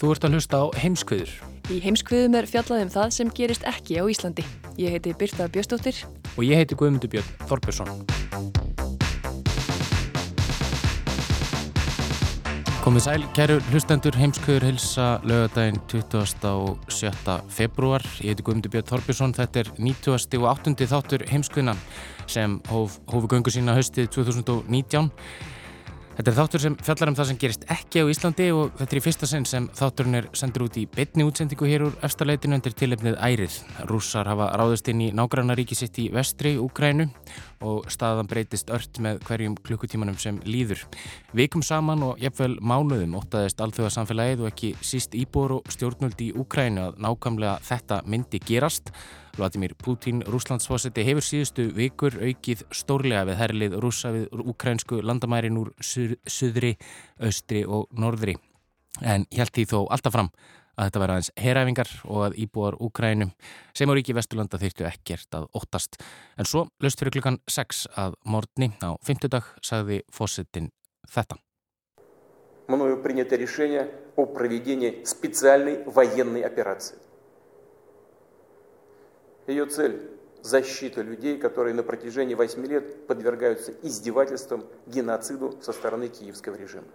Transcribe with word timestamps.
Þú 0.00 0.14
ert 0.14 0.24
að 0.24 0.38
hlusta 0.38 0.56
á 0.56 0.66
heimskviður 0.80 1.32
Í 1.70 1.76
heimskviðum 1.84 2.34
er 2.38 2.46
fjallað 2.48 2.86
um 2.86 2.88
það 2.90 3.10
sem 3.14 3.28
gerist 3.36 3.66
ekki 3.68 4.00
á 4.00 4.04
Íslandi. 4.08 4.42
Ég 4.80 4.94
heiti 4.96 5.12
Birta 5.14 5.44
Bjöstóttir. 5.46 6.00
og 6.36 6.42
ég 6.42 6.56
heiti 6.56 6.74
Guðmundur 6.74 7.10
Björn 7.12 7.28
Þorbjörnsson. 7.46 7.90
Komið 12.80 13.04
sæl, 13.04 13.22
kæru 13.36 13.60
hlustendur, 13.68 14.16
heimskviður 14.16 14.66
hilsa 14.70 15.20
lögadaginn 15.22 15.78
27. 15.92 17.38
februar. 17.52 18.02
Ég 18.24 18.32
heiti 18.32 18.42
Guðmundur 18.42 18.72
Björn 18.72 18.88
Þorbjörnsson, 18.88 19.36
þetta 19.36 19.60
er 19.60 19.72
90. 19.78 20.40
og 20.40 20.48
8. 20.56 20.74
þáttur 20.90 21.28
heimskviðna 21.28 21.76
sem 22.26 22.58
hóf, 22.72 22.98
hófu 23.06 23.30
göngu 23.30 23.52
sína 23.52 23.76
haustið 23.76 24.10
2019. 24.16 25.12
Þetta 26.20 26.32
er 26.34 26.36
þáttur 26.36 26.60
sem 26.60 26.74
fjallar 26.84 27.08
um 27.08 27.14
það 27.16 27.28
sem 27.30 27.36
gerist 27.40 27.62
ekki 27.72 28.02
á 28.04 28.10
Íslandi 28.12 28.46
og 28.52 28.74
þetta 28.76 28.92
er 28.92 28.98
í 28.98 29.02
fyrsta 29.06 29.28
sinn 29.30 29.46
sem 29.48 29.68
þátturinn 29.72 30.18
er 30.18 30.26
sendur 30.36 30.66
út 30.66 30.74
í 30.76 30.82
beinni 30.84 31.24
útsendingu 31.24 31.64
hér 31.64 31.84
úr 31.86 31.94
efstaleitinu 32.04 32.58
undir 32.58 32.74
tilefnið 32.76 33.16
ærið. 33.24 33.54
Rússar 33.88 34.28
hafa 34.28 34.50
ráðist 34.60 34.90
inn 34.92 35.00
í 35.00 35.06
nágrannaríki 35.16 35.78
sitt 35.78 35.96
í 35.96 36.10
vestri 36.12 36.58
Úkrænu 36.60 37.06
og 37.64 37.88
staðan 37.88 38.28
breytist 38.28 38.68
ört 38.68 39.00
með 39.00 39.22
hverjum 39.30 39.56
klukkutímanum 39.64 40.20
sem 40.20 40.42
líður. 40.44 40.84
Vikum 41.32 41.64
saman 41.64 42.04
og 42.10 42.20
jafnvel 42.20 42.58
mánuðum 42.60 43.16
óttaðist 43.22 43.64
alþjóða 43.64 43.94
samfélagið 43.96 44.44
og 44.44 44.52
ekki 44.52 44.74
síst 44.84 45.16
íbúr 45.16 45.56
og 45.56 45.72
stjórnvöld 45.72 46.20
í 46.20 46.34
Úkrænu 46.36 46.84
að 46.90 47.00
nákvæmlega 47.00 47.56
þetta 47.64 48.02
myndi 48.04 48.44
gerast. 48.44 48.92
Vladimir 49.35 49.75
Putin, 49.75 50.21
Rúslandsfósetti, 50.23 51.03
hefur 51.03 51.25
síðustu 51.25 51.67
vikur 51.75 52.15
aukið 52.21 52.63
stórlega 52.71 53.25
við 53.29 53.39
herlið 53.41 53.77
rúsa 53.83 54.11
við 54.15 54.27
úkrænsku 54.31 55.01
landamærin 55.03 55.59
úr 55.59 55.71
suð, 55.83 56.15
suðri, 56.27 56.75
austri 57.19 57.65
og 57.67 57.89
norðri. 57.91 58.37
En 59.03 59.27
hjælt 59.31 59.55
því 59.57 59.65
þó 59.73 59.79
alltaf 59.91 60.15
fram 60.15 60.31
að 60.75 60.89
þetta 60.89 61.01
verða 61.03 61.17
aðeins 61.17 61.31
heræfingar 61.39 61.91
og 62.03 62.21
að 62.29 62.37
íbúar 62.45 62.77
Úkrænum 62.83 63.31
sem 63.75 63.91
á 63.91 63.93
ríki 63.95 64.15
Vesturlanda 64.15 64.59
þyrtu 64.59 64.87
ekkert 64.87 65.39
að 65.39 65.49
óttast. 65.55 65.99
En 66.39 66.47
svo 66.47 66.67
löst 66.83 66.99
fyrir 66.99 67.17
klukkan 67.17 67.41
6 67.47 67.87
að 67.95 68.19
morgni 68.23 68.71
á 68.79 68.95
50 69.03 69.35
dag 69.35 69.51
sagði 69.63 70.03
fósettin 70.11 70.71
þetta. 71.11 71.39
мною 72.67 73.01
принято 73.01 73.35
решение 73.35 73.89
о 74.15 74.25
проведении 74.25 75.03
специальной 75.05 75.83
военной 75.85 76.41
операции. 76.41 76.97
Ее 79.47 79.65
цель – 79.65 80.41
защита 80.45 81.01
людей, 81.01 81.37
которые 81.37 81.73
на 81.73 81.83
протяжении 81.83 82.35
8 82.35 82.65
лет 82.67 83.07
подвергаются 83.07 83.73
издевательствам, 83.81 84.63
геноциду 84.85 85.57
со 85.61 85.73
стороны 85.73 86.07
киевского 86.07 86.55
режима. 86.55 86.87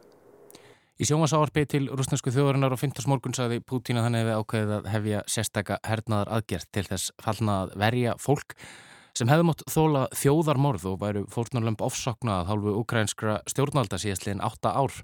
Í 1.00 1.06
sjómasáarpi 1.08 1.64
til 1.64 1.86
rúsnesku 1.88 2.28
þjóðarinnar 2.28 2.74
og 2.76 2.80
15. 2.82 3.06
morgun 3.08 3.32
sagði 3.32 3.62
Pútín 3.64 3.96
að 3.96 4.04
hann 4.04 4.18
hefði 4.18 4.34
ákveðið 4.36 4.72
að 4.76 4.88
hefja 4.92 5.22
sérstaka 5.32 5.78
hernaðar 5.88 6.30
aðgerð 6.36 6.66
til 6.76 6.84
þess 6.90 7.12
fallna 7.24 7.54
að 7.62 7.72
verja 7.80 8.16
fólk 8.20 8.52
sem 9.16 9.32
hefði 9.32 9.46
mótt 9.48 9.64
þóla 9.72 10.02
þjóðarmorð 10.20 10.84
og 10.90 10.98
væru 11.00 11.22
fórnarlömp 11.32 11.80
ofsokna 11.86 12.42
að 12.42 12.50
hálfu 12.52 12.76
ukrainskra 12.82 13.38
stjórnvalda 13.48 13.96
síðastliðin 14.02 14.44
8 14.44 14.74
ár. 14.76 15.00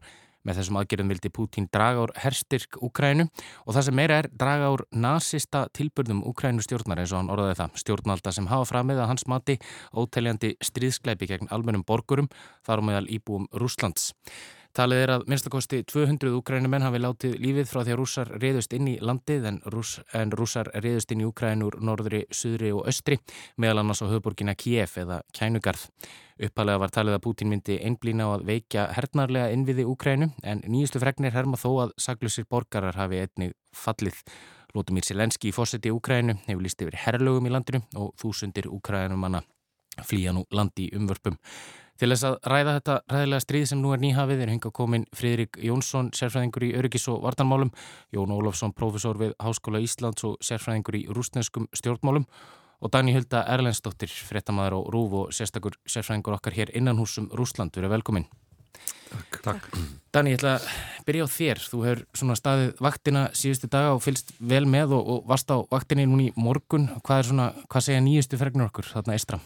Með 0.47 0.62
þessum 0.62 0.79
aðgerðum 0.81 1.12
vildi 1.13 1.29
Pútín 1.34 1.68
draga 1.74 2.06
úr 2.06 2.13
herstyrk 2.18 2.79
Ukrænu 2.81 3.28
og 3.66 3.75
það 3.75 3.85
sem 3.88 3.97
meira 4.00 4.22
er 4.22 4.29
draga 4.34 4.72
úr 4.74 4.85
nasista 4.91 5.68
tilbyrðum 5.78 6.24
Ukrænu 6.31 6.66
stjórnar 6.66 7.03
eins 7.03 7.13
og 7.13 7.22
hann 7.22 7.34
orðaði 7.34 7.59
það. 7.59 7.75
Stjórnvalda 7.84 8.34
sem 8.34 8.50
hafa 8.50 8.69
framið 8.72 9.03
að 9.03 9.12
hans 9.12 9.28
mati 9.29 9.57
óteljandi 9.94 10.56
stríðskleipi 10.66 11.29
gegn 11.29 11.52
almennum 11.53 11.85
borgurum 11.85 12.31
þar 12.66 12.81
á 12.81 12.88
meðal 12.90 13.06
íbúum 13.13 13.46
Rúslands. 13.53 14.12
Talið 14.72 15.02
er 15.04 15.12
að 15.12 15.24
minnstakosti 15.28 15.82
200 15.84 16.32
ukrænumenn 16.38 16.86
hafi 16.86 17.00
látið 17.02 17.34
lífið 17.44 17.66
frá 17.68 17.82
því 17.82 17.92
að 17.92 17.98
rússar 18.00 18.30
reyðust 18.40 18.76
inn 18.78 18.88
í 18.88 18.94
landið 19.04 19.48
en, 19.50 19.58
rúss, 19.74 19.98
en 20.16 20.32
rússar 20.32 20.70
reyðust 20.78 21.12
inn 21.12 21.26
í 21.26 21.28
Ukrænur 21.28 21.76
norðri, 21.84 22.22
suðri 22.32 22.72
og 22.72 22.88
östri 22.88 23.18
meðal 23.59 23.82
annars 23.84 24.00
á 24.00 24.08
höfuborgina 24.08 24.56
Kiev 24.56 24.96
eða 25.04 25.20
Kænugarð. 25.36 25.84
Uppalega 26.48 26.84
var 26.86 26.96
talið 26.96 27.20
að 27.20 27.24
Putin 27.28 27.52
myndi 27.52 27.82
einblýna 27.84 28.32
á 28.32 28.40
að 28.40 28.48
veikja 28.48 28.88
hernarlega 28.96 29.52
innviði 29.52 29.90
Ukrænu 29.92 30.32
en 30.48 30.64
nýjustu 30.64 31.03
fregnir 31.03 31.36
herma 31.36 31.59
þó 31.59 31.72
að 31.90 31.96
saglusir 32.00 32.48
borgarar 32.48 32.96
hafi 32.96 33.26
einnig 33.26 33.58
fallið. 33.76 34.24
Lótumír 34.72 35.03
Selenski 35.03 35.52
í 35.52 35.56
fósetti 35.56 35.92
Ukrænu 35.92 36.40
hefur 36.48 36.64
líst 36.64 36.80
yfir 36.80 36.96
herrlögum 37.03 37.52
í 37.52 37.52
landinu 37.52 37.84
og 38.00 38.16
þúsundir 38.24 38.72
Ukrænumanna 38.72 39.44
flýja 40.00 40.34
nú 40.35 40.46
landi 40.52 40.90
í 40.90 40.96
umvörpum. 40.97 41.38
Til 42.02 42.09
þess 42.09 42.25
að 42.25 42.35
ræða 42.50 42.72
þetta 42.79 42.94
ræðilega 43.13 43.44
stríð 43.44 43.66
sem 43.69 43.81
nú 43.81 43.91
er 43.94 44.00
nýhafið 44.02 44.40
er 44.41 44.50
hinga 44.50 44.72
komin 44.74 45.03
Fridrik 45.13 45.59
Jónsson, 45.62 46.09
sérfræðingur 46.18 46.63
í 46.66 46.72
öryggis- 46.79 47.06
og 47.13 47.22
vartanmálum, 47.22 47.69
Jón 48.09 48.34
Ólafsson, 48.34 48.74
profesor 48.74 49.19
við 49.22 49.35
Háskóla 49.38 49.84
Íslands 49.85 50.25
og 50.25 50.40
sérfræðingur 50.41 50.97
í 50.97 51.03
rúsneskum 51.13 51.68
stjórnmálum 51.78 52.25
og 52.81 52.90
Dani 52.90 53.13
Hulda 53.13 53.44
Erlendsdóttir, 53.53 54.09
fréttamaður 54.09 54.81
á 54.81 54.90
Rúf 54.90 55.13
og 55.13 55.29
sérstakur 55.29 55.78
sérfræðingur 55.85 56.40
okkar 56.40 56.58
hér 56.58 56.73
innan 56.73 56.97
húsum 56.97 57.29
Rúsland. 57.29 57.78
Verið 57.78 57.94
velkomin. 57.94 58.25
Takk. 59.12 59.41
Takk. 59.44 59.69
Dani, 60.09 60.34
ég 60.34 60.41
ætla 60.41 60.58
að 60.58 60.68
byrja 61.06 61.29
á 61.29 61.35
þér. 61.38 61.66
Þú 61.69 61.85
hefur 61.85 62.06
svona 62.18 62.35
staðið 62.40 62.69
vaktina 62.81 63.29
síðustu 63.38 63.69
daga 63.69 63.94
og 63.94 64.02
fylst 64.02 64.34
vel 64.40 64.66
með 64.66 64.97
og, 64.97 65.06
og 65.06 65.25
varst 65.29 65.53
á 65.53 65.62
vaktinni 65.69 66.09
núni 66.09 66.31
í 66.31 66.35
morgun. 66.35 66.90
Hvað 67.06 67.19
er 67.19 67.29
svona, 67.29 67.50
hvað 67.69 67.91
segja 67.91 68.06
nýjustu 68.06 68.41
fregnur 68.41 68.72
okkur 68.72 68.90
þarna 68.96 69.19
eistra? 69.19 69.41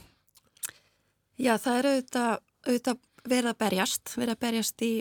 Já, 1.35 1.57
það 1.59 1.78
er 1.78 1.88
auðvitað, 1.90 2.44
auðvitað 2.66 3.00
verið 3.25 3.50
að 3.50 3.59
berjast, 3.59 4.13
verið 4.16 4.35
að 4.35 4.44
berjast 4.46 4.84
í, 4.85 4.94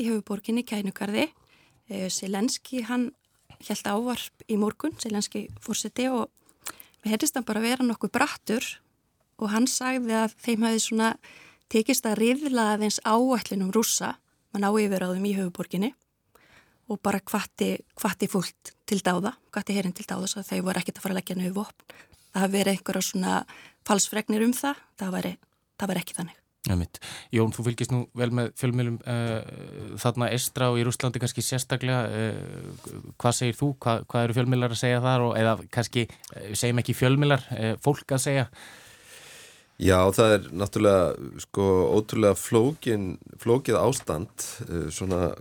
í 0.00 0.06
höfuborginni 0.08 0.64
Kænugarði. 0.64 1.26
Selenski, 2.10 2.80
hann 2.88 3.10
held 3.60 3.90
ávarp 3.90 4.46
í 4.50 4.56
morgun, 4.58 4.96
Selenski 5.02 5.46
fórseti 5.62 6.08
og 6.10 6.30
við 7.04 7.12
heitist 7.12 7.36
hann 7.36 7.46
bara 7.46 7.60
að 7.62 7.68
vera 7.68 7.86
nokkuð 7.86 8.14
brattur 8.16 8.64
og 9.36 9.52
hann 9.52 9.68
sagði 9.70 10.16
að 10.16 10.34
þeim 10.42 10.66
hafi 10.66 10.82
svona 10.82 11.12
tekist 11.72 12.08
að 12.08 12.18
riðla 12.22 12.72
aðeins 12.72 12.98
áætlinum 13.04 13.70
rúsa, 13.74 14.16
mann 14.54 14.66
á 14.66 14.70
yfir 14.72 15.04
á 15.04 15.12
þeim 15.12 15.28
í 15.28 15.36
höfuborginni 15.36 15.92
og 16.88 17.00
bara 17.02 17.20
hvati, 17.20 17.74
hvati 17.98 18.28
fólk 18.30 18.72
til 18.86 19.02
dáða, 19.04 19.34
hvati 19.52 19.74
herin 19.76 19.94
til 19.96 20.06
dáða 20.08 20.30
svo 20.30 20.42
að 20.42 20.52
þau 20.52 20.66
voru 20.68 20.80
ekkert 20.80 21.00
að 21.00 21.04
fara 21.04 21.16
að 21.16 21.20
leggja 21.20 21.38
nöfu 21.40 21.56
vopn. 21.58 21.96
Það 22.32 22.44
hafi 22.44 22.54
verið 22.54 22.72
einhverja 22.72 23.06
svona 23.06 23.34
falsfregnir 23.86 24.44
um 24.46 24.54
það, 24.54 24.82
það 25.00 25.14
var, 25.16 25.28
það 25.76 25.92
var 25.92 26.02
ekki 26.02 26.18
þannig. 26.18 26.42
Jón, 27.30 27.52
þú 27.54 27.64
fylgist 27.68 27.92
nú 27.94 28.00
vel 28.18 28.32
með 28.34 28.48
fjölmjölum 28.58 28.96
uh, 29.06 29.98
þarna 30.02 30.30
Estra 30.34 30.72
og 30.72 30.80
í 30.80 30.86
Rúslandi 30.86 31.22
kannski 31.22 31.44
sérstaklega 31.44 32.00
uh, 32.10 33.12
hvað 33.22 33.36
segir 33.38 33.58
þú, 33.58 33.68
hvað, 33.82 34.02
hvað 34.10 34.26
eru 34.26 34.36
fjölmjölar 34.40 34.74
að 34.74 34.80
segja 34.80 35.04
þar 35.04 35.28
og 35.28 35.36
eða 35.38 35.54
kannski 35.76 36.08
uh, 36.08 36.50
segjum 36.58 36.82
ekki 36.82 36.96
fjölmjölar, 36.98 37.46
fólk 37.84 38.16
að 38.16 38.24
segja? 38.26 38.48
Já, 39.76 39.98
það 40.16 40.34
er 40.34 40.50
náttúrulega 40.56 41.40
sko 41.44 41.68
ótrúlega 41.92 42.40
flókin, 42.40 43.08
flókið 43.42 43.76
ástand 43.76 44.46
svona 44.96 45.34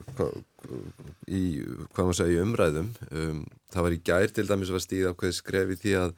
í, 1.31 1.63
hvað 1.95 2.01
maður 2.01 2.17
segja, 2.19 2.43
umræðum. 2.43 2.89
Um, 3.15 3.45
það 3.71 3.87
var 3.87 3.95
í 3.95 4.01
gær 4.11 4.33
til 4.35 4.45
dæmis 4.49 4.73
að 4.73 4.83
stíða 4.83 5.13
ákveði 5.15 5.37
skrefi 5.39 5.79
því 5.81 5.95
að 6.01 6.17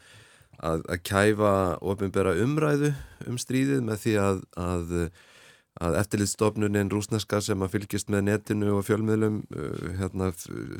Að, 0.57 0.83
að 0.89 1.01
kæfa 1.05 1.53
ofinbera 1.85 2.33
umræðu 2.41 2.93
um 3.29 3.35
stríðið 3.37 3.83
með 3.85 3.99
því 4.03 4.13
að, 4.23 4.39
að, 4.57 4.93
að 5.85 5.97
eftirlitstofnunin 6.01 6.89
rúsneska 6.89 7.41
sem 7.45 7.61
að 7.61 7.75
fylgjast 7.75 8.09
með 8.09 8.23
netinu 8.31 8.71
og 8.79 8.87
fjölmiðlum 8.87 9.43
uh, 9.53 9.83
hérna, 9.99 10.31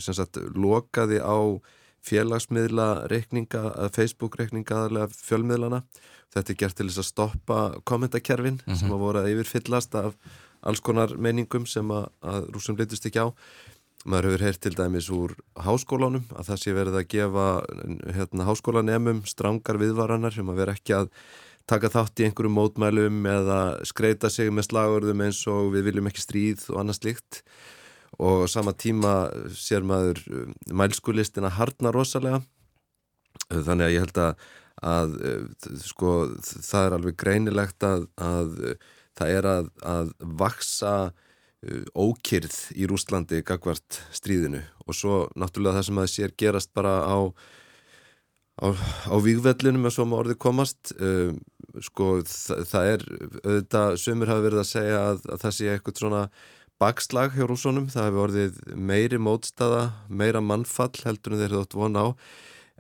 sem 0.02 0.18
sagt 0.18 0.42
lokaði 0.58 1.22
á 1.22 1.62
félagsmiðla 2.08 3.08
reikninga, 3.12 3.90
Facebook 3.94 4.38
reikninga 4.40 4.84
aðalega 4.84 5.12
fjölmiðlana. 5.14 5.84
Þetta 6.34 6.54
er 6.54 6.60
gert 6.62 6.78
til 6.78 6.90
þess 6.90 7.02
að 7.04 7.10
stoppa 7.12 7.62
kommentakerfin 7.88 8.60
mm 8.60 8.66
-hmm. 8.66 8.80
sem 8.80 8.92
að 8.92 9.04
voru 9.04 9.22
að 9.22 9.32
yfirfyllast 9.34 9.96
af 9.96 10.18
alls 10.62 10.82
konar 10.84 11.16
meiningum 11.18 11.66
sem 11.70 11.92
að, 11.92 12.08
að 12.22 12.50
rúsum 12.56 12.78
litist 12.80 13.06
ekki 13.06 13.24
á. 13.24 13.28
Maður 14.08 14.30
hefur 14.30 14.44
heyrt 14.46 14.62
til 14.64 14.76
dæmis 14.78 15.10
úr 15.12 15.34
háskólanum 15.60 16.30
að 16.32 16.48
það 16.48 16.60
sé 16.62 16.74
verið 16.76 16.96
að 16.96 17.10
gefa 17.12 17.48
hérna, 18.16 18.46
háskólanemum 18.48 19.20
strangar 19.28 19.80
viðvaranar 19.82 20.36
sem 20.36 20.48
að 20.48 20.62
vera 20.62 20.76
ekki 20.78 20.96
að 20.96 21.10
taka 21.68 21.92
þátt 21.92 22.22
í 22.22 22.28
einhverjum 22.30 22.56
mótmælum 22.56 23.28
eða 23.28 23.58
skreita 23.90 24.32
sig 24.32 24.54
með 24.56 24.70
slagurðum 24.70 25.26
eins 25.26 25.42
og 25.52 25.74
við 25.76 25.90
viljum 25.90 26.08
ekki 26.08 26.24
stríð 26.24 26.64
og 26.72 26.80
annað 26.80 27.00
slikt 27.02 27.42
og 28.24 28.46
sama 28.48 28.72
tíma 28.72 29.14
sér 29.52 29.84
maður 29.84 30.24
um, 30.32 30.56
mælskulistina 30.72 31.52
harnar 31.58 32.00
rosalega. 32.00 32.40
Þannig 33.52 33.90
að 33.90 33.94
ég 33.98 34.06
held 34.06 34.24
að, 34.24 34.48
að 34.88 35.18
sko, 35.84 36.14
það 36.48 36.86
er 36.86 36.96
alveg 37.02 37.20
greinilegt 37.20 37.84
að, 37.84 38.08
að 38.16 38.56
það 39.20 39.36
er 39.36 39.52
að, 39.52 39.72
að 39.84 40.16
vaksa 40.40 40.96
uh, 41.10 41.24
ókyrð 41.98 42.58
í 42.78 42.88
Rúslandi 42.90 43.42
gagvart 43.46 44.02
stríðinu. 44.16 44.62
Og 44.86 44.96
svo 44.96 45.24
náttúrulega 45.36 45.80
það 45.80 45.88
sem 45.88 46.02
að 46.04 46.12
sér 46.14 46.36
gerast 46.38 46.74
bara 46.78 47.00
á 47.08 47.18
á, 48.58 48.68
á 49.14 49.16
výgvellinum 49.22 49.88
að 49.88 49.96
svo 49.96 50.06
maður 50.08 50.28
orðið 50.28 50.40
komast. 50.44 50.94
Um, 50.98 51.40
sko 51.84 52.22
það, 52.26 52.62
það 52.72 52.92
er 52.94 53.04
auðvitað, 53.44 53.98
sömur 54.02 54.32
hafa 54.32 54.46
verið 54.46 54.62
að 54.62 54.72
segja 54.72 55.02
að, 55.12 55.20
að 55.34 55.44
það 55.44 55.58
sé 55.58 55.68
eitthvað 55.74 56.02
svona 56.02 56.24
bakslag 56.82 57.34
hjá 57.34 57.46
rúsunum, 57.50 57.90
það 57.90 58.08
hefur 58.08 58.24
orðið 58.28 58.58
meiri 58.78 59.20
mótstaða, 59.22 59.84
meira 60.10 60.42
mannfall 60.46 60.94
heldur 61.04 61.34
en 61.34 61.42
þeir 61.42 61.48
hefði 61.56 61.64
ótt 61.64 61.78
von 61.78 61.98
á. 61.98 62.06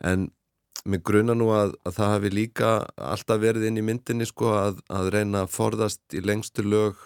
En 0.05 0.27
mig 0.87 1.01
gruna 1.05 1.33
nú 1.37 1.49
að, 1.53 1.73
að 1.85 1.97
það 1.97 2.13
hefði 2.15 2.31
líka 2.35 2.71
alltaf 2.95 3.41
verið 3.41 3.67
inn 3.69 3.81
í 3.81 3.85
myndinni 3.85 4.27
sko 4.29 4.53
að, 4.55 4.81
að 4.93 5.11
reyna 5.17 5.43
að 5.43 5.53
forðast 5.55 6.17
í 6.17 6.21
lengstu 6.23 6.65
lög 6.65 7.01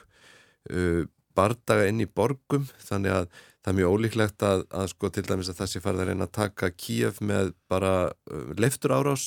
uh, 0.71 1.07
bardaga 1.37 1.87
inn 1.89 2.03
í 2.03 2.09
borgum 2.09 2.67
þannig 2.83 3.15
að 3.15 3.31
það 3.61 3.71
er 3.71 3.77
mjög 3.77 3.95
ólíklegt 3.95 4.45
að, 4.45 4.63
að 4.73 4.87
sko 4.91 5.09
til 5.13 5.23
dæmis 5.27 5.51
að 5.51 5.63
sé 5.69 5.81
farið 5.83 6.03
að 6.03 6.11
reyna 6.11 6.27
að 6.27 6.37
taka 6.37 6.71
Kíef 6.73 7.19
með 7.21 7.51
bara 7.69 7.95
uh, 8.09 8.53
leiftur 8.57 8.93
árás, 8.95 9.25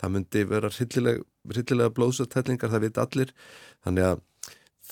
það 0.00 0.14
myndi 0.16 0.46
vera 0.50 0.70
hryllilega, 0.74 1.26
hryllilega 1.52 1.94
blóðsatællingar, 1.94 2.72
það 2.72 2.86
veit 2.86 2.98
allir. 3.02 3.34
Þannig 3.86 4.08
að 4.08 4.24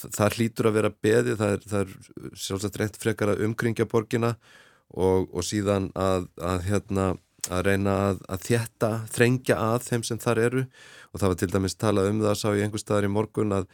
það 0.04 0.38
hlýtur 0.38 0.68
að 0.68 0.76
vera 0.78 0.92
beði, 1.06 1.34
það 1.40 1.56
er, 1.56 1.66
það 1.72 1.80
er 1.82 2.38
sjálfsagt 2.44 2.78
reynt 2.80 3.00
frekar 3.02 3.34
að 3.34 3.44
umkringja 3.46 3.86
borgina 3.90 4.34
og, 4.94 5.28
og 5.30 5.46
síðan 5.46 5.90
að, 5.98 6.28
að, 6.38 6.62
hérna, 6.68 7.08
að 7.50 7.66
reyna 7.68 7.96
að, 8.08 8.22
að 8.30 8.46
þjætta, 8.48 8.92
þrengja 9.14 9.58
að 9.58 9.88
þeim 9.88 10.06
sem 10.06 10.22
þar 10.22 10.42
eru. 10.46 10.64
Og 11.10 11.22
það 11.22 11.32
var 11.32 11.42
til 11.42 11.50
dæmis 11.50 11.78
talað 11.78 12.10
um 12.12 12.22
það 12.22 12.38
sá 12.40 12.48
ég 12.54 12.66
einhver 12.66 12.82
staðar 12.82 13.10
í 13.10 13.12
morgun 13.14 13.58
að 13.58 13.68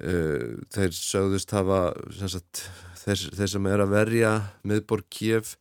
þeir 0.00 0.96
sögðust 0.96 1.52
hafa 1.52 1.80
sagt, 2.22 2.64
þeir, 3.02 3.24
þeir 3.36 3.52
sem 3.54 3.70
er 3.70 3.84
að 3.84 3.94
verja 3.94 4.34
miðborg 4.66 5.08
Kiev 5.12 5.54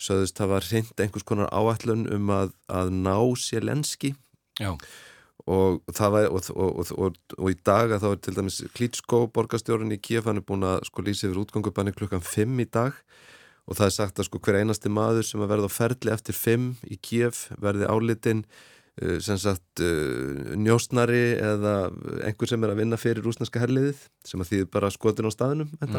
sögðust 0.00 0.40
hafa 0.42 0.60
reynd 0.64 1.00
einhvers 1.00 1.26
konar 1.26 1.52
áallun 1.54 2.06
um 2.12 2.30
að 2.34 2.94
ná 2.94 3.16
sér 3.40 3.66
lenski 3.66 4.14
og 5.50 5.82
það 5.92 6.12
var 6.14 6.26
og, 6.32 6.46
og, 6.56 6.90
og, 6.96 7.16
og 7.36 7.50
í 7.52 7.56
dag 7.66 7.92
að 7.92 8.04
þá 8.04 8.08
er 8.10 8.20
til 8.24 8.34
dæmis 8.38 8.60
Klitschko 8.76 9.24
borgastjórun 9.34 9.92
í 9.92 10.00
Kiev 10.00 10.28
hann 10.28 10.40
er 10.40 10.46
búin 10.46 10.64
að 10.64 10.86
sko 10.88 11.04
lýsa 11.04 11.28
yfir 11.28 11.42
útgangubanni 11.42 11.92
klukkan 11.96 12.24
5 12.24 12.62
í 12.64 12.68
dag. 12.72 12.96
Og 13.64 13.76
það 13.76 13.86
er 13.86 13.94
sagt 13.96 14.20
að 14.20 14.28
sko 14.28 14.40
hver 14.44 14.60
einasti 14.60 14.92
maður 14.92 15.26
sem 15.28 15.44
að 15.44 15.52
verða 15.54 15.68
á 15.68 15.76
ferli 15.76 16.12
eftir 16.12 16.36
5 16.36 16.70
í 16.92 16.98
Kiev 17.00 17.46
verði 17.60 17.88
álitinn 17.88 18.44
sem 18.94 19.38
sagt 19.42 19.82
uh, 19.82 20.54
njóstnari 20.54 21.34
eða 21.42 21.90
einhver 22.28 22.50
sem 22.50 22.62
er 22.62 22.74
að 22.74 22.80
vinna 22.82 22.98
fyrir 23.00 23.26
rúsneska 23.26 23.62
herliðið 23.62 24.04
sem 24.22 24.42
að 24.42 24.52
þýðir 24.52 24.68
bara 24.76 24.90
skotin 24.94 25.26
á 25.26 25.34
staðinum 25.34 25.72
mm. 25.80 25.94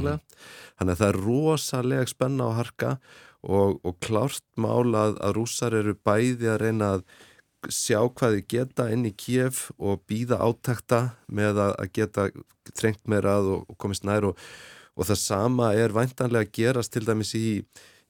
þannig 0.79 0.93
að 0.93 0.99
það 1.01 1.07
er 1.09 1.21
rosalega 1.25 2.07
spenna 2.07 2.47
á 2.47 2.57
harka 2.61 2.97
og 3.45 3.97
klárt 4.01 4.45
málað 4.57 5.19
að 5.21 5.35
rúsar 5.37 5.75
eru 5.77 5.93
bæði 6.07 6.49
að 6.49 6.61
reyna 6.63 6.93
að 6.95 7.03
sjá 7.71 7.99
hvað 8.07 8.37
þið 8.37 8.47
geta 8.51 8.87
inn 8.93 9.05
í 9.09 9.13
Kiev 9.17 9.67
og 9.77 10.03
býða 10.09 10.39
átækta 10.43 11.01
með 11.27 11.61
að 11.65 11.91
geta 11.95 12.27
trengt 12.73 13.03
meirað 13.09 13.51
og 13.55 13.75
komist 13.81 14.05
nær 14.05 14.31
og, 14.31 14.39
og 14.95 15.09
það 15.09 15.21
sama 15.21 15.71
er 15.77 15.95
væntanlega 15.95 16.47
að 16.47 16.55
gerast 16.57 16.93
til 16.93 17.05
dæmis 17.07 17.33
í, 17.37 17.61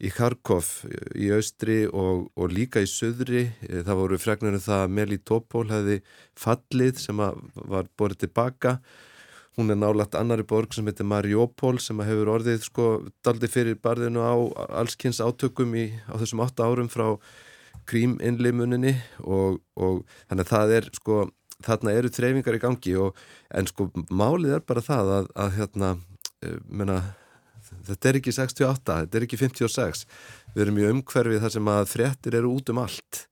í 0.04 0.12
Kharkov 0.12 0.68
í 1.16 1.30
austri 1.36 1.86
og, 1.88 2.28
og 2.36 2.52
líka 2.52 2.84
í 2.84 2.90
söðri. 2.90 3.48
Það 3.64 4.00
voru 4.02 4.20
fregnunum 4.20 4.64
það 4.64 4.84
að 4.84 4.96
Melitopol 5.00 5.66
hefði 5.72 6.00
fallið 6.40 7.02
sem 7.06 7.22
var 7.22 7.92
borðið 7.98 8.26
tilbaka. 8.26 8.80
Hún 9.56 9.72
er 9.72 9.80
nálagt 9.80 10.18
annari 10.20 10.44
borg 10.44 10.74
sem 10.76 10.88
heitir 10.90 11.08
Mariupol 11.08 11.78
sem 11.80 12.02
hefur 12.04 12.34
orðið 12.34 12.66
sko 12.68 12.88
daldi 13.24 13.48
fyrir 13.48 13.80
barðinu 13.80 14.20
á 14.20 14.36
allskynns 14.82 15.22
átökum 15.24 15.78
í, 15.80 15.88
á 16.12 16.20
þessum 16.20 16.44
8 16.44 16.68
árum 16.68 16.92
frá 16.92 17.08
kríminlimuninni 17.88 18.98
og, 19.24 19.62
og 19.80 20.04
þannig 20.28 20.44
að 20.44 20.52
það 20.52 20.74
er 20.76 20.90
sko 20.98 21.20
þarna 21.64 21.94
eru 21.96 22.12
treyfingar 22.12 22.58
í 22.58 22.64
gangi 22.64 22.96
og 23.00 23.22
en 23.56 23.70
sko 23.70 23.88
málið 24.10 24.58
er 24.58 24.66
bara 24.68 24.84
það 24.84 25.12
að, 25.20 25.30
að 25.40 25.54
hérna, 25.60 25.92
uh, 26.44 26.58
menna 26.68 26.98
þetta 27.90 28.10
er 28.10 28.20
ekki 28.20 28.34
68, 28.36 28.98
þetta 29.04 29.20
er 29.20 29.28
ekki 29.28 29.40
56 29.42 30.04
við 30.56 30.66
erum 30.66 30.82
í 30.82 30.90
umhverfið 30.90 31.42
þar 31.46 31.56
sem 31.56 31.72
að 31.76 31.90
fréttir 31.92 32.38
eru 32.40 32.54
út 32.58 32.72
um 32.74 32.82
allt 32.84 33.26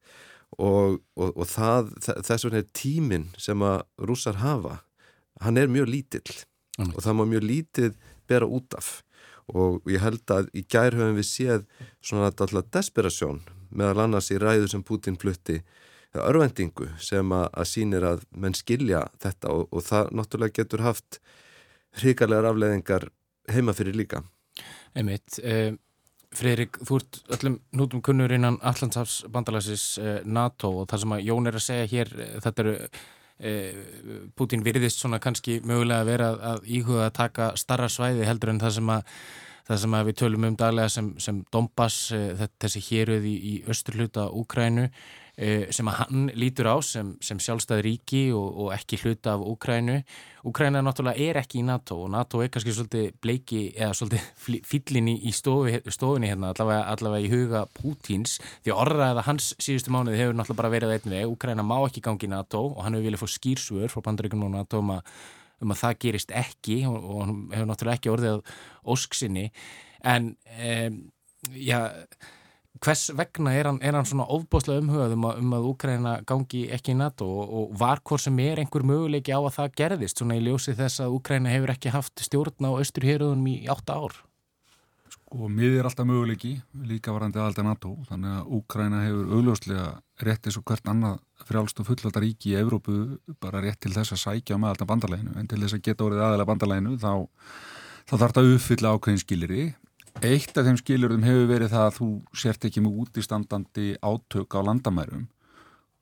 og, 0.58 1.00
og, 1.18 1.30
og 1.32 1.46
það, 1.50 1.94
þess 2.06 2.48
vegna 2.48 2.62
er 2.62 2.74
tíminn 2.78 3.30
sem 3.42 3.66
að 3.66 3.80
rússar 4.10 4.42
hafa 4.44 4.82
hann 5.44 5.58
er 5.58 5.72
mjög 5.72 5.90
lítill 5.90 6.36
mm. 6.80 6.94
og 6.94 7.02
það 7.06 7.18
má 7.20 7.26
mjög 7.32 7.48
lítið 7.50 7.98
bera 8.30 8.50
út 8.50 8.78
af 8.78 9.00
og 9.54 9.84
ég 9.92 10.00
held 10.00 10.32
að 10.32 10.52
í 10.56 10.64
gær 10.64 10.96
höfum 10.96 11.18
við 11.18 11.28
séð 11.28 11.66
svona 12.04 12.30
alltaf 12.32 12.70
desperasjón 12.72 13.42
meðal 13.74 14.06
annars 14.06 14.32
í 14.32 14.38
ræðu 14.40 14.70
sem 14.72 14.86
Putin 14.86 15.18
flutti 15.20 15.60
örvendingu 16.14 16.92
sem 17.02 17.32
að, 17.34 17.48
að 17.52 17.70
sínir 17.70 18.06
að 18.06 18.24
menn 18.38 18.56
skilja 18.58 19.08
þetta 19.22 19.54
og, 19.54 19.66
og 19.74 19.86
það 19.86 20.12
náttúrulega 20.20 20.58
getur 20.62 20.86
haft 20.86 21.20
hrigarlegar 22.00 22.52
afleðingar 22.52 23.08
heima 23.50 23.74
fyrir 23.76 23.98
líka. 23.98 24.22
Einmitt, 24.94 25.40
eh, 25.44 25.74
Freirik, 26.34 26.80
þú 26.82 27.00
ert 27.00 27.20
öllum 27.36 27.58
nútum 27.78 28.02
kunnur 28.06 28.32
innan 28.34 28.58
Allandsafs 28.66 29.24
bandalasis 29.34 29.84
eh, 30.02 30.22
NATO 30.26 30.72
og 30.82 30.88
það 30.90 31.04
sem 31.04 31.16
að 31.18 31.26
Jón 31.28 31.50
er 31.50 31.58
að 31.60 31.66
segja 31.68 31.90
hér, 31.92 32.14
eh, 32.18 32.32
þetta 32.44 32.64
eru 32.64 32.74
eh, 33.44 33.82
Putin 34.38 34.66
virðist 34.66 35.04
svona 35.04 35.22
kannski 35.22 35.60
mögulega 35.68 36.02
að 36.02 36.10
vera 36.10 36.30
að 36.54 36.70
íhuga 36.80 37.08
að 37.08 37.16
taka 37.20 37.52
starra 37.60 37.90
svæði 37.92 38.26
heldur 38.26 38.54
en 38.54 38.62
það 38.64 38.78
sem 38.80 38.94
að 38.96 39.20
það 39.68 39.82
sem 39.84 39.98
við 40.10 40.20
tölum 40.20 40.48
um 40.50 40.60
daglega 40.60 40.92
sem, 40.92 41.10
sem 41.24 41.42
Donbass, 41.54 42.12
eh, 42.16 42.48
þessi 42.62 42.84
héruð 42.90 43.28
í, 43.30 43.36
í 43.36 43.54
östurluta 43.72 44.28
Úkrænu 44.36 44.90
eh, 45.38 45.70
sem 45.74 45.88
að 45.88 46.00
hann 46.02 46.26
lítur 46.38 46.68
á 46.70 46.78
sem, 46.84 47.14
sem 47.24 47.40
sjálfstæð 47.42 47.84
ríki 47.86 48.24
og, 48.36 48.48
og 48.66 48.74
ekki 48.76 49.00
hluta 49.04 49.38
af 49.38 49.46
Úkrænu. 49.54 50.02
Úkræna 50.44 50.82
náttúrulega 50.84 51.30
er 51.30 51.40
ekki 51.40 51.62
í 51.62 51.66
NATO 51.68 52.02
og 52.04 52.12
NATO 52.12 52.42
er 52.44 52.52
kannski 52.52 52.74
svolítið 52.76 53.14
bleiki 53.24 53.62
eða 53.72 53.94
svolítið 53.96 54.66
fyllinni 54.68 55.16
í 55.24 55.32
stofi, 55.36 55.80
stofinni 55.88 56.34
hérna 56.34 56.52
allavega, 56.52 56.90
allavega 56.92 57.24
í 57.24 57.32
huga 57.32 57.64
Pútins 57.78 58.40
því 58.66 58.76
orðraða 58.76 59.24
hans 59.30 59.54
síðustu 59.64 59.94
mánuði 59.96 60.20
hefur 60.20 60.36
náttúrulega 60.36 60.60
bara 60.60 60.74
verið 60.76 60.98
einn 60.98 61.16
veg. 61.16 61.32
Úkræna 61.32 61.64
má 61.64 61.78
ekki 61.86 62.04
gangi 62.04 62.28
í 62.28 62.34
NATO 62.36 62.68
og 62.74 62.84
hann 62.84 63.00
hefur 63.00 63.08
viljað 63.08 63.24
fá 63.24 63.38
skýrsvör 63.38 63.96
frá 63.96 64.04
bandaríkunum 64.10 64.52
og 64.52 64.58
NATO 64.60 64.84
um 64.84 64.98
að 64.98 65.08
um 65.62 65.74
að 65.74 65.82
það 65.84 66.00
gerist 66.06 66.32
ekki 66.44 66.84
og, 66.90 67.00
og 67.00 67.20
hann 67.24 67.36
hefur 67.54 67.70
náttúrulega 67.70 68.00
ekki 68.00 68.14
orðið 68.14 68.54
ósksinni 68.94 69.50
en 70.04 70.34
um, 70.58 70.98
já, 71.56 71.80
hvers 72.84 73.06
vegna 73.16 73.54
er 73.56 73.70
hann, 73.70 73.80
er 73.84 73.96
hann 73.96 74.08
svona 74.08 74.26
ofboslega 74.34 74.84
umhugað 74.84 75.16
um 75.16 75.28
að, 75.30 75.40
um 75.44 75.56
að 75.58 75.70
Úkræna 75.72 76.14
gangi 76.30 76.66
ekki 76.76 76.94
í 76.94 77.00
NATO 77.00 77.28
og, 77.30 77.56
og 77.60 77.74
var 77.80 78.02
hvort 78.04 78.26
sem 78.26 78.40
er 78.44 78.62
einhver 78.62 78.86
möguleiki 78.88 79.34
á 79.36 79.40
að 79.40 79.56
það 79.58 79.80
gerðist 79.82 80.20
svona 80.20 80.38
í 80.40 80.44
ljósi 80.44 80.76
þess 80.78 81.04
að 81.04 81.18
Úkræna 81.18 81.54
hefur 81.54 81.74
ekki 81.76 81.94
haft 81.94 82.24
stjórn 82.26 82.68
á 82.68 82.72
austurhéruðunum 82.74 83.50
í 83.54 83.58
átta 83.72 84.00
ár? 84.00 84.18
Sko, 85.14 85.48
miðið 85.48 85.80
er 85.80 85.90
alltaf 85.90 86.10
möguleiki 86.10 86.54
líka 86.90 87.14
varandi 87.16 87.40
aðalda 87.40 87.68
NATO 87.70 87.96
þannig 88.10 88.40
að 88.40 88.54
Úkræna 88.60 89.04
hefur 89.06 89.36
augljóslega 89.38 89.88
rétt 90.28 90.50
eins 90.50 90.58
og 90.60 90.66
hvert 90.68 90.90
annað 90.90 91.22
frjálst 91.48 91.80
og 91.82 91.88
fullvalda 91.90 92.24
ríki 92.24 92.54
í 92.54 92.58
Evrópu 92.60 92.98
bara 93.44 93.62
rétt 93.64 93.82
til 93.84 93.94
þess 93.96 94.16
að 94.16 94.24
sækja 94.24 94.60
með 94.60 94.74
alltaf 94.74 94.90
bandalæginu 94.90 95.38
en 95.40 95.50
til 95.52 95.62
þess 95.62 95.78
að 95.78 95.86
geta 95.88 96.08
orðið 96.08 96.26
aðalega 96.26 96.52
bandalæginu 96.52 96.98
þá, 97.02 97.14
þá 98.10 98.14
þarf 98.18 98.36
það 98.36 98.44
að 98.44 98.54
uppfylla 98.58 98.94
ákveðin 98.96 99.24
skiliri 99.24 99.64
Eitt 100.22 100.54
af 100.54 100.68
þeim 100.68 100.78
skilurum 100.78 101.24
hefur 101.26 101.48
verið 101.50 101.72
það 101.74 101.86
að 101.88 101.96
þú 101.98 102.08
sért 102.38 102.66
ekki 102.68 102.84
með 102.86 102.98
útistandandi 103.02 103.86
átök 103.98 104.56
á 104.56 104.60
landamærum. 104.62 105.24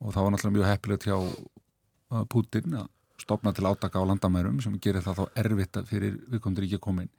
Og 0.02 0.12
það 0.12 0.26
var 0.26 0.34
náttúrulega 0.34 0.56
mjög 0.58 0.68
heppilegt 0.68 1.06
hjá 1.08 1.16
uh, 1.16 2.24
Putin 2.28 2.76
að 2.82 2.90
stopna 3.22 3.52
til 3.54 3.64
átaka 3.70 4.02
á 4.02 4.04
landamærum 4.04 4.58
sem 4.60 4.74
gerir 4.82 5.04
það 5.04 5.22
þá 5.22 5.40
erfitt 5.44 5.78
fyrir 5.88 6.18
viðkomður 6.28 6.66
ekki 6.66 6.78
að 6.80 6.84
koma 6.84 7.06
inn. 7.06 7.12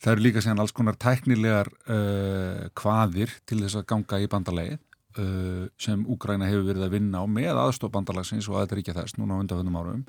Það 0.00 0.12
eru 0.14 0.24
líka 0.24 0.42
séðan 0.44 0.62
alls 0.64 0.74
konar 0.74 0.96
tæknilegar 0.96 1.70
uh, 1.90 2.68
kvaðir 2.78 3.34
til 3.44 3.60
þess 3.60 3.82
að 3.82 3.88
ganga 3.92 4.22
í 4.22 4.30
bandalægið 4.30 4.78
uh, 5.18 5.66
sem 5.80 6.02
Úgræna 6.10 6.48
hefur 6.50 6.66
verið 6.68 6.86
að 6.86 6.94
vinna 6.96 7.22
á 7.22 7.26
með 7.30 7.60
aðstofbandalagsins 7.64 8.48
og 8.50 8.60
aðeinsríkja 8.60 8.96
þess 8.98 9.18
núna 9.18 9.38
á 9.38 9.40
undanfjöndum 9.42 9.80
árum. 9.80 10.04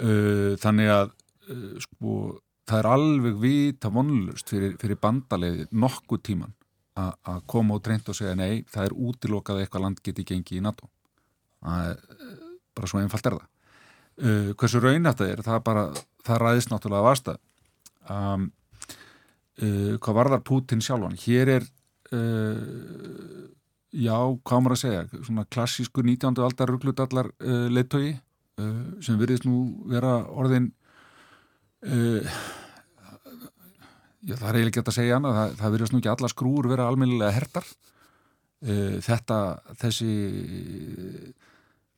Uh, 0.00 0.52
þannig 0.60 0.90
að 0.90 1.14
uh, 1.52 1.78
sko, 1.84 2.18
það 2.68 2.80
er 2.80 2.90
alveg 2.90 3.40
vita 3.42 3.92
vonlust 3.94 4.50
fyrir, 4.50 4.76
fyrir 4.80 5.00
bandalegi 5.00 5.68
nokkuð 5.72 6.24
tíman 6.30 6.54
að 6.94 7.40
koma 7.50 7.74
og 7.74 7.82
treynd 7.82 8.06
og 8.06 8.14
segja 8.14 8.36
nei, 8.38 8.62
það 8.70 8.84
er 8.86 8.92
útilokað 9.08 9.64
eitthvað 9.64 9.82
land 9.82 10.02
geti 10.06 10.22
gengið 10.28 10.60
í 10.60 10.62
NATO. 10.62 10.86
Það 11.64 11.88
er 11.88 11.96
bara 12.74 12.90
svo 12.90 13.00
einfalt 13.00 13.26
er 13.26 13.34
það. 13.34 13.48
Uh, 14.14 14.50
hversu 14.54 14.78
raun 14.78 15.08
þetta 15.08 15.26
er, 15.26 15.40
það, 15.42 15.56
bara, 15.66 15.88
það 16.22 16.38
ræðist 16.44 16.70
náttúrulega 16.70 17.06
vasta 17.08 17.32
um, 18.06 18.44
uh, 19.58 19.96
hvað 19.98 20.18
varðar 20.20 20.44
Putin 20.46 20.84
sjálfan, 20.84 21.16
hér 21.24 21.50
er 21.56 21.66
uh, 22.14 23.48
já, 23.94 24.16
hvað 24.42 24.62
maður 24.64 24.76
að 24.76 24.82
segja 24.82 25.22
svona 25.26 25.46
klassísku 25.54 26.02
19. 26.04 26.42
aldar 26.42 26.72
rugglutallar 26.72 27.30
uh, 27.38 27.66
leittói 27.70 28.14
uh, 28.14 28.82
sem 29.04 29.18
virðist 29.20 29.46
nú 29.46 29.84
vera 29.90 30.16
orðin 30.34 30.70
uh, 31.86 32.34
já, 34.24 34.34
það 34.34 34.48
er 34.50 34.58
eiginlega 34.58 34.76
gett 34.80 34.92
að 34.92 34.98
segja 34.98 35.18
hana 35.20 35.34
það, 35.38 35.56
það 35.62 35.76
virðist 35.76 35.94
nú 35.94 36.02
ekki 36.02 36.12
alla 36.14 36.32
skrúur 36.32 36.70
vera 36.72 36.88
almennilega 36.90 37.34
hertar 37.38 37.74
þetta, 38.64 39.38
þessi 39.76 40.12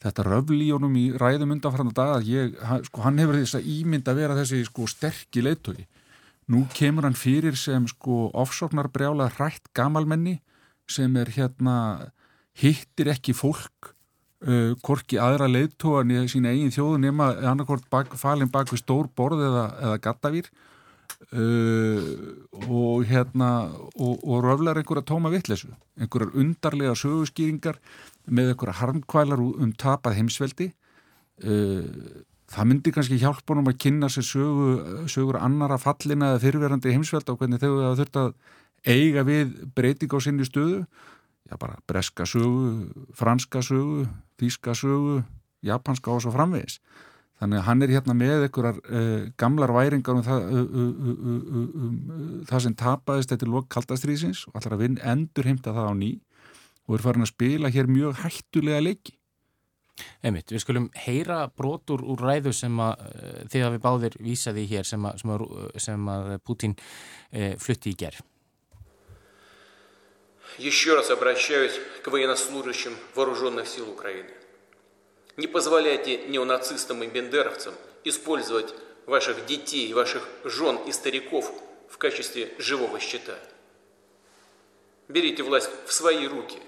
þetta 0.02 0.24
röfl 0.26 0.56
í 0.58 0.72
honum 0.74 0.96
í 0.98 1.04
ræðum 1.14 1.52
undanfæranda 1.54 1.94
dag 1.94 2.14
að 2.16 2.30
ég, 2.32 2.56
sko, 2.88 3.04
hann 3.04 3.20
hefur 3.22 3.38
þess 3.38 3.58
að 3.60 3.68
ímynda 3.70 4.10
að 4.10 4.18
vera 4.18 4.38
þessi 4.40 4.64
sko 4.66 4.88
sterkir 4.90 5.46
leittói 5.46 5.84
nú 6.50 6.64
kemur 6.74 7.06
hann 7.06 7.14
fyrir 7.18 7.54
sem 7.58 7.86
sko 7.90 8.26
ofsóknar 8.34 8.90
brjála 8.90 9.28
hrætt 9.36 9.70
gamalmenni 9.78 10.40
sem 10.90 11.16
er 11.20 11.30
hérna 11.34 11.76
hittir 12.56 13.10
ekki 13.12 13.34
fólk 13.36 13.92
uh, 14.46 14.72
korki 14.84 15.18
aðra 15.20 15.48
leiðtóan 15.50 16.12
í 16.14 16.22
sína 16.30 16.54
eigin 16.54 16.74
þjóðu 16.74 17.02
nema 17.04 17.32
annarkort 17.50 17.88
bak, 17.92 18.14
falin 18.18 18.50
bak 18.52 18.70
við 18.72 18.84
stór 18.84 19.10
borð 19.16 19.44
eða, 19.48 19.66
eða 19.88 20.00
gattavýr 20.06 20.50
uh, 21.32 22.06
og 22.66 23.06
hérna 23.10 23.50
og, 23.94 24.22
og 24.22 24.44
röflar 24.46 24.80
einhverja 24.80 25.06
tóma 25.08 25.32
vittlesu 25.34 25.72
einhverjar 26.00 26.36
undarlega 26.38 26.96
sögurskýringar 26.98 27.80
með 28.26 28.54
einhverja 28.54 28.80
harmkvælar 28.80 29.42
um 29.42 29.70
tapað 29.78 30.18
heimsveldi. 30.20 30.72
Uh, 31.44 32.24
það 32.50 32.68
myndi 32.70 32.92
kannski 32.94 33.18
hjálpa 33.20 33.52
honum 33.52 33.68
að 33.70 33.80
kynna 33.82 34.08
sér 34.12 34.24
sögu, 34.26 34.68
sögur 35.10 35.38
annara 35.40 35.78
fallina 35.82 36.32
eða 36.32 36.42
fyrirverandi 36.44 36.94
heimsvelda 36.94 37.34
og 37.34 37.42
hvernig 37.42 37.62
þau 37.62 37.96
þurft 37.98 38.20
að 38.22 38.30
eiga 38.84 39.24
við 39.26 39.54
breyting 39.76 40.12
á 40.12 40.18
sinni 40.20 40.46
stöðu. 40.46 40.84
Já 41.46 41.54
bara 41.62 41.78
breska 41.86 42.26
sögu, 42.26 42.90
franska 43.14 43.62
sögu 43.62 44.08
þíska 44.40 44.74
sögu, 44.74 45.20
japanska 45.64 46.12
og 46.12 46.24
svo 46.24 46.32
framvegis. 46.34 46.80
Þannig 47.36 47.60
að 47.60 47.66
hann 47.66 47.84
er 47.84 47.92
hérna 47.92 48.14
með 48.16 48.46
einhverjar 48.46 48.78
uh, 48.80 49.26
gamlar 49.36 49.72
væringar 49.76 50.16
um 50.16 50.24
það, 50.24 50.46
uh, 50.48 50.78
uh, 50.80 51.74
um 51.84 52.44
það 52.48 52.62
sem 52.64 52.76
tapaðist 52.80 53.34
eftir 53.36 53.50
lok 53.52 53.68
kaldastrýsins 53.72 54.46
og 54.48 54.56
allar 54.56 54.78
að 54.78 54.84
vinn 54.86 54.96
endur 55.04 55.48
heimta 55.48 55.74
það 55.76 55.90
á 55.92 55.94
ný 55.98 56.10
og 56.86 56.96
er 56.96 57.04
farin 57.04 57.26
að 57.26 57.32
spila 57.34 57.72
hér 57.74 57.90
mjög 57.92 58.22
hættulega 58.22 58.80
leiki. 58.80 59.16
Einmitt, 60.24 60.52
við 60.52 60.62
skulum 60.64 60.86
heyra 61.06 61.42
brotur 61.56 62.02
úr 62.04 62.20
ræðu 62.24 62.52
sem 62.56 62.80
að 62.84 63.04
þið 63.52 63.66
hafi 63.66 63.82
báðir 63.84 64.16
vísaði 64.20 64.64
hér 64.72 64.88
sem 64.88 65.04
að, 65.08 65.20
sem 65.22 65.32
að, 65.32 65.44
sem 65.80 66.08
að 66.12 66.32
Putin 66.44 66.76
flutti 67.60 67.92
í 67.92 68.00
gerð 68.00 68.24
Еще 70.58 70.94
раз 70.94 71.10
обращаюсь 71.10 71.78
к 72.02 72.08
военнослужащим 72.08 72.96
вооруженных 73.14 73.68
сил 73.68 73.90
Украины. 73.90 74.30
Не 75.36 75.46
позволяйте 75.46 76.18
неонацистам 76.28 77.02
и 77.02 77.06
бендеровцам 77.06 77.74
использовать 78.04 78.74
ваших 79.04 79.44
детей, 79.44 79.92
ваших 79.92 80.26
жен 80.44 80.78
и 80.86 80.92
стариков 80.92 81.52
в 81.90 81.98
качестве 81.98 82.54
живого 82.58 82.98
щита. 83.00 83.38
Берите 85.08 85.42
власть 85.42 85.70
в 85.86 85.92
свои 85.92 86.26
руки. 86.26 86.58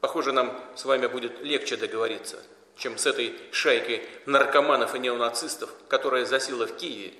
Похоже, 0.00 0.32
нам 0.32 0.58
с 0.76 0.84
вами 0.84 1.08
будет 1.08 1.42
легче 1.42 1.76
договориться, 1.76 2.40
чем 2.76 2.96
с 2.96 3.06
этой 3.06 3.34
шайкой 3.50 4.08
наркоманов 4.26 4.94
и 4.94 4.98
неонацистов, 5.00 5.70
которая 5.88 6.24
засела 6.26 6.66
в 6.66 6.76
Киеве 6.76 7.12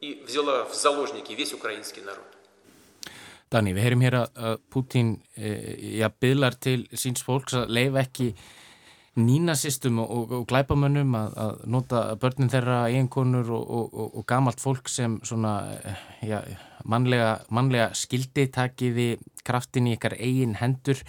и 0.00 0.22
взяла 0.26 0.64
в 0.64 0.74
заложники 0.74 1.32
весь 1.32 1.52
украинский 1.52 2.00
народ. 2.00 2.24
Dani, 3.50 3.74
við 3.74 3.82
heyrim 3.82 4.02
hér 4.06 4.16
að 4.20 4.60
Putin 4.70 5.16
e, 5.34 5.52
ja, 5.98 6.10
byðlar 6.10 6.54
til 6.62 6.84
síns 6.94 7.24
fólks 7.26 7.56
að 7.58 7.72
leifa 7.74 8.04
ekki 8.04 8.28
nínasistum 9.18 9.98
og, 9.98 10.10
og, 10.14 10.34
og 10.38 10.44
glæpamönnum 10.52 11.16
að, 11.18 11.32
að 11.44 11.64
nota 11.74 12.02
börnin 12.22 12.52
þeirra 12.52 12.84
eiginkonur 12.92 13.50
og, 13.56 13.96
og 14.06 14.26
gamalt 14.30 14.62
fólk 14.62 14.88
sem 14.88 15.18
svona 15.26 15.54
ja, 16.22 16.44
mannlega, 16.86 17.40
mannlega 17.50 17.90
skildi 17.98 18.46
takiði 18.54 19.08
kraftin 19.46 19.90
í 19.90 19.96
ykkar 19.98 20.14
eigin 20.20 20.54
hendur 20.60 21.02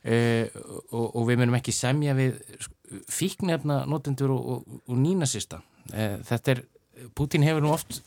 e, 0.00 0.48
og 0.88 1.20
við 1.28 1.42
munum 1.42 1.58
ekki 1.60 1.76
semja 1.76 2.16
við 2.16 2.40
fíknefna 3.12 3.82
notendur 3.90 4.32
og 4.32 4.96
nínasista. 4.96 5.60
E, 5.92 6.14
þetta 6.24 6.56
er, 6.56 6.64
Putin 7.12 7.44
hefur 7.44 7.64
nú 7.64 7.74
oft 7.74 8.00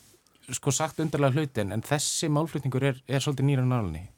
sko 0.56 0.72
sagt 0.74 1.00
undarlega 1.02 1.36
hlutin 1.36 1.72
en 1.74 1.82
þessi 1.84 2.30
málflutningur 2.32 2.86
er, 2.90 3.02
er 3.08 3.24
svolítið 3.24 3.48
nýra 3.48 3.66
nálinni. 3.66 4.08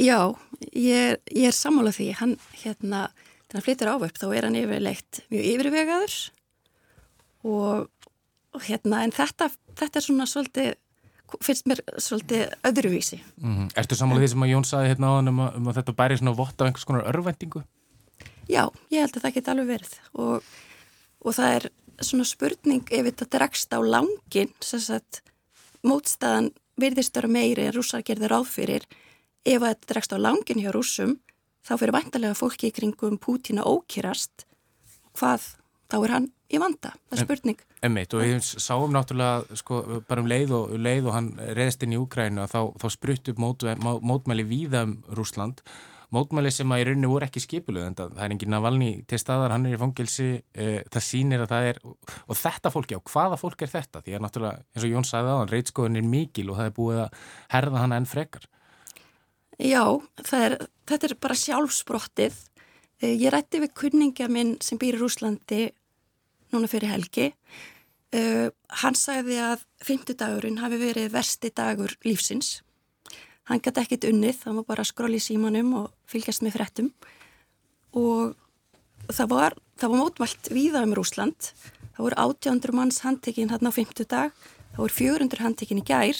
Já, 0.00 0.32
ég 0.72 1.08
er, 1.12 1.18
ég 1.28 1.50
er 1.50 1.56
sammálað 1.56 1.98
því. 1.98 2.06
Hann, 2.20 2.36
hérna, 2.62 3.02
þegar 3.46 3.58
hann 3.58 3.66
flyttir 3.66 3.90
ávöpp 3.92 4.20
þá 4.20 4.28
er 4.30 4.46
hann 4.48 4.60
yfirleitt 4.60 5.20
mjög 5.32 5.50
yfirvegaður 5.50 6.14
og, 7.48 8.08
og 8.56 8.64
hérna, 8.68 9.02
en 9.04 9.12
þetta, 9.12 9.50
þetta 9.80 10.00
er 10.00 10.06
svona 10.06 10.28
svolítið, 10.30 10.72
finnst 11.44 11.68
mér 11.68 11.82
svolítið 12.00 12.56
öðruvísi. 12.68 13.20
Mm 13.36 13.56
-hmm. 13.56 13.70
Ertu 13.82 13.98
sammálað 13.98 14.24
því 14.24 14.32
sem 14.32 14.46
að 14.46 14.52
Jón 14.52 14.68
saði 14.68 14.92
hérna 14.92 15.12
á 15.12 15.16
hann 15.18 15.28
um, 15.28 15.40
um 15.40 15.68
að 15.68 15.78
þetta 15.80 15.98
bæri 16.00 16.18
svona 16.20 16.36
vott 16.36 16.60
á 16.60 16.64
einhvers 16.64 16.88
konar 16.88 17.08
örvendingu? 17.08 17.64
Já, 18.48 18.68
ég 18.90 19.00
held 19.00 19.16
að 19.16 19.22
það 19.22 19.34
geti 19.34 19.50
alveg 19.50 19.66
verið 19.66 19.92
og, 20.12 20.42
og 21.22 21.34
það 21.34 21.54
er 21.56 21.70
svona 22.00 22.24
spurning 22.24 22.88
ef 22.90 23.04
þetta 23.04 23.28
dregst 23.36 23.74
á 23.76 23.78
langin, 23.80 24.50
sem 24.60 24.80
sagt, 24.80 25.22
mótstæðan 25.86 26.52
virðist 26.80 27.16
vera 27.16 27.30
meiri 27.30 27.66
en 27.66 27.74
rússar 27.76 28.04
gerði 28.06 28.30
ráð 28.32 28.48
fyrir. 28.52 28.86
Ef 29.44 29.58
að 29.62 29.74
þetta 29.74 29.90
dregst 29.92 30.14
á 30.14 30.18
langin 30.22 30.62
hjá 30.62 30.70
rússum 30.74 31.16
þá 31.66 31.74
fyrir 31.76 31.94
vantarlega 31.96 32.38
fólki 32.38 32.70
í 32.70 32.74
kringum 32.74 33.18
Pútín 33.22 33.60
að 33.62 33.74
ókýrast 33.76 34.46
hvað 35.18 35.50
þá 35.92 35.98
er 36.00 36.14
hann 36.14 36.28
í 36.52 36.60
vanda, 36.60 36.92
það 37.08 37.16
er 37.16 37.26
spurning. 37.26 37.62
Emmeit 37.82 38.14
og 38.14 38.22
við 38.22 38.42
sáum 38.44 38.92
náttúrulega 38.94 39.58
sko, 39.58 39.80
bara 40.08 40.22
um 40.22 40.28
leið 40.30 40.52
og, 40.56 40.74
leið 40.76 41.08
og 41.08 41.16
hann 41.16 41.30
reðist 41.56 41.84
inn 41.86 41.96
í 41.96 42.00
Úkrænu 42.00 42.44
að 42.44 42.52
þá, 42.52 42.60
þá 42.82 42.86
sprutt 42.94 43.30
upp 43.32 43.40
mót, 43.42 43.64
mótmæli 43.80 44.46
víða 44.48 44.84
um 44.88 44.98
Rúsland 45.16 45.62
mótmæli 46.12 46.52
sem 46.52 46.72
að 46.74 46.82
í 46.82 46.86
rauninni 46.88 47.10
voru 47.10 47.26
ekki 47.26 47.42
skipuluð 47.42 47.86
en 47.86 47.96
það 47.96 48.20
er 48.20 48.34
engin 48.34 48.52
Navalni 48.52 48.90
til 49.08 49.18
staðar, 49.20 49.54
hann 49.54 49.66
er 49.68 49.76
í 49.76 49.80
fangilsi 49.80 50.28
e, 50.52 50.66
það 50.92 51.04
sýnir 51.06 51.44
að 51.44 51.52
það 51.54 51.68
er 51.70 51.80
og 51.86 52.38
þetta 52.38 52.72
fólki 52.74 52.98
á, 52.98 53.00
hvaða 53.08 53.38
fólk 53.40 53.64
er 53.64 53.72
þetta? 53.72 54.02
Því 54.04 54.16
að 54.16 54.24
náttúrulega, 54.26 54.64
eins 54.74 54.86
og 54.86 54.92
Jón 54.92 55.08
sagði 55.08 55.32
á 55.32 55.36
hann, 55.40 55.52
reitskóðin 55.52 56.00
er 56.00 56.08
mikil 56.12 56.48
og 56.52 56.58
það 56.60 56.68
er 56.68 56.74
búið 56.78 57.02
að 57.04 57.20
herða 57.54 57.84
hana 57.84 58.00
enn 58.00 58.08
frekar. 58.10 58.48
Já, 59.62 59.84
er, 60.36 60.56
þetta 60.90 61.08
er 61.08 61.14
bara 61.22 61.38
sjálfsbrottið. 61.38 62.40
E, 63.00 63.12
ég 63.12 63.32
rætti 63.32 63.62
við 63.62 63.76
kunningja 63.78 64.28
minn 64.32 64.56
sem 64.64 64.80
býr 64.80 64.98
í 64.98 65.02
Rúslandi 65.02 65.62
núna 66.52 66.68
fyrir 66.68 66.92
helgi. 66.92 67.30
E, 68.12 68.50
hann 68.82 68.98
sagði 68.98 69.40
að 69.40 69.64
fymtudagurinn 69.86 70.60
hafi 70.60 70.80
verið 70.82 71.12
versti 71.14 71.52
dagur 71.56 71.96
lífsins 72.04 72.58
hann 73.50 73.60
gæti 73.62 73.82
ekkit 73.82 74.08
unnið, 74.10 74.38
það 74.44 74.58
var 74.60 74.68
bara 74.70 74.84
að 74.84 74.92
skróla 74.92 75.18
í 75.18 75.22
símanum 75.22 75.74
og 75.80 75.92
fylgjast 76.10 76.44
með 76.44 76.56
frettum 76.56 76.90
og 77.98 78.34
það 79.12 79.30
var, 79.32 79.56
það 79.76 79.92
var 79.92 80.02
mótmælt 80.02 80.52
víða 80.54 80.84
um 80.86 80.94
Rúsland 80.96 81.52
það 81.96 82.06
voru 82.06 82.18
800 82.24 82.76
manns 82.76 83.02
handtekinn 83.04 83.52
hérna 83.52 83.70
á 83.70 83.74
50 83.74 84.08
dag, 84.08 84.32
það 84.72 84.80
voru 84.80 84.96
400 84.96 85.44
handtekinn 85.44 85.82
í 85.82 85.86
gær. 85.86 86.18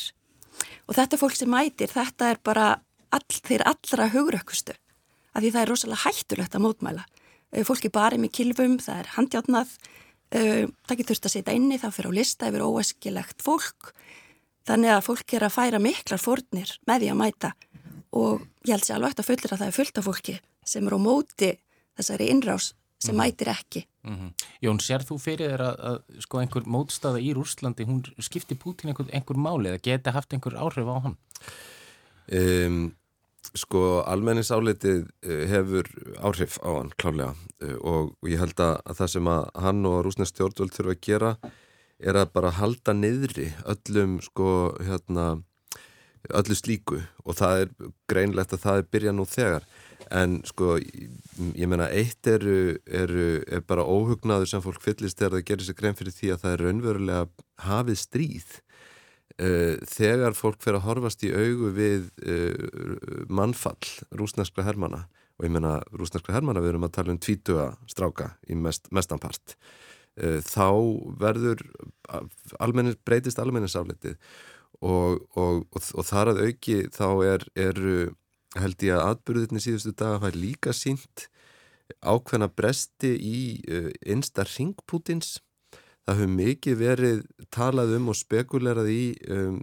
Og 0.87 0.97
þetta 0.99 1.19
fólk 1.19 1.39
sem 1.39 1.51
mætir, 1.51 1.91
þetta 1.91 2.33
er 2.33 2.41
bara 2.45 2.67
all, 3.13 3.25
þeir 3.33 3.65
allra 3.67 4.09
hugrökkustu. 4.13 4.77
Af 5.33 5.43
því 5.43 5.51
það 5.55 5.63
er 5.63 5.73
rosalega 5.73 6.05
hættulegt 6.05 6.57
að 6.57 6.65
mótmæla. 6.67 7.07
Fólki 7.69 7.91
barið 7.93 8.23
með 8.23 8.35
kilvum, 8.37 8.79
það 8.81 9.03
er 9.03 9.13
handjátnað 9.17 9.75
það 10.33 10.97
getur 10.97 11.11
þurft 11.11 11.27
að 11.29 11.33
setja 11.35 11.55
inni, 11.57 11.77
það 11.77 11.97
fyrir 11.99 12.09
á 12.09 12.17
lista 12.17 12.49
yfir 12.49 12.63
óeskilegt 12.65 13.43
fólk 13.45 13.91
Þannig 14.69 14.95
að 14.95 15.05
fólk 15.09 15.35
er 15.35 15.47
að 15.47 15.57
færa 15.57 15.83
miklar 15.83 16.23
fórnir 16.23 16.77
með 16.87 17.03
því 17.03 17.11
að 17.13 17.19
mæta 17.19 17.53
og 18.13 18.45
ég 18.67 18.77
held 18.77 18.87
sér 18.87 18.99
alveg 18.99 19.13
eftir 19.13 19.25
að 19.25 19.31
fullir 19.31 19.55
að 19.55 19.63
það 19.63 19.69
er 19.71 19.77
fullt 19.79 19.99
af 19.99 20.07
fólki 20.07 20.37
sem 20.73 20.87
er 20.87 20.95
á 20.95 21.01
móti 21.03 21.51
þessari 21.99 22.31
innrás 22.31 22.73
sem 23.03 23.17
mm. 23.17 23.19
mætir 23.19 23.51
ekki. 23.51 23.85
Mm 24.07 24.17
-hmm. 24.17 24.33
Jón, 24.63 24.81
sér 24.81 25.03
þú 25.07 25.19
fyrir 25.19 25.53
þér 25.53 25.63
að, 25.67 25.77
að 25.91 26.23
sko 26.23 26.39
einhver 26.39 26.67
mótstaða 26.67 27.19
í 27.21 27.33
Rúslandi, 27.35 27.87
hún 27.87 28.03
skipti 28.19 28.55
Putin 28.55 28.91
einhver, 28.91 29.11
einhver 29.13 29.39
máli 29.39 29.71
eða 29.71 29.83
geti 29.83 30.11
haft 30.11 30.33
einhver 30.33 30.55
áhrif 30.55 30.87
á 30.87 30.97
hann? 31.03 31.17
Um, 32.33 32.95
sko 33.55 34.03
almenningsálitið 34.07 35.03
uh, 35.27 35.45
hefur 35.51 35.89
áhrif 36.23 36.59
á 36.63 36.71
hann 36.79 36.93
klálega 36.97 37.35
uh, 37.63 37.77
og, 37.83 38.15
og 38.23 38.29
ég 38.31 38.39
held 38.39 38.61
að, 38.61 38.79
að 38.87 38.97
það 39.01 39.13
sem 39.15 39.27
að 39.27 39.43
hann 39.67 39.87
og 39.87 40.05
rúsnesk 40.07 40.35
stjórnvöld 40.35 40.75
þurfa 40.77 40.95
að 40.95 41.03
gera 41.03 41.37
er 42.03 42.19
að 42.19 42.33
bara 42.35 42.53
halda 42.57 42.95
niðri 42.97 43.49
öllum 43.69 44.19
sko 44.25 44.75
hérna 44.83 45.43
öllu 46.31 46.57
slíku. 46.57 47.01
Og 47.27 47.39
það 47.39 47.65
er 47.65 47.73
greinlegt 48.11 48.55
að 48.55 48.65
það 48.65 48.81
er 48.81 48.91
byrja 48.95 49.15
nú 49.15 49.27
þegar. 49.29 49.67
En 50.13 50.41
sko 50.47 50.77
ég 50.79 51.71
meina 51.71 51.89
eitt 51.95 52.27
eru, 52.29 52.77
eru 52.87 53.29
er 53.47 53.63
bara 53.67 53.87
óhugnaður 53.87 54.51
sem 54.51 54.65
fólk 54.65 54.83
fyllist 54.85 55.19
þegar 55.19 55.39
það 55.39 55.47
gerir 55.51 55.69
sér 55.69 55.79
grein 55.79 55.97
fyrir 55.99 56.17
því 56.17 56.35
að 56.35 56.43
það 56.43 56.55
er 56.57 56.65
raunverulega 56.67 57.25
hafið 57.69 58.03
stríð. 58.03 58.53
Uh, 59.41 59.79
þegar 59.89 60.37
fólk 60.37 60.61
fer 60.61 60.77
að 60.77 60.85
horfast 60.85 61.23
í 61.25 61.31
augu 61.33 61.71
við 61.73 62.11
uh, 62.21 63.23
mannfall 63.33 63.89
rúsneskra 64.13 64.67
hermana 64.67 65.07
og 65.41 65.47
ég 65.47 65.55
meina 65.55 65.79
rúsneskra 65.89 66.35
hermana 66.37 66.61
við 66.61 66.75
erum 66.75 66.85
að 66.85 66.93
tala 66.99 67.15
um 67.15 67.21
tvítuga 67.23 67.71
stráka 67.89 68.35
í 68.53 68.59
mest, 68.61 68.91
mestanpart 68.93 69.57
uh, 69.57 69.92
þá 70.17 70.69
verður 71.21 71.63
almennis, 72.61 72.99
breytist 73.01 73.39
almenningsafletið 73.41 74.19
og, 74.83 75.23
og, 75.39 75.63
og, 75.73 75.87
og 75.95 76.05
þar 76.05 76.33
að 76.35 76.43
auki 76.49 76.83
þá 76.93 77.07
er, 77.25 77.47
eru 77.57 77.95
held 78.59 78.85
ég 78.85 78.99
að 78.99 79.15
atbyrðinni 79.15 79.63
síðustu 79.65 79.95
daga 79.97 80.21
fær 80.27 80.37
líka 80.37 80.75
sínt 80.77 81.29
ákveðna 82.05 82.51
bresti 82.53 83.15
í 83.17 83.39
einsta 84.05 84.45
ringpútins 84.49 85.39
það 86.03 86.19
hefur 86.19 86.35
mikið 86.35 86.79
verið 86.81 87.23
talað 87.55 87.95
um 87.97 88.11
og 88.13 88.19
spekulerað 88.19 88.91
í 88.93 89.03
um, 89.31 89.61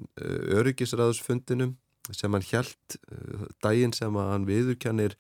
öryggisræðusfundinum 0.59 1.75
sem 2.15 2.33
hann 2.33 2.45
hjælt 2.45 2.97
daginn 3.61 3.93
sem 3.93 4.15
hann 4.17 4.47
viðurkjannir 4.47 5.17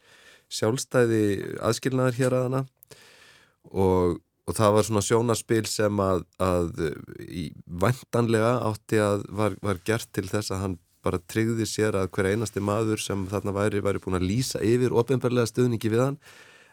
sjálfstæði 0.49 1.23
aðskilnaðar 1.61 2.17
hér 2.17 2.35
að 2.37 2.45
hana 2.47 2.61
og, 3.69 4.17
og 4.49 4.57
það 4.57 4.75
var 4.75 4.87
svona 4.87 5.05
sjónaspil 5.05 5.65
sem 5.69 5.99
að, 6.01 6.23
að 6.41 6.85
í 7.29 7.49
vantanlega 7.69 8.55
átti 8.71 9.01
að 9.03 9.25
var, 9.29 9.57
var 9.61 9.81
gert 9.85 10.09
til 10.15 10.25
þess 10.29 10.53
að 10.55 10.63
hann 10.63 10.77
bara 11.05 11.21
tryggði 11.31 11.67
sér 11.69 11.95
að 11.95 12.09
hver 12.15 12.31
einasti 12.33 12.63
maður 12.63 13.01
sem 13.03 13.27
þarna 13.29 13.53
væri, 13.55 13.83
væri 13.85 14.01
búin 14.03 14.17
að 14.17 14.27
lýsa 14.27 14.61
yfir 14.65 14.95
ofinbarlega 14.97 15.47
stöðningi 15.51 15.91
við 15.93 16.03
hann. 16.03 16.17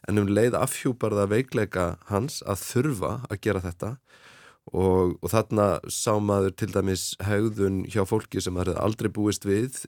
En 0.09 0.23
um 0.23 0.31
leið 0.31 0.57
afhjúparða 0.59 1.27
veikleika 1.31 1.87
hans 2.11 2.41
að 2.47 2.63
þurfa 2.63 3.13
að 3.29 3.41
gera 3.45 3.63
þetta. 3.65 3.93
Og, 4.73 5.15
og 5.21 5.31
þarna 5.31 5.67
sá 5.93 6.17
maður 6.19 6.57
til 6.59 6.73
dæmis 6.75 7.13
haugðun 7.23 7.85
hjá 7.91 8.03
fólki 8.09 8.43
sem 8.43 8.57
það 8.59 8.81
aldrei 8.83 9.13
búist 9.15 9.47
við 9.47 9.85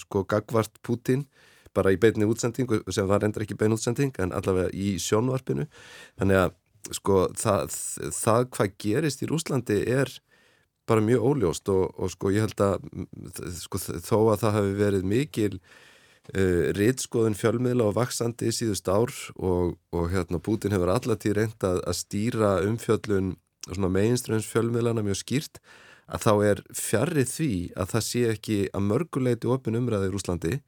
sko 0.00 0.24
gagvart 0.28 0.80
Putin 0.86 1.26
bara 1.74 1.92
í 1.92 1.98
beinni 2.00 2.24
útsending 2.30 2.70
sem 2.94 3.08
var 3.10 3.26
endur 3.26 3.44
ekki 3.44 3.56
bein 3.58 3.74
útsending 3.74 4.14
en 4.22 4.32
allavega 4.32 4.70
í 4.72 4.94
sjónvarpinu. 5.02 5.66
Þannig 6.20 6.40
að 6.40 6.54
sko 6.92 7.24
það, 7.38 7.72
það 8.12 8.46
hvað 8.56 8.76
gerist 8.84 9.24
í 9.24 9.28
Rúslandi 9.30 9.80
er 9.88 10.12
bara 10.88 11.04
mjög 11.04 11.24
óljóst 11.30 11.70
og, 11.72 11.94
og 11.96 12.12
sko 12.12 12.32
ég 12.34 12.44
held 12.44 12.60
að 12.60 12.84
sko, 13.62 13.80
þó 13.80 14.18
að 14.34 14.42
það 14.42 14.56
hafi 14.58 14.74
verið 14.80 15.06
mikil 15.08 15.52
uh, 15.54 16.72
rittskoðun 16.76 17.38
fjölmiðla 17.38 17.88
og 17.88 17.96
vaksandi 17.96 18.50
í 18.50 18.56
síðust 18.56 18.90
ár 18.92 19.14
og, 19.36 19.78
og 19.96 20.12
hérna 20.12 20.42
Putin 20.44 20.76
hefur 20.76 20.92
allatíð 20.92 21.38
reynd 21.40 21.64
að, 21.64 21.80
að 21.88 21.98
stýra 22.02 22.58
umfjöllun 22.68 23.34
meginströms 23.72 24.50
fjölmiðlana 24.50 25.04
mjög 25.06 25.22
skýrt 25.22 25.62
að 26.04 26.26
þá 26.26 26.32
er 26.50 26.60
fjarrið 26.76 27.30
því 27.30 27.52
að 27.80 27.94
það 27.94 28.04
sé 28.10 28.24
ekki 28.34 28.58
að 28.76 28.88
mörguleiti 28.90 29.48
opin 29.48 29.78
umræði 29.78 30.10
í 30.10 30.12
Rúslandi 30.12 30.58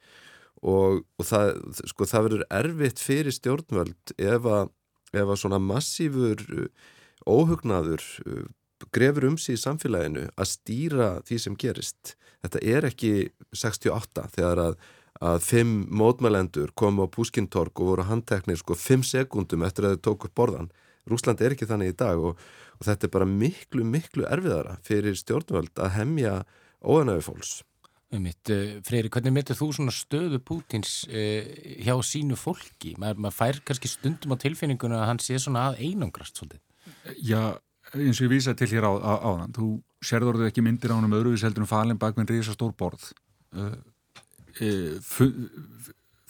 og, 0.65 1.03
og 1.21 1.29
það, 1.29 1.51
sko, 1.93 2.09
það 2.09 2.27
verður 2.29 2.47
erfitt 2.59 3.03
fyrir 3.03 3.37
stjórnvöld 3.37 4.15
ef 4.17 4.49
að, 4.49 4.71
ef 5.15 5.27
að 5.27 5.41
svona 5.41 5.61
massífur 5.63 6.43
óhugnaður 7.27 8.03
grefur 8.93 9.31
um 9.31 9.39
sig 9.41 9.57
í 9.57 9.61
samfélaginu 9.61 10.27
að 10.37 10.51
stýra 10.51 11.09
því 11.27 11.39
sem 11.43 11.57
gerist. 11.59 12.15
Þetta 12.45 12.63
er 12.63 12.89
ekki 12.91 13.13
68 13.57 14.27
þegar 14.37 14.63
að, 14.63 14.77
að 15.21 15.39
fimm 15.47 15.77
mótmælendur 15.97 16.75
komu 16.79 17.07
á 17.09 17.13
Púskintorg 17.13 17.73
og 17.81 17.93
voru 17.93 18.07
handteknir 18.11 18.61
sko 18.61 18.77
fimm 18.79 19.05
sekundum 19.07 19.65
eftir 19.67 19.89
að 19.89 19.97
þau 19.97 20.05
tók 20.11 20.29
upp 20.29 20.37
borðan. 20.37 20.71
Rúsland 21.07 21.41
er 21.41 21.55
ekki 21.55 21.69
þannig 21.71 21.95
í 21.95 21.99
dag 22.03 22.21
og, 22.21 22.41
og 22.77 22.87
þetta 22.87 23.07
er 23.07 23.15
bara 23.15 23.31
miklu, 23.31 23.87
miklu 23.87 24.27
erfiðara 24.29 24.77
fyrir 24.87 25.17
stjórnvöld 25.19 25.79
að 25.79 25.95
hemja 26.01 26.37
óanæfi 26.83 27.29
fólks. 27.31 27.61
Mitt, 28.15 28.49
eh, 28.55 28.79
Freyri, 28.87 29.11
hvernig 29.11 29.35
myndir 29.35 29.59
þú 29.59 29.73
svona 29.75 29.93
stöðu 29.93 30.39
Pútins 30.39 31.01
uh, 31.11 31.49
hjá 31.83 31.97
sínu 32.07 32.39
fólki? 32.39 32.95
Maður 33.03 33.25
mað 33.27 33.35
fær 33.35 33.59
kannski 33.67 33.91
stundum 33.91 34.37
á 34.39 34.43
tilfinninguna 34.45 35.01
að 35.03 35.09
hann 35.11 35.23
sé 35.25 35.41
svona 35.43 35.73
að 35.73 35.83
einangrast 35.89 36.39
svolítið. 36.39 36.63
Já, 37.19 37.59
eins 37.95 38.21
og 38.21 38.27
ég 38.29 38.33
vísa 38.33 38.55
til 38.55 38.71
hér 38.71 38.87
á, 38.87 38.93
á, 38.95 39.13
á 39.27 39.31
þann 39.43 39.57
þú 39.57 39.69
sérður 40.05 40.41
þú 40.41 40.49
ekki 40.51 40.65
myndir 40.65 40.95
á 40.95 40.97
hann 40.97 41.09
um 41.09 41.17
öðruvís 41.19 41.45
heldur 41.47 41.65
um 41.65 41.71
falin 41.71 42.01
bak 42.01 42.19
með 42.19 42.35
reysa 42.35 42.55
stór 42.55 42.75
borð 42.79 43.11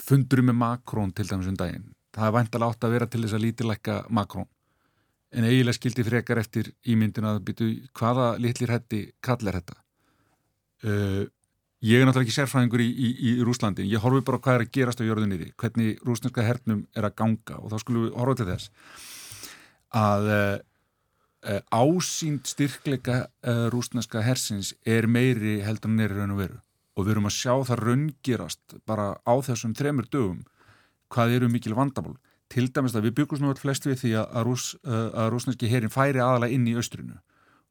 fundurum 0.06 0.50
með 0.50 0.58
makrón 0.60 1.14
til 1.16 1.26
dæmis 1.28 1.48
um 1.50 1.58
daginn 1.58 1.88
það 2.16 2.28
er 2.28 2.36
vantalega 2.36 2.72
átt 2.72 2.86
að 2.86 2.94
vera 2.96 3.08
til 3.10 3.22
þess 3.24 3.38
að 3.38 3.44
lítilækka 3.46 3.96
makrón 4.18 4.48
en 5.36 5.48
eiginlega 5.48 5.78
skildi 5.78 6.04
frekar 6.06 6.40
eftir 6.42 6.70
ímyndin 6.86 7.28
að 7.28 7.42
byttu 7.48 7.70
hvaða 7.96 8.28
litlir 8.42 8.72
hætti 8.72 9.02
kallar 9.24 9.58
þetta 9.60 9.78
uh, 10.86 11.24
ég 11.87 12.01
er 12.01 12.09
náttúrulega 12.09 12.27
ekki 12.27 12.35
sérfræðingur 12.35 12.83
í, 12.83 12.87
í, 12.90 13.09
í 13.31 13.33
Rúslandi 13.46 13.85
ég 13.87 14.03
horfi 14.03 14.25
bara 14.27 14.40
hvað 14.42 14.59
er 14.59 14.64
að 14.64 14.72
gerast 14.75 15.03
á 15.03 15.07
jörðunni 15.07 15.51
hvernig 15.61 16.01
rúsneska 16.07 16.44
hernum 16.46 16.87
er 16.96 17.07
að 17.07 17.16
ganga. 17.20 17.61
Og 17.61 17.70
þá 17.70 17.77
skulum 17.83 18.07
við 18.07 18.16
horfa 18.18 18.38
til 18.40 18.49
þess 18.51 18.70
að 19.96 20.31
uh, 20.33 21.61
ásýnd 21.70 22.51
styrkleika 22.51 23.18
uh, 23.27 23.66
rúsneska 23.72 24.25
hersins 24.27 24.72
er 24.85 25.07
meiri 25.07 25.61
heldur 25.66 25.94
er 26.03 26.16
raun 26.16 26.35
og 26.35 26.42
veru. 26.42 26.59
Og 26.96 27.07
við 27.07 27.16
erum 27.16 27.29
að 27.29 27.37
sjá 27.37 27.55
það 27.68 27.83
raungirast 27.85 28.79
bara 28.88 29.09
á 29.22 29.35
þessum 29.44 29.77
þremur 29.77 30.09
dögum 30.11 30.42
hvað 31.12 31.37
eru 31.38 31.53
mikil 31.53 31.77
vandamál. 31.77 32.16
Til 32.51 32.68
dæmis 32.70 32.94
að 32.94 33.11
við 33.11 33.16
byggum 33.20 33.46
alltaf 33.46 33.62
flest 33.62 33.87
við 33.87 34.01
því 34.01 34.12
að, 34.16 34.27
að, 34.33 34.44
rús, 34.49 34.66
uh, 34.87 35.09
að 35.12 35.31
rúsneski 35.35 35.70
herin 35.70 35.92
færi 35.92 36.22
aðalega 36.22 36.57
inn 36.57 36.66
í 36.66 36.77
austrinu. 36.79 37.20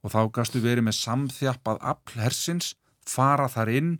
Og 0.06 0.14
þá 0.14 0.22
gastu 0.32 0.62
verið 0.62 0.86
með 0.86 1.00
samþjappað 1.02 1.80
afl 1.82 2.20
hersins 2.22 2.76
fara 3.10 3.48
þar 3.52 3.72
inn 3.76 3.92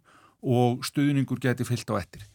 og 0.46 0.86
stuðningur 0.86 1.42
geti 1.42 1.66
fyllt 1.68 1.90
á 1.94 1.96
ettir. 2.00 2.26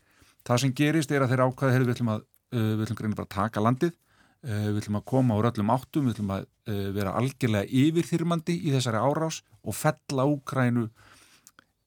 Það 0.47 0.63
sem 0.65 0.75
gerist 0.77 1.13
er 1.13 1.25
að 1.25 1.35
þeirra 1.35 1.49
ákvæði, 1.51 1.75
heyrðu, 1.77 1.89
við 1.89 1.97
ætlum 1.97 2.13
að 2.15 2.23
uh, 2.25 2.73
við 2.79 2.85
ætlum 2.87 3.01
greina 3.01 3.19
bara 3.19 3.29
að 3.29 3.37
taka 3.37 3.65
landið, 3.65 3.95
uh, 3.95 4.67
við 4.71 4.81
ætlum 4.83 4.99
að 5.01 5.07
koma 5.13 5.39
úr 5.39 5.51
öllum 5.51 5.73
áttum, 5.75 6.09
við 6.09 6.17
ætlum 6.17 6.35
að 6.35 6.47
uh, 6.47 6.83
vera 6.97 7.15
algjörlega 7.21 7.81
yfirþyrmandi 7.85 8.57
í 8.59 8.75
þessari 8.75 9.03
árás 9.05 9.43
og 9.61 9.77
fella 9.77 10.27
Úkrænu 10.31 10.89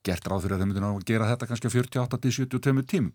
gert 0.04 0.28
ráð 0.28 0.46
fyrir 0.46 0.58
að 0.58 0.64
þeim 0.64 0.72
myndir 0.74 0.88
að 0.88 1.06
gera 1.08 1.30
þetta 1.32 1.50
kannski 1.50 1.72
48-72 1.72 2.86
tím. 2.92 3.14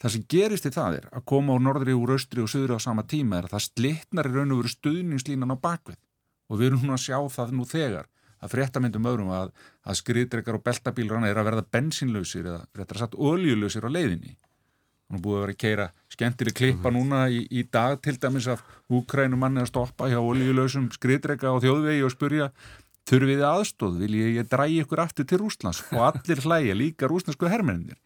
Það 0.00 0.14
sem 0.14 0.24
gerist 0.32 0.68
í 0.68 0.72
það 0.72 0.96
er 1.00 1.08
að 1.12 1.24
koma 1.28 1.56
úr 1.56 1.64
norðri, 1.64 1.96
úr 1.96 2.14
austri 2.14 2.40
og 2.40 2.48
söðri 2.48 2.76
á 2.76 2.80
sama 2.80 3.04
tíma 3.08 3.36
er 3.36 3.48
að 3.48 3.56
það 3.56 3.66
slittnar 3.66 4.28
í 4.28 4.32
raun 4.32 4.54
og 4.54 4.62
veru 4.62 4.72
stuðningslínan 4.72 5.52
á 5.52 5.56
bakvið 5.60 5.98
og 6.50 6.60
við 6.60 6.70
erum 6.70 6.84
hún 6.84 6.94
að 6.94 7.02
sjá 7.04 7.18
það 7.34 7.52
nú 7.56 7.66
þegar 7.68 8.08
að 8.40 8.54
fréttamindum 8.54 9.08
öðrum 9.10 9.32
að, 9.36 9.50
að 9.84 9.98
skriðdrekar 10.00 10.58
og 10.58 10.64
beltabílur 10.66 11.26
er 11.28 11.40
að 11.40 11.48
verða 11.50 11.66
bensinlausir 11.76 12.46
eða 12.46 12.62
réttar 12.78 13.02
satt 13.02 13.16
oljulausir 13.16 13.84
á 13.84 13.90
leiðinni. 13.92 14.36
Hún 15.10 15.18
er 15.18 15.24
búið 15.24 15.36
að 15.36 15.42
vera 15.42 15.54
að 15.54 15.62
keira 15.64 15.86
skemmtileg 16.14 16.54
klippa 16.54 16.92
núna 16.94 17.24
í, 17.34 17.40
í 17.50 17.64
dag 17.66 17.98
til 18.04 18.14
dæmis 18.22 18.46
af 18.52 18.62
úkrænum 18.94 19.42
manni 19.42 19.64
að 19.64 19.72
stoppa 19.72 20.06
hjá 20.10 20.20
oljulausum 20.22 20.86
skriðdreka 20.94 21.50
og 21.50 21.64
þjóðvegi 21.64 22.04
og 22.06 22.14
spurja 22.14 22.50
þurfið 23.10 23.42
aðstóð, 23.48 23.96
vil 24.04 24.12
ég, 24.20 24.36
ég 24.38 24.50
drægi 24.50 24.84
ykkur 24.84 25.02
aftur 25.02 25.26
til 25.26 25.40
Rúslands 25.42 25.82
og 25.90 26.04
allir 26.12 26.42
hlæja 26.44 26.76
líka 26.78 27.10
rúslandsku 27.10 27.50
herrmennir. 27.50 27.98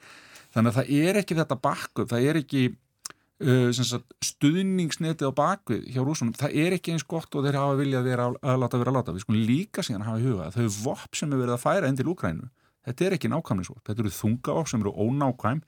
Þannig 0.54 0.70
að 0.70 0.78
það 0.78 1.04
er 1.10 1.20
ekki 1.20 1.36
þetta 1.36 1.60
bakkup, 1.60 2.08
það 2.08 2.28
er 2.30 2.40
ekki 2.40 2.62
uh, 3.44 4.02
stuðningsnetið 4.24 5.30
á 5.30 5.32
bakvið 5.36 5.88
hjá 5.94 6.00
rúsunum, 6.04 6.34
það 6.38 6.56
er 6.64 6.76
ekki 6.76 6.94
eins 6.94 7.06
gott 7.08 7.34
og 7.36 7.46
þeir 7.46 7.58
hafa 7.60 7.78
viljað 7.78 8.08
vera 8.08 8.28
að 8.32 8.60
láta 8.62 8.80
vera 8.80 8.92
að 8.92 8.98
láta. 8.98 9.14
Við 9.16 9.24
skulum 9.26 9.48
líka 9.48 9.84
síðan 9.86 10.06
hafa 10.08 10.20
í 10.22 10.28
huga 10.28 10.48
að 10.48 10.58
þau 10.58 10.78
vopp 10.84 11.18
sem 11.18 11.32
er 11.32 11.42
verið 11.42 11.56
að 11.56 11.64
færa 11.64 11.90
endil 11.90 12.10
Úkrænu, 12.14 12.50
þetta 12.88 13.06
er 13.06 13.16
ekki 13.18 13.32
nákvæmnisvort 13.32 13.88
þetta 13.88 14.04
eru 14.04 14.14
þungavopp 14.18 14.70
sem 14.70 14.84
eru 14.84 14.94
ónákvæm. 15.06 15.64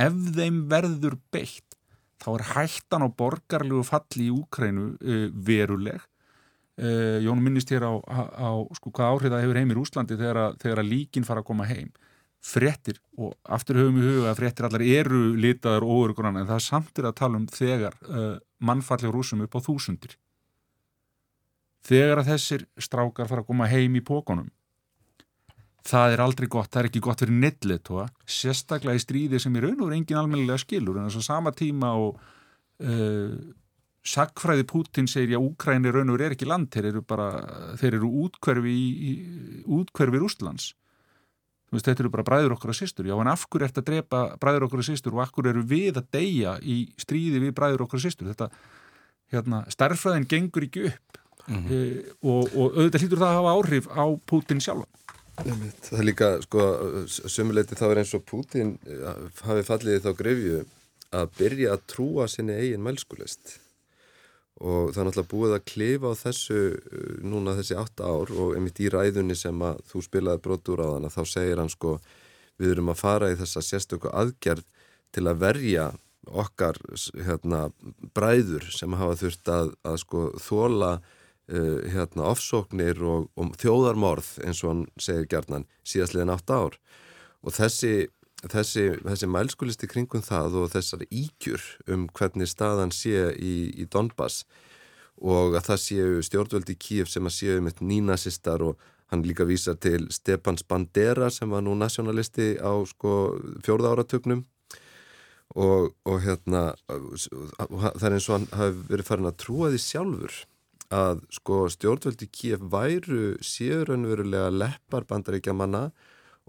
Ef 0.00 0.20
þeim 0.36 0.62
verður 0.70 1.18
beitt 1.34 1.78
þá 2.20 2.30
er 2.34 2.46
hættan 2.54 3.04
á 3.04 3.08
borgarlegu 3.08 3.84
falli 3.86 4.28
í 4.28 4.34
Úkrænu 4.34 4.92
uh, 4.96 5.26
veruleg. 5.32 6.04
Uh, 6.80 7.18
Jón 7.20 7.42
minnist 7.44 7.72
hér 7.72 7.84
á, 7.84 7.92
á, 8.08 8.20
á 8.40 8.50
sko, 8.76 8.92
hvað 8.92 9.16
áhrif 9.16 9.34
það 9.34 9.42
hefur 9.44 9.58
heim 9.60 9.72
í 9.72 9.76
Rúslandi 9.76 10.16
þegar, 10.16 10.54
þegar 10.62 10.86
líkin 10.86 11.26
fara 11.28 11.44
að 11.44 11.50
koma 11.50 11.66
heim 11.68 11.90
fréttir 12.40 13.00
og 13.20 13.34
aftur 13.44 13.76
höfum 13.80 13.98
við 14.00 14.14
huga 14.14 14.30
að 14.30 14.38
fréttir 14.40 14.66
allar 14.66 14.84
eru 14.84 15.20
litaður 15.36 15.86
og 15.86 15.98
óörugurann 15.98 16.40
en 16.40 16.48
það 16.48 16.56
er 16.56 16.66
samtir 16.66 17.08
að 17.08 17.18
tala 17.20 17.40
um 17.40 17.46
þegar 17.52 17.98
uh, 18.08 18.38
mannfalli 18.64 19.10
á 19.10 19.14
rúsum 19.14 19.44
upp 19.44 19.58
á 19.58 19.60
þúsundir. 19.66 20.16
Þegar 21.84 22.22
að 22.22 22.32
þessir 22.34 22.64
strákar 22.80 23.28
fara 23.28 23.44
að 23.44 23.50
koma 23.52 23.68
heim 23.68 23.96
í 23.96 24.04
pókonum 24.04 24.48
það 25.86 26.14
er 26.14 26.22
aldrei 26.24 26.48
gott, 26.50 26.70
það 26.72 26.82
er 26.82 26.88
ekki 26.90 27.02
gott 27.04 27.22
fyrir 27.22 27.38
netletóa, 27.40 28.06
sérstaklega 28.28 28.98
í 28.98 29.02
stríði 29.02 29.40
sem 29.42 29.54
í 29.56 29.62
raun 29.62 29.78
og 29.78 29.88
verið 29.88 30.00
engin 30.00 30.20
almennilega 30.20 30.60
skilur 30.60 30.98
en 30.98 31.08
þess 31.08 31.22
að 31.22 31.26
sama 31.28 31.52
tíma 31.56 31.92
og 32.00 32.20
uh, 32.84 33.32
sagfræði 34.00 34.66
Putin 34.68 35.08
segir 35.10 35.36
já, 35.36 35.40
Úkræni 35.40 35.92
raun 35.92 36.12
og 36.12 36.20
er 36.20 36.36
ekki 36.36 36.48
land 36.48 36.70
þeir 36.72 36.90
eru 36.92 37.04
bara, 37.06 37.30
þeir 37.80 37.98
eru 38.00 38.12
útkverfi 38.26 38.76
í, 38.76 39.14
útkverfi 39.80 40.20
Rústlands 40.22 40.70
veist, 41.70 41.86
þetta 41.86 42.04
eru 42.04 42.12
bara 42.12 42.26
bræður 42.26 42.56
okkur 42.56 42.72
og 42.72 42.78
sýstur 42.78 43.08
já, 43.08 43.14
en 43.16 43.30
af 43.30 43.46
hverju 43.46 43.68
ert 43.68 43.80
að 43.80 43.88
drepa 43.90 44.22
bræður 44.42 44.66
okkur 44.68 44.82
og 44.82 44.88
sýstur 44.88 45.16
og 45.16 45.24
af 45.24 45.32
hverju 45.34 45.54
eru 45.54 45.64
við 45.70 46.00
að 46.00 46.10
deyja 46.16 46.56
í 46.62 46.80
stríði 47.00 47.42
við 47.46 47.54
bræður 47.58 47.86
okkur 47.86 48.00
og 48.00 48.04
sýstur 48.06 48.30
þetta, 48.32 48.50
hérna, 49.34 49.62
starfræðin 49.70 50.28
gengur 50.30 50.66
ekki 50.66 50.88
upp. 50.90 51.20
Mm 51.46 51.56
-hmm. 51.56 51.72
e, 51.72 52.16
og, 52.22 52.50
og 52.54 52.76
auðvitað 52.76 53.02
hlýtur 53.02 53.20
það 53.22 53.30
að 53.30 53.38
hafa 53.38 53.54
áhrif 53.56 53.86
á 53.88 54.04
Putin 54.26 54.60
sjálf 54.60 54.86
Það 55.40 55.98
er 55.98 56.04
líka, 56.04 56.28
sko, 56.44 56.60
sömuleiti 57.08 57.78
þá 57.78 57.86
er 57.88 58.00
eins 58.02 58.12
og 58.14 58.24
Putin 58.28 58.74
hafi 59.40 59.62
fallið 59.64 60.04
þá 60.04 60.10
grefju 60.18 60.60
að 61.16 61.32
byrja 61.38 61.74
að 61.74 61.84
trúa 61.90 62.26
sinni 62.28 62.58
eigin 62.58 62.84
mælskulist 62.84 63.56
og 64.60 64.90
það 64.92 65.00
er 65.00 65.06
náttúrulega 65.08 65.30
búið 65.30 65.54
að 65.56 65.66
klifa 65.70 66.12
á 66.12 66.20
þessu 66.20 66.58
uh, 66.76 67.14
núna 67.24 67.56
þessi 67.58 67.78
8 67.80 68.04
ár 68.04 68.34
og 68.36 68.56
einmitt 68.56 68.80
í 68.82 68.90
ræðunni 68.92 69.36
sem 69.38 69.64
að 69.64 69.80
þú 69.88 70.04
spilaði 70.04 70.44
brotur 70.44 70.84
á 70.84 70.88
þann 70.92 71.14
þá 71.14 71.22
segir 71.32 71.62
hann 71.62 71.72
sko 71.72 71.96
við 72.60 72.74
erum 72.74 72.92
að 72.92 73.00
fara 73.00 73.30
í 73.32 73.38
þessa 73.40 73.64
sérstöku 73.64 74.12
aðgerð 74.12 74.66
til 75.14 75.26
að 75.26 75.40
verja 75.40 75.86
okkar 76.28 76.76
hérna, 77.24 77.70
bræður 78.14 78.66
sem 78.74 78.92
hafa 79.00 79.16
þurft 79.22 79.48
að, 79.50 79.72
að 79.88 79.96
sko 80.04 80.24
þóla 80.38 80.92
uh, 81.00 81.80
hérna, 81.88 82.28
ofsóknir 82.28 83.00
og, 83.00 83.30
og 83.40 83.54
þjóðarmorð 83.60 84.34
eins 84.44 84.60
og 84.64 84.74
hann 84.74 84.86
segir 85.00 85.28
gerðnan 85.32 85.68
síðastliðin 85.88 86.34
8 86.36 86.60
ár. 86.60 86.76
Og 87.40 87.56
þessi 87.56 87.94
þessi, 88.48 88.86
þessi 89.04 89.28
mælskulisti 89.28 89.88
kringum 89.90 90.22
það 90.24 90.56
og 90.62 90.70
þessar 90.72 91.04
íkjur 91.08 91.64
um 91.92 92.06
hvernig 92.16 92.48
staðan 92.48 92.92
sé 92.94 93.34
í, 93.36 93.54
í 93.76 93.86
Donbass 93.90 94.44
og 95.20 95.56
að 95.58 95.66
það 95.66 95.82
séu 95.84 96.22
stjórnvöldi 96.24 96.76
Kíf 96.80 97.10
sem 97.12 97.26
að 97.28 97.36
séu 97.36 97.58
um 97.60 97.68
eitt 97.68 97.82
nínasistar 97.84 98.64
og 98.64 98.80
hann 99.12 99.24
líka 99.26 99.44
vísa 99.44 99.74
til 99.74 100.06
Stepans 100.14 100.64
Bandera 100.64 101.28
sem 101.30 101.50
var 101.50 101.64
nú 101.66 101.74
nationalisti 101.76 102.54
á 102.62 102.72
sko 102.88 103.36
fjórða 103.64 103.92
áratögnum 103.92 104.44
og, 105.58 105.90
og 106.06 106.22
hérna 106.22 106.70
það 106.86 108.06
er 108.06 108.16
eins 108.16 108.30
og 108.30 108.38
hann 108.38 108.48
hafi 108.54 108.86
verið 108.92 109.10
farin 109.10 109.30
að 109.32 109.40
trúa 109.42 109.72
því 109.72 109.82
sjálfur 109.84 110.38
að 110.90 111.20
sko 111.34 111.64
stjórnvöldi 111.74 112.30
Kíf 112.32 112.64
væru 112.72 113.34
séu 113.44 113.84
raunverulega 113.84 114.48
leppar 114.54 115.04
bandaríkja 115.10 115.52
manna 115.54 115.90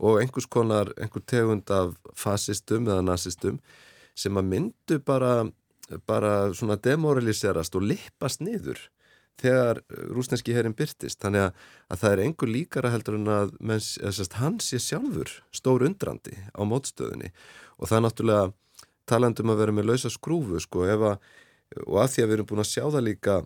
og 0.02 0.22
einhvers 0.22 0.50
konar, 0.50 0.90
einhver 0.98 1.24
tegund 1.30 1.70
af 1.74 1.94
fasistum 2.18 2.90
eða 2.90 3.04
nazistum 3.06 3.60
sem 4.18 4.38
að 4.38 4.50
myndu 4.50 4.98
bara, 5.06 5.46
bara 6.10 6.50
svona 6.58 6.80
demoraliserast 6.82 7.78
og 7.78 7.86
lippast 7.92 8.42
niður 8.42 8.82
þegar 9.42 9.82
rúsneski 10.14 10.54
herin 10.54 10.76
byrtist. 10.78 11.20
Þannig 11.22 11.48
að, 11.48 11.62
að 11.90 12.02
það 12.02 12.16
er 12.16 12.24
einhver 12.26 12.52
líkara 12.52 12.92
heldur 12.94 13.18
en 13.18 13.30
að 13.32 13.54
menns, 13.60 13.94
hans 14.38 14.72
sé 14.72 14.82
sjálfur 14.82 15.32
stór 15.56 15.86
undrandi 15.88 16.36
á 16.54 16.62
mótstöðunni 16.68 17.32
og 17.78 17.90
það 17.90 17.98
er 17.98 18.06
náttúrulega 18.08 18.52
talandum 19.10 19.54
að 19.54 19.64
vera 19.64 19.76
með 19.76 19.90
lausa 19.92 20.12
skrúfu 20.14 20.62
sko 20.62 20.86
að, 20.86 21.08
og 21.88 21.98
að 22.04 22.14
því 22.14 22.24
að 22.24 22.30
við 22.30 22.36
erum 22.38 22.50
búin 22.52 22.64
að 22.64 22.72
sjá 22.72 22.84
það 22.86 23.08
líka 23.08 23.38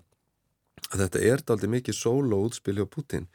að 0.91 1.04
þetta 1.06 1.24
er 1.32 1.44
daldi 1.48 1.72
mikið 1.72 1.98
sól 1.98 2.34
og 2.36 2.50
útspil 2.50 2.78
hjá 2.80 2.88
Putin 2.91 3.30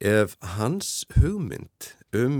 ef 0.00 0.36
hans 0.56 1.04
hugmynd 1.18 1.90
um 2.18 2.38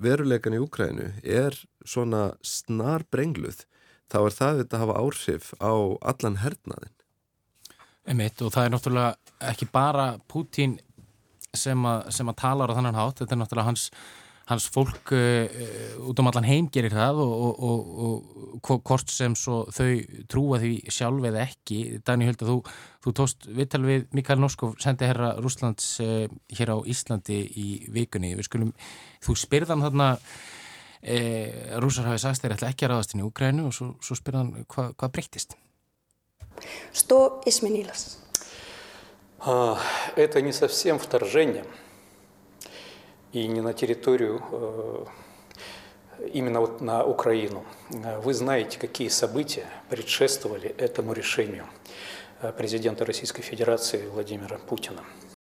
veruleikan 0.00 0.56
í 0.56 0.60
Úkrænu 0.62 1.10
er 1.22 1.56
svona 1.86 2.32
snar 2.44 3.04
brengluð 3.12 3.64
þá 4.08 4.18
er 4.22 4.36
það 4.36 4.60
þetta 4.62 4.76
að 4.78 4.84
hafa 4.84 5.00
áhrif 5.02 5.50
á 5.60 5.72
allan 6.12 6.38
hernaðin. 6.42 6.94
Emitt 8.08 8.40
og 8.40 8.54
það 8.54 8.64
er 8.64 8.72
náttúrulega 8.72 9.50
ekki 9.50 9.68
bara 9.72 10.06
Pútín 10.30 10.78
sem, 11.52 11.88
sem 12.12 12.30
að 12.30 12.38
talar 12.40 12.72
á 12.72 12.76
þannan 12.78 12.98
hátt, 12.98 13.20
þetta 13.20 13.36
er 13.36 13.42
náttúrulega 13.42 13.68
hans 13.68 13.88
hans 14.49 14.65
fólk 14.67 15.13
uh, 15.15 15.45
út 16.03 16.19
um 16.19 16.27
allan 16.27 16.47
heim 16.47 16.67
gerir 16.71 16.91
það 16.93 17.21
og, 17.23 17.33
og, 17.47 17.61
og, 18.05 18.57
og 18.59 18.81
hvort 18.87 19.11
sem 19.11 19.35
þau 19.37 19.87
trúa 20.31 20.59
því 20.59 20.73
sjálf 20.91 21.27
eða 21.29 21.45
ekki. 21.45 21.79
Dani 22.05 22.27
Hölda, 22.27 22.47
þú, 22.49 22.57
þú 23.05 23.13
tóst 23.19 23.47
viðtal 23.47 23.83
við 23.85 24.07
Mikael 24.15 24.41
Norskov, 24.43 24.75
sendi 24.83 25.07
herra 25.07 25.33
Rúslands 25.39 25.93
uh, 26.03 26.25
hér 26.51 26.75
á 26.75 26.77
Íslandi 26.83 27.39
í 27.39 27.67
vikunni. 27.93 28.35
Skulum, 28.43 28.73
þú 29.23 29.37
spyrðan 29.39 29.85
þarna, 29.87 30.09
uh, 30.17 31.77
rúsar 31.83 32.11
hafi 32.11 32.25
sagst 32.25 32.43
þeir 32.43 32.57
ætla 32.57 32.73
ekki 32.73 32.89
að 32.89 32.95
ráðast 32.95 33.15
inn 33.15 33.23
í 33.23 33.27
Ukrænu 33.29 33.69
og 33.69 33.77
svo, 33.77 33.93
svo 34.03 34.19
spyrðan 34.19 34.65
hva, 34.67 34.91
hvað 34.91 35.15
breyttist? 35.15 35.57
Что 36.93 37.41
изменилось? 37.45 38.17
Это 40.15 40.41
не 40.41 40.53
совсем 40.53 40.99
вторжение. 40.99 41.65
и 43.33 43.47
не 43.47 43.61
на 43.61 43.73
территорию, 43.73 44.41
именно 46.33 46.59
вот 46.59 46.81
на 46.81 47.03
Украину. 47.03 47.65
Вы 48.23 48.33
знаете, 48.33 48.79
какие 48.79 49.09
события 49.09 49.67
предшествовали 49.89 50.69
этому 50.77 51.13
решению 51.13 51.65
президента 52.57 53.05
Российской 53.05 53.41
Федерации 53.41 54.07
Владимира 54.07 54.57
Путина. 54.57 55.03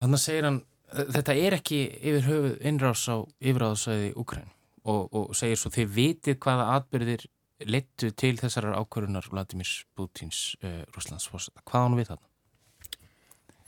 Þannig 0.03 0.19
að 0.19 0.23
segir 0.23 0.43
hann, 0.43 0.57
þetta 0.91 1.33
er 1.39 1.55
ekki 1.55 1.77
yfir 1.95 2.25
höfuð 2.27 2.57
innrás 2.67 3.05
á 3.07 3.23
yfiráðsæði 3.39 4.09
Ukræn 4.19 4.49
og, 4.83 5.07
og 5.15 5.31
segir 5.37 5.61
svo 5.61 5.71
þið 5.71 5.93
vitið 5.95 6.37
hvaða 6.43 6.65
atbyrðir 6.75 7.23
lettu 7.63 8.11
til 8.11 8.35
þessar 8.35 8.67
ákvörunar 8.75 9.29
Vladimir 9.31 9.71
Putins 9.95 10.57
uh, 10.59 10.83
Rúslandsforsetta. 10.91 11.63
Hvað 11.63 11.87
hann 11.87 11.97
við 12.01 12.09
þarna? 12.11 12.26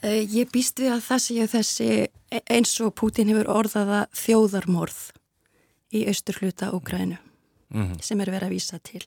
Uh, 0.00 0.22
ég 0.24 0.48
býst 0.52 0.80
við 0.80 0.94
að 0.94 1.02
það 1.04 1.20
séu 1.26 1.46
þessi 1.46 1.88
e, 2.32 2.40
eins 2.48 2.72
og 2.80 2.94
Putin 2.96 3.28
hefur 3.28 3.50
orðaða 3.52 4.06
þjóðarmorð 4.16 5.00
í 5.92 6.06
austur 6.08 6.38
hluta 6.40 6.70
Ukrænu 6.72 7.18
mm 7.68 7.82
-hmm. 7.82 8.00
sem 8.02 8.20
er 8.20 8.30
verið 8.30 8.48
að 8.48 8.54
vísa 8.54 8.78
til. 8.78 9.04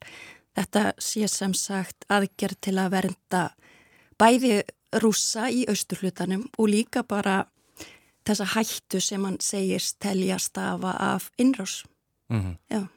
Þetta 0.55 0.93
sé 0.99 1.27
sem 1.27 1.53
sagt 1.53 2.05
aðgerð 2.09 2.57
til 2.61 2.77
að 2.77 2.91
vernda 2.91 3.43
bæði 4.19 4.63
rúsa 5.01 5.49
í 5.49 5.65
austurhlutanum 5.69 6.45
og 6.57 6.69
líka 6.69 7.03
bara 7.03 7.45
þessa 8.27 8.45
hættu 8.55 9.01
sem 9.01 9.23
hann 9.25 9.39
segist 9.39 9.99
telja 9.99 10.39
stafa 10.39 10.91
af 10.99 11.31
innrás. 11.37 11.83
Mm 12.29 12.41
-hmm. 12.41 12.57
Já. 12.69 12.87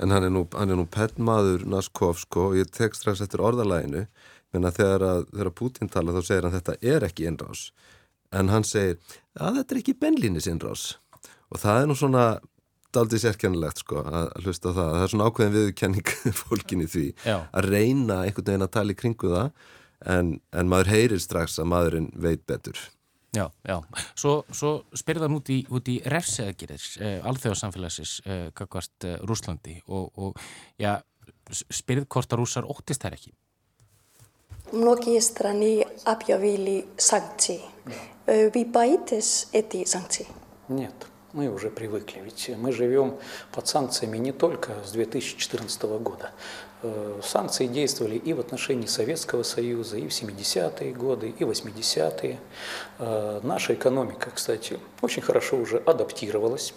En 0.00 0.10
hann 0.10 0.24
er 0.24 0.30
nú, 0.30 0.48
nú 0.50 0.86
pennmaður 0.86 1.66
Naskov 1.66 2.18
sko 2.18 2.48
og 2.48 2.56
ég 2.56 2.70
tek 2.70 2.94
strax 2.94 3.20
eftir 3.20 3.40
orðalæginu 3.40 4.06
menn 4.52 4.68
að 4.68 4.78
þegar, 4.80 5.06
að, 5.08 5.26
þegar 5.32 5.52
Putin 5.58 5.92
tala 5.92 6.14
þá 6.16 6.22
segir 6.28 6.46
hann 6.46 6.56
þetta 6.56 6.78
er 6.94 7.08
ekki 7.08 7.28
innrás 7.28 7.66
en 8.32 8.52
hann 8.52 8.66
segir 8.68 8.98
að 9.34 9.60
þetta 9.60 9.74
er 9.74 9.82
ekki 9.82 9.98
benlínis 10.00 10.48
innrás 10.50 10.86
og 11.52 11.60
það 11.62 11.82
er 11.82 11.90
nú 11.90 11.98
svona 11.98 12.24
aldrei 12.92 13.22
sérkennilegt 13.22 13.80
sko 13.80 14.02
að 14.04 14.32
hlusta 14.42 14.72
það 14.76 14.90
það 14.94 15.04
er 15.04 15.12
svona 15.12 15.28
ákveðin 15.28 15.54
viðkenning 15.56 16.10
fólkin 16.42 16.84
í 16.84 16.88
því 16.92 17.06
Já. 17.24 17.36
að 17.48 17.70
reyna 17.70 18.18
einhvern 18.26 18.50
veginn 18.50 18.66
að 18.66 18.74
tala 18.76 18.92
í 18.92 18.98
kringu 18.98 19.32
það 19.32 19.70
en, 20.08 20.34
en 20.52 20.70
maður 20.70 20.92
heyrir 20.92 21.22
strax 21.22 21.58
að 21.62 21.70
maðurinn 21.72 22.10
veit 22.20 22.44
betur. 22.48 22.80
Já, 23.32 23.46
já. 23.64 23.78
Svo, 24.18 24.42
svo 24.52 24.72
spyrðan 24.98 25.38
út 25.38 25.48
í, 25.52 25.62
í 25.64 25.94
refseðagirir, 26.12 26.82
eh, 27.00 27.20
alþjóðsamfélagsins, 27.30 28.18
eh, 28.26 28.48
kakvart 28.56 29.06
eh, 29.08 29.16
Rúslandi 29.24 29.78
og, 29.86 30.10
og 30.20 30.42
ja, 30.80 30.98
spyrð 31.48 32.10
hvort 32.12 32.34
að 32.34 32.42
rúsar 32.42 32.68
óttist 32.68 33.04
þær 33.04 33.16
ekki? 33.16 33.32
Многие 34.72 35.20
страны 35.20 35.86
объявили 36.04 36.86
санкции. 36.96 37.60
Вы 38.26 38.64
боитесь 38.64 39.48
эти 39.52 39.84
санкции? 39.84 40.26
Нет. 40.68 40.94
Мы 41.32 41.48
уже 41.48 41.70
привыкли, 41.70 42.20
ведь 42.20 42.50
мы 42.58 42.72
живем 42.72 43.16
под 43.52 43.66
санкциями 43.66 44.18
не 44.18 44.32
только 44.32 44.72
с 44.84 44.92
2014 44.92 45.82
года. 45.82 46.30
Санкции 47.22 47.66
действовали 47.66 48.16
и 48.16 48.34
в 48.34 48.40
отношении 48.40 48.86
Советского 48.86 49.42
Союза, 49.42 49.96
и 49.96 50.08
в 50.08 50.10
70-е 50.10 50.92
годы, 50.92 51.30
и 51.38 51.44
в 51.44 51.50
80-е. 51.50 52.38
Наша 53.42 53.74
экономика, 53.74 54.30
кстати, 54.30 54.78
очень 55.00 55.22
хорошо 55.22 55.56
уже 55.56 55.78
адаптировалась. 55.78 56.74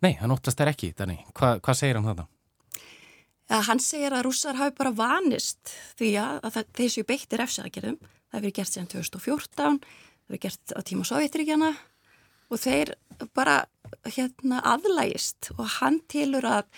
Nei, 0.00 0.16
hann 0.16 0.32
óttast 0.32 0.56
þær 0.56 0.70
ekki, 0.72 0.94
Dani. 0.96 1.18
Hva, 1.36 1.58
hvað 1.60 1.76
segir 1.76 1.98
hann 1.98 2.06
þetta? 2.08 2.24
Ja, 3.50 3.58
hann 3.66 3.80
segir 3.82 4.14
að 4.14 4.28
rússar 4.28 4.58
hafi 4.60 4.76
bara 4.78 4.92
vanist 4.94 5.72
því 5.98 6.10
að 6.22 6.60
þeir 6.78 6.92
séu 6.94 7.06
beittir 7.08 7.42
efsæðagerðum. 7.42 7.98
Það 8.30 8.38
hefur 8.38 8.56
gert 8.60 8.70
síðan 8.70 8.90
2014, 8.92 9.80
það 9.80 10.28
hefur 10.28 10.42
gert 10.44 10.74
á 10.78 10.80
tíma 10.86 11.06
Sovjetríkjana 11.08 11.70
og 12.50 12.62
þeir 12.62 12.94
bara 13.34 13.56
hérna 14.06 14.60
aðlægist 14.70 15.50
og 15.56 15.66
hann 15.80 15.98
tilur 16.10 16.46
að 16.46 16.68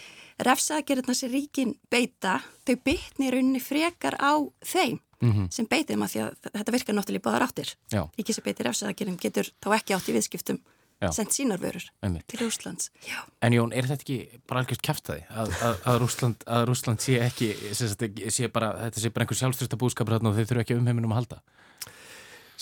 refsaðgerðina 0.42 1.14
sem 1.16 1.32
ríkin 1.32 1.74
beita, 1.92 2.38
þau 2.64 2.76
bytni 2.88 3.30
rauninni 3.32 3.60
frekar 3.60 4.16
á 4.16 4.40
þeim 4.64 4.96
mm 4.96 5.32
-hmm. 5.32 5.50
sem 5.50 5.68
beitið 5.68 6.00
maður 6.00 6.12
því 6.12 6.20
að 6.24 6.52
þetta 6.56 6.72
virkar 6.72 6.94
náttúrulega 6.96 7.26
báðar 7.28 7.46
áttir. 7.46 7.76
Ríki 8.16 8.32
sem 8.32 8.44
beitir 8.44 8.66
refsaðgerðin 8.66 9.20
getur 9.20 9.52
þá 9.60 9.68
ekki 9.76 9.94
átt 9.94 10.08
í 10.08 10.16
viðskiptum 10.16 10.62
sendt 11.10 11.34
sínar 11.34 11.60
vörur 11.62 11.84
Einmitt. 12.02 12.26
til 12.30 12.42
Rúslands. 12.44 12.90
Já. 13.06 13.18
En 13.42 13.56
Jón, 13.56 13.72
er 13.74 13.88
þetta 13.90 14.06
ekki 14.06 14.40
bara 14.48 14.62
algjört 14.62 14.84
kæftæði 14.86 15.24
að, 15.30 15.56
að, 15.58 15.80
að, 15.90 15.98
Rússland, 16.04 16.46
að 16.46 16.66
Rússland 16.70 17.02
sé 17.02 17.18
ekki 17.24 17.50
sagt, 17.74 18.06
sé 18.30 18.50
bara, 18.52 18.74
þetta 18.86 19.02
sé 19.02 19.10
bara 19.10 19.26
einhver 19.26 19.40
sjálfstyrsta 19.40 19.80
búskapur 19.80 20.18
og 20.20 20.36
þeir 20.36 20.48
þurfu 20.52 20.64
ekki 20.64 20.78
umheiminum 20.78 21.16
að 21.16 21.22
halda 21.22 21.42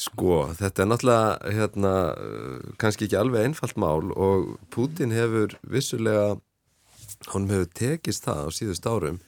Sko, 0.00 0.36
þetta 0.56 0.80
er 0.80 0.88
náttúrulega 0.88 1.52
hérna, 1.58 1.90
kannski 2.80 3.04
ekki 3.04 3.18
alveg 3.20 3.50
einfalt 3.50 3.76
mál 3.80 4.14
og 4.14 4.54
Putin 4.72 5.12
hefur 5.12 5.58
vissulega, 5.68 6.38
hann 7.34 7.50
hefur 7.50 7.68
tekist 7.76 8.24
það 8.24 8.48
á 8.48 8.48
síðust 8.56 8.88
árum 8.88 9.20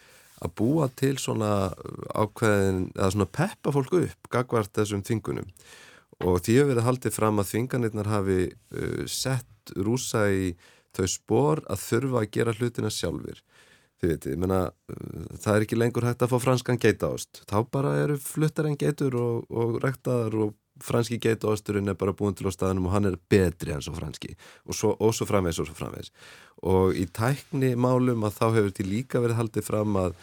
að 0.43 0.55
búa 0.59 0.89
til 0.99 1.15
svona 1.21 1.53
ákveðin, 2.17 2.87
eða 2.97 3.11
svona 3.15 3.29
peppa 3.37 3.75
fólk 3.75 3.93
upp 4.01 4.31
gagvart 4.33 4.73
þessum 4.79 5.05
þingunum 5.07 5.51
og 6.23 6.39
því 6.43 6.59
hefur 6.59 6.71
verið 6.73 6.87
haldið 6.89 7.17
fram 7.17 7.43
að 7.43 7.51
þinganirnar 7.53 8.13
hafi 8.13 8.39
uh, 8.51 9.03
sett 9.11 9.75
rúsa 9.77 10.27
í 10.31 10.53
þau 10.97 11.07
spór 11.09 11.63
að 11.73 11.85
þurfa 11.87 12.23
að 12.23 12.33
gera 12.37 12.57
hlutina 12.59 12.93
sjálfur. 12.93 13.43
Þið 14.03 14.11
veitir, 14.13 14.39
menna, 14.43 14.65
uh, 14.71 15.29
það 15.37 15.55
er 15.55 15.67
ekki 15.67 15.79
lengur 15.79 16.09
hægt 16.09 16.25
að 16.25 16.35
fá 16.35 16.43
franskan 16.43 16.81
geitaost. 16.83 17.45
Þá 17.51 17.59
bara 17.75 17.95
eru 18.03 18.19
fluttar 18.21 18.69
en 18.71 18.79
geitur 18.79 19.17
og, 19.19 19.47
og 19.51 19.79
rektaðar 19.85 20.39
og 20.47 20.59
franski 20.83 21.19
geitaosturinn 21.23 21.91
er 21.93 21.99
bara 21.99 22.15
búin 22.17 22.35
til 22.37 22.49
á 22.49 22.53
staðinum 22.53 22.89
og 22.89 22.95
hann 22.97 23.11
er 23.11 23.19
betri 23.31 23.75
enn 23.75 23.83
svo 23.85 23.95
franski 23.97 24.33
og 24.67 24.77
svo, 24.77 24.95
og 24.99 25.13
svo 25.15 25.27
framvegs 25.29 25.61
og 25.63 25.69
svo 25.69 25.77
framvegs. 25.79 26.13
Og 26.69 26.97
í 26.99 27.07
tækni 27.13 27.75
málum 27.77 28.25
að 28.27 28.39
þá 28.39 28.47
hefur 28.57 28.73
til 28.77 28.89
líka 28.89 29.23
verið 29.23 29.39
haldið 29.41 29.69
fram 29.69 29.99
að 30.01 30.17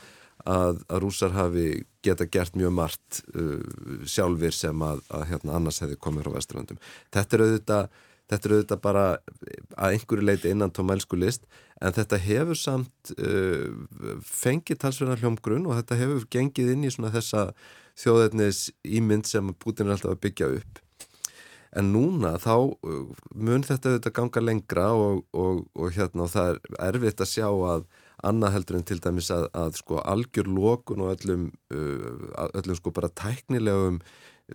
að, 0.48 0.84
að 0.88 1.02
rúsar 1.04 1.34
hafi 1.36 1.66
geta 2.06 2.28
gert 2.32 2.56
mjög 2.56 2.76
margt 2.78 3.24
uh, 3.36 3.60
sjálfur 4.08 4.56
sem 4.56 4.86
að, 4.86 5.02
að 5.12 5.26
hérna, 5.34 5.58
annars 5.58 5.82
hefði 5.84 6.00
komið 6.00 6.28
frá 6.28 6.38
Vesturlandum. 6.38 6.80
Þetta 7.16 7.36
er 7.36 7.46
auðvitað 7.48 7.98
Þetta 8.30 8.46
er 8.46 8.54
auðvitað 8.54 8.82
bara 8.84 9.04
að 9.74 9.96
einhverju 9.96 10.26
leiti 10.26 10.52
innan 10.54 10.74
tómælsku 10.74 11.18
list 11.18 11.48
en 11.82 11.96
þetta 11.96 12.20
hefur 12.22 12.60
samt 12.60 13.14
uh, 13.16 13.72
fengið 14.22 14.82
talsverðan 14.84 15.24
hljómgrunn 15.24 15.66
og 15.66 15.80
þetta 15.80 15.98
hefur 15.98 16.28
gengið 16.36 16.76
inn 16.76 16.86
í 16.86 16.92
svona 16.94 17.10
þessa 17.16 17.48
þjóðetnis 17.98 18.68
ímynd 18.86 19.26
sem 19.28 19.50
Putin 19.58 19.90
er 19.90 19.98
alltaf 19.98 20.14
að 20.14 20.22
byggja 20.28 20.52
upp. 20.60 20.84
En 21.80 21.90
núna 21.96 22.36
þá 22.42 22.54
uh, 22.70 23.10
mun 23.34 23.66
þetta 23.66 23.96
auðvitað 23.96 24.18
ganga 24.22 24.46
lengra 24.46 24.86
og, 24.94 25.26
og, 25.34 25.66
og 25.74 25.98
hérna 25.98 26.28
og 26.28 26.34
það 26.36 26.52
er 26.54 26.86
erfitt 26.92 27.26
að 27.26 27.34
sjá 27.34 27.48
að 27.50 27.90
annað 28.28 28.56
heldur 28.58 28.80
en 28.80 28.88
til 28.88 29.00
dæmis 29.04 29.30
að, 29.34 29.48
að 29.56 29.78
sko 29.80 30.02
algjör 30.02 30.50
lókun 30.52 31.06
og 31.06 31.14
öllum, 31.16 31.50
uh, 31.74 32.50
öllum 32.60 32.78
sko 32.80 32.94
bara 32.96 33.12
tæknilegum 33.12 34.02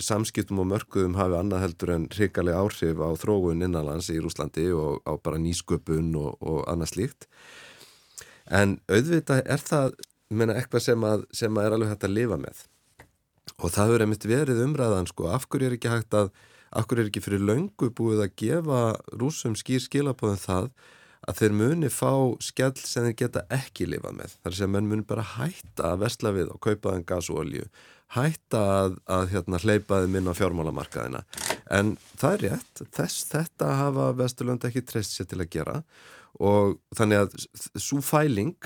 samskiptum 0.03 0.59
og 0.63 0.69
mörkuðum 0.73 1.15
hafi 1.19 1.37
annað 1.39 1.63
heldur 1.65 1.93
en 1.95 2.09
hrikalega 2.13 2.63
áhrif 2.63 2.99
á 2.99 3.09
þróun 3.21 3.63
innanlands 3.63 4.11
í 4.11 4.19
Rúslandi 4.23 4.67
og 4.75 5.05
á 5.07 5.15
bara 5.23 5.39
nýsköpun 5.39 6.11
og, 6.19 6.35
og 6.43 6.65
annað 6.71 6.95
slíkt. 6.95 7.29
En 8.51 8.79
auðvitað 8.91 9.45
er 9.47 9.63
það 9.63 9.95
meina, 10.35 10.57
eitthvað 10.59 10.87
sem, 10.89 11.07
að, 11.07 11.29
sem 11.33 11.59
að 11.59 11.69
er 11.69 11.77
alveg 11.77 11.93
hægt 11.93 12.09
að 12.09 12.17
lifa 12.17 12.41
með. 12.41 12.65
Og 13.61 13.71
það 13.71 13.91
hefur 13.91 14.05
einmitt 14.05 14.27
verið 14.29 14.65
umræðan 14.65 15.09
sko, 15.11 15.29
af 15.31 15.47
hverju 15.49 15.69
er 15.69 15.79
ekki 15.79 15.93
hægt 15.93 16.17
að, 16.19 16.33
af 16.75 16.89
hverju 16.89 17.05
er 17.05 17.11
ekki 17.13 17.25
fyrir 17.25 17.45
löngu 17.45 17.91
búið 17.95 18.25
að 18.25 18.37
gefa 18.41 18.83
rúsum 19.15 19.55
skýr 19.59 19.85
skilabóðum 19.85 20.41
það 20.43 20.71
að 21.29 21.41
þeir 21.41 21.57
muni 21.59 21.91
fá 21.93 22.13
skell 22.45 22.77
sem 22.81 23.09
þeir 23.09 23.19
geta 23.23 23.45
ekki 23.53 23.89
lifað 23.89 24.19
með. 24.19 24.37
Það 24.43 24.51
er 24.51 24.59
sem 24.59 24.73
menn 24.75 24.89
muni 24.91 25.07
bara 25.09 25.27
hætta 25.35 25.93
að 25.93 26.05
vesla 26.05 26.33
við 26.37 26.53
og 26.53 26.61
kaupa 26.65 26.95
þann 26.95 27.07
gas 27.09 27.31
og 27.33 27.41
olju, 27.45 27.67
hætta 28.15 28.63
að, 28.77 28.97
að 29.17 29.27
hérna, 29.33 29.61
hleypaði 29.65 30.13
minn 30.13 30.31
á 30.31 30.35
fjármálamarkaðina. 30.37 31.25
En 31.73 31.97
það 32.21 32.37
er 32.37 32.47
rétt, 32.49 32.85
þess, 32.95 33.27
þetta 33.33 33.75
hafa 33.81 34.13
Vesturlund 34.21 34.69
ekki 34.69 34.85
treyst 34.87 35.17
sér 35.17 35.31
til 35.31 35.41
að 35.41 35.53
gera 35.57 35.83
og 36.43 36.81
þannig 36.99 37.25
að 37.25 37.37
svo 37.79 38.01
fæling, 38.03 38.57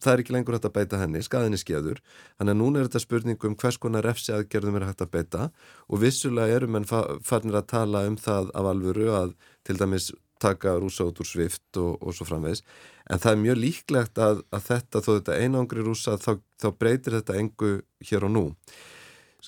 það 0.00 0.12
er 0.12 0.22
ekki 0.22 0.34
lengur 0.34 0.56
hægt 0.56 0.68
að 0.68 0.74
beita 0.76 1.00
henni, 1.00 1.22
skaðinni 1.24 1.60
skeður, 1.60 2.00
þannig 2.38 2.54
að 2.54 2.58
núna 2.60 2.80
er 2.80 2.88
þetta 2.88 3.02
spurning 3.04 3.46
um 3.48 3.56
hvers 3.60 3.78
konar 3.80 4.04
refsi 4.04 4.34
aðgerðum 4.36 4.78
er 4.80 4.86
hægt 4.88 5.04
að 5.04 5.12
beita 5.16 5.46
og 5.88 6.02
vissulega 6.04 6.60
eru 6.60 6.68
menn 6.72 6.88
farnir 6.88 7.60
að 7.60 7.70
tala 7.72 8.04
um 8.08 8.18
það 8.20 8.52
af 8.56 8.68
alvöru 8.72 9.08
að 9.16 9.34
til 9.64 9.78
dæmis 9.80 10.10
taka 10.40 10.76
rúsa 10.80 11.06
út 11.08 11.20
úr 11.22 11.28
svift 11.28 11.80
og, 11.80 11.98
og 12.00 12.14
svo 12.16 12.26
framvegs 12.28 12.62
en 13.10 13.20
það 13.20 13.32
er 13.32 13.42
mjög 13.42 13.60
líklegt 13.64 14.20
að, 14.22 14.44
að 14.54 14.64
þetta 14.68 15.02
þó 15.04 15.10
þetta 15.10 15.36
einangri 15.42 15.84
rúsa 15.86 16.16
þá, 16.20 16.32
þá 16.62 16.68
breytir 16.78 17.18
þetta 17.18 17.38
engu 17.40 17.72
hér 18.10 18.26
og 18.28 18.34
nú. 18.34 18.44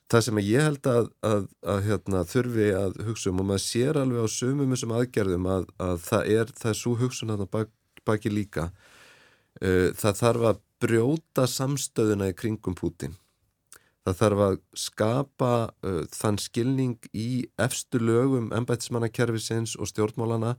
Það 0.09 0.24
sem 0.24 0.40
ég 0.40 0.66
held 0.66 0.88
að, 0.88 1.09
að, 1.28 1.46
að 1.68 1.81
hérna, 1.87 2.24
þurfi 2.28 2.68
að 2.76 2.98
hugsa 3.07 3.31
um 3.31 3.42
og 3.42 3.48
maður 3.50 3.64
sér 3.66 4.00
alveg 4.00 4.24
á 4.24 4.28
sumum 4.33 4.72
þessum 4.72 4.94
aðgerðum 4.96 5.48
að 5.52 5.66
það 6.07 6.31
er 6.33 6.52
það 6.59 6.70
er 6.72 6.78
svo 6.81 6.94
hugsun 7.00 7.35
að 7.35 7.44
það 7.44 7.50
bak, 7.59 7.72
baki 8.09 8.33
líka. 8.33 8.70
Uh, 9.61 9.90
það 10.00 10.22
þarf 10.22 10.46
að 10.48 10.62
brjóta 10.83 11.44
samstöðuna 11.46 12.31
í 12.33 12.37
kringum 12.37 12.74
Putin 12.74 13.12
það 14.02 14.18
þarf 14.18 14.44
að 14.46 14.57
skapa 14.83 15.52
uh, 15.87 16.02
þann 16.11 16.38
skilning 16.42 17.11
í 17.14 17.44
efstu 17.61 18.00
lögum 18.02 18.50
ennbætismannakerfisins 18.57 19.76
og 19.78 19.90
stjórnmálana 19.90 20.57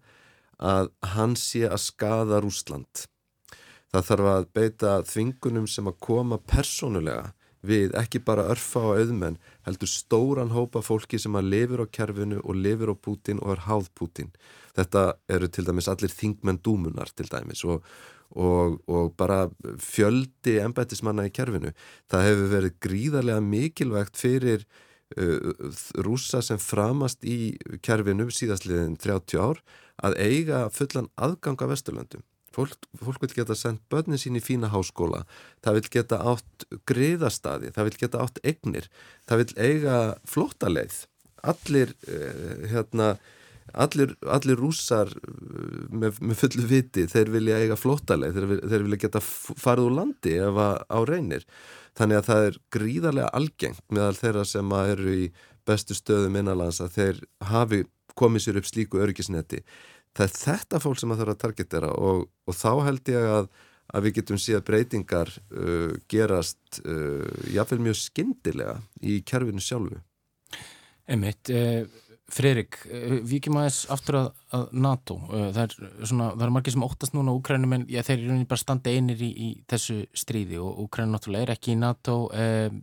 að 0.60 0.92
hann 1.16 1.38
sé 1.39 1.66
að 1.68 1.82
skada 1.86 2.42
Rúsland. 2.44 3.08
Það 3.94 4.08
þarf 4.10 4.30
að 4.34 4.46
beita 4.58 4.92
þvingunum 5.06 5.66
sem 5.70 5.88
að 5.89 6.00
koma 6.02 6.39
persónulega 6.42 7.34
við 7.63 7.94
ekki 7.96 8.20
bara 8.26 8.48
örfa 8.52 8.82
á 8.84 9.00
auðmenn, 9.00 9.38
heldur 9.63 9.89
stóran 9.89 10.52
hópa 10.52 10.82
fólki 10.84 11.20
sem 11.22 11.36
að 11.39 11.50
lifir 11.54 11.84
á 11.84 11.88
kerfinu 11.88 12.42
og 12.44 12.60
lifir 12.60 12.92
á 12.92 12.96
Putin 12.96 13.39
og 13.39 13.56
er 13.56 13.63
háð 13.68 13.88
Putin. 13.96 14.34
Þetta 14.76 15.04
eru 15.32 15.48
til 15.48 15.68
dæmis 15.68 15.88
allir 15.88 16.12
þingmenn 16.12 16.60
dúmunar 16.66 17.13
til 17.16 17.30
dæmis 17.32 17.63
og, 17.63 17.86
og, 18.36 18.82
og 18.89 19.13
bara 19.20 19.46
fjöldi 19.80 20.58
ennbættismanna 20.63 21.30
í 21.30 21.36
kerfinu. 21.36 21.72
Það 22.12 22.28
hefur 22.28 22.52
verið 22.58 22.80
gríðarlega 22.84 23.46
mikilvægt 23.48 24.20
fyrir 24.20 24.66
uh, 25.16 25.54
rúsa 26.04 26.44
sem 26.44 26.60
framast 26.60 27.24
í 27.24 27.56
kerfinu 27.86 28.28
síðastliðin 28.28 29.00
30 29.00 29.39
ár 29.39 29.63
að 30.04 30.18
eiga 30.22 30.68
fullan 30.74 31.10
aðganga 31.16 31.70
Vesturlandum. 31.72 32.24
Fólk, 32.54 32.76
fólk 33.02 33.24
vil 33.24 33.34
geta 33.39 33.56
sendt 33.58 33.82
börnin 33.89 34.20
sín 34.22 34.38
í 34.38 34.44
fína 34.44 34.70
háskóla, 34.70 35.24
það 35.66 35.80
vil 35.80 35.88
geta 35.96 36.20
átt 36.22 36.68
griðastadi, 36.89 37.72
það 37.74 37.88
vil 37.88 38.02
geta 38.04 38.22
átt 38.22 38.42
egnir, 38.46 38.89
það 39.26 39.42
vil 39.42 39.56
eiga 39.70 40.02
flótaleið. 40.30 41.00
Allir, 41.50 41.96
uh, 42.06 42.68
hérna, 42.70 43.08
allir, 43.74 44.13
allir 44.30 44.62
rússar 44.62 45.10
með, 45.89 46.22
með 46.22 46.44
fullu 46.44 46.68
viti, 46.70 47.08
þeir 47.10 47.34
vilja 47.34 47.58
eiga 47.63 47.80
flótaleið, 47.80 48.38
þeir, 48.38 48.54
þeir 48.70 48.86
vilja 48.86 49.02
geta 49.08 49.24
farið 49.24 49.89
úr 49.89 49.98
landi 49.98 50.38
ef 50.46 50.62
á 50.62 51.00
reynir. 51.10 51.48
Þannig 51.98 52.22
að 52.22 52.30
það 52.30 52.48
er 52.52 52.62
gríðarlega 52.78 53.34
algengt 53.42 53.84
meðal 53.94 54.16
þeirra 54.20 54.46
sem 54.50 54.78
eru 54.84 55.18
í 55.26 55.26
bestu 55.66 55.98
stöðum 55.98 56.38
innanlands 56.38 56.82
að 56.84 56.96
þeir 56.98 57.20
hafi 57.50 57.84
komið 58.19 58.45
sér 58.45 58.60
upp 58.62 58.69
slíku 58.69 59.02
örgisneti 59.04 59.63
það 60.13 60.26
er 60.28 60.34
þetta 60.38 60.82
fólk 60.84 60.99
sem 60.99 61.13
það 61.13 61.21
þarf 61.23 61.34
að 61.34 61.43
targetera 61.43 61.91
og, 61.97 62.26
og 62.47 62.58
þá 62.58 62.71
held 62.88 63.12
ég 63.13 63.28
að, 63.38 63.49
að 63.93 64.08
við 64.08 64.15
getum 64.19 64.41
síðan 64.41 64.65
breytingar 64.67 65.32
uh, 65.34 65.93
gerast 66.12 66.82
uh, 66.84 67.26
jáfnveil 67.54 67.82
mjög 67.89 67.99
skindilega 68.02 68.78
í 69.02 69.19
kerfinu 69.28 69.63
sjálfu. 69.63 69.99
Emmitt, 71.13 71.49
eh, 71.52 71.84
Freirik, 72.34 72.80
eh, 72.89 73.19
ekki 73.38 73.52
maður 73.54 73.76
aftur 73.93 74.17
að, 74.17 74.30
að 74.58 74.63
NATO, 74.86 75.19
eh, 75.30 75.52
það 75.54 75.63
er, 75.63 75.91
svona, 76.10 76.32
það 76.34 76.48
er 76.48 76.54
margir 76.56 76.76
sem 76.76 76.88
óttast 76.88 77.13
núna 77.13 77.36
Úkrænum 77.38 77.78
en 77.78 77.86
já, 77.91 78.02
þeir 78.08 78.26
eru 78.26 78.39
bara 78.50 78.63
standa 78.63 78.89
einir 78.89 79.22
í, 79.22 79.30
í 79.30 79.50
þessu 79.69 80.00
stríði 80.17 80.58
og 80.63 80.82
Úkrænum 80.88 81.13
náttúrulega 81.13 81.48
er 81.50 81.56
ekki 81.58 81.76
í 81.76 81.80
NATO. 81.80 82.17
Eh, 82.34 82.74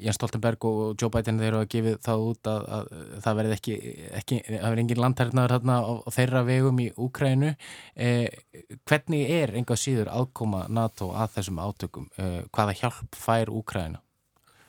Jens 0.00 0.16
Stoltenberg 0.16 0.64
og 0.64 0.94
Joe 1.00 1.10
Biden 1.12 1.38
þeir 1.38 1.50
eru 1.50 1.60
að 1.60 1.68
gefa 1.74 1.92
það 2.06 2.22
út 2.24 2.48
að, 2.48 2.62
að, 2.76 2.86
að 2.94 3.24
það 3.26 3.36
verði 3.38 3.56
ekki, 3.58 3.74
ekki 4.20 4.38
það 4.46 4.64
verði 4.64 4.84
engin 4.84 5.02
landhærnaður 5.04 5.54
á, 5.54 5.80
á 6.00 6.08
þeirra 6.16 6.42
vegum 6.48 6.80
í 6.80 6.86
Úkrænu 7.04 7.50
eh, 7.52 8.64
hvernig 8.88 9.34
er 9.36 9.52
enga 9.60 9.76
síður 9.76 10.10
aðkoma 10.14 10.64
NATO 10.72 11.10
að 11.12 11.36
þessum 11.36 11.60
átökum? 11.60 12.08
Eh, 12.16 12.40
hvaða 12.48 12.76
hjálp 12.80 13.20
fær 13.20 13.52
Úkræna? 13.52 14.00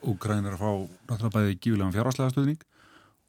Úkræn 0.06 0.46
er 0.46 0.58
að 0.58 0.66
fá 0.66 0.72
náttúrulega 1.08 1.36
bæði 1.38 1.60
gífilegan 1.62 1.96
fjárháslega 1.96 2.36
stuðning 2.36 2.68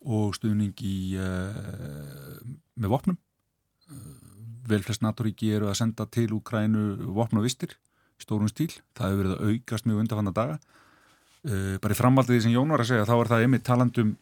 og 0.06 0.36
stuðning 0.36 0.76
í 0.86 0.98
eh, 1.18 2.38
með 2.78 2.92
vopnum. 2.92 3.18
Vel 4.66 4.82
flest 4.82 5.02
NATO-ríki 5.04 5.52
eru 5.54 5.68
að 5.70 5.78
senda 5.78 6.08
til 6.10 6.32
Úkrænu 6.34 7.12
vopn 7.14 7.38
og 7.38 7.44
vistir 7.46 7.76
stórum 8.18 8.48
stíl, 8.50 8.72
það 8.96 9.12
hefur 9.12 9.20
verið 9.20 9.34
að 9.34 9.50
aukast 9.52 9.86
mjög 9.86 10.00
undanfanna 10.02 10.32
daga. 10.34 10.56
Bara 11.82 11.94
í 11.94 11.98
framaldið 11.98 12.32
því 12.32 12.40
sem 12.42 12.54
Jón 12.56 12.72
var 12.72 12.82
að 12.82 12.88
segja 12.88 13.06
þá 13.06 13.12
er 13.16 13.30
það 13.30 13.44
einmitt 13.44 13.66
talandum 13.68 14.14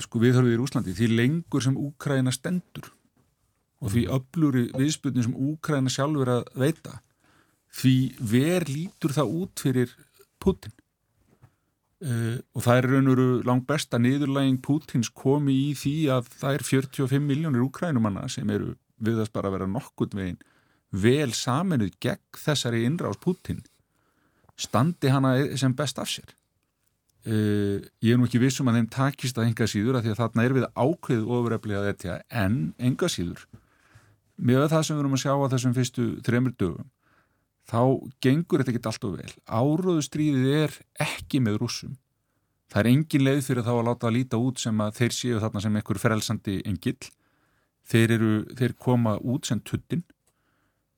sko 0.00 0.22
viðhörfið 0.22 0.54
í 0.54 0.60
Úslandi 0.64 0.94
því 0.96 1.08
lengur 1.12 1.62
sem 1.66 1.76
Úkræna 1.76 2.32
stendur 2.32 2.88
og 3.84 3.92
því 3.92 4.06
öblúri 4.16 4.64
viðsputni 4.72 5.26
sem 5.26 5.36
Úkræna 5.36 5.92
sjálfur 5.92 6.30
að 6.38 6.48
veita 6.58 6.96
því 7.74 7.96
ver 8.32 8.66
lítur 8.70 9.14
það 9.14 9.36
út 9.42 9.64
fyrir 9.66 9.92
Putin 10.42 10.74
uh, 12.02 12.38
og 12.54 12.64
það 12.64 12.78
er 12.78 12.88
raun 12.90 13.10
og 13.10 13.16
veru 13.16 13.28
langt 13.46 13.66
besta 13.68 14.00
niðurlæging 14.00 14.60
Pútins 14.64 15.10
komi 15.12 15.54
í 15.68 15.74
því 15.78 15.94
að 16.16 16.32
það 16.40 16.58
er 16.58 16.66
45 16.70 17.28
miljónir 17.28 17.64
úkrænumanna 17.66 18.26
sem 18.32 18.50
eru 18.50 18.74
við 19.04 19.20
þess 19.20 19.34
bara 19.34 19.50
að 19.50 19.58
vera 19.58 19.70
nokkurt 19.70 20.16
veginn 20.16 20.40
vel 20.94 21.32
saminuð 21.34 21.96
gegn 22.02 22.22
þessari 22.38 22.84
innráðs 22.86 23.20
Pútin 23.22 23.62
standi 24.56 25.10
hana 25.10 25.34
sem 25.58 25.74
best 25.74 25.98
af 25.98 26.10
sér? 26.10 26.34
Uh, 27.24 27.80
ég 28.04 28.12
er 28.12 28.18
nú 28.20 28.28
ekki 28.28 28.42
vissum 28.42 28.68
að 28.68 28.82
þeim 28.82 28.88
takist 28.92 29.38
að 29.38 29.48
enga 29.48 29.68
síður 29.70 29.96
að 29.98 30.04
því 30.04 30.12
að 30.12 30.18
þarna 30.20 30.44
er 30.44 30.54
við 30.58 30.66
ákveð 30.76 31.22
ofureflega 31.24 31.84
þetta 31.88 32.18
en 32.28 32.58
enga 32.76 33.08
síður. 33.08 33.46
Með 34.36 34.66
það 34.68 34.82
sem 34.84 34.96
við 34.96 35.02
erum 35.04 35.16
að 35.16 35.22
sjá 35.22 35.32
á 35.32 35.52
þessum 35.54 35.76
fyrstu 35.78 36.04
þremur 36.26 36.54
dögum 36.60 36.90
þá 37.70 37.80
gengur 38.24 38.60
þetta 38.60 38.74
ekki 38.74 38.82
alltaf 38.90 39.18
vel. 39.18 39.34
Áróðustríðið 39.48 40.56
er 40.62 40.80
ekki 41.04 41.40
með 41.44 41.60
rúsum 41.62 41.94
það 42.74 42.80
er 42.80 42.90
engin 42.90 43.22
leið 43.22 43.42
fyrir 43.46 43.66
þá 43.66 43.72
að 43.74 43.84
láta 43.86 44.08
að 44.08 44.16
líta 44.16 44.40
út 44.42 44.62
sem 44.62 44.80
að 44.82 44.96
þeir 44.98 45.14
séu 45.14 45.42
þarna 45.42 45.60
sem 45.62 45.76
einhver 45.78 46.00
frelsandi 46.02 46.56
engill. 46.66 47.10
Þeir, 47.84 48.14
eru, 48.16 48.30
þeir 48.58 48.74
koma 48.80 49.18
út 49.20 49.46
sem 49.46 49.60
tuttin 49.60 50.02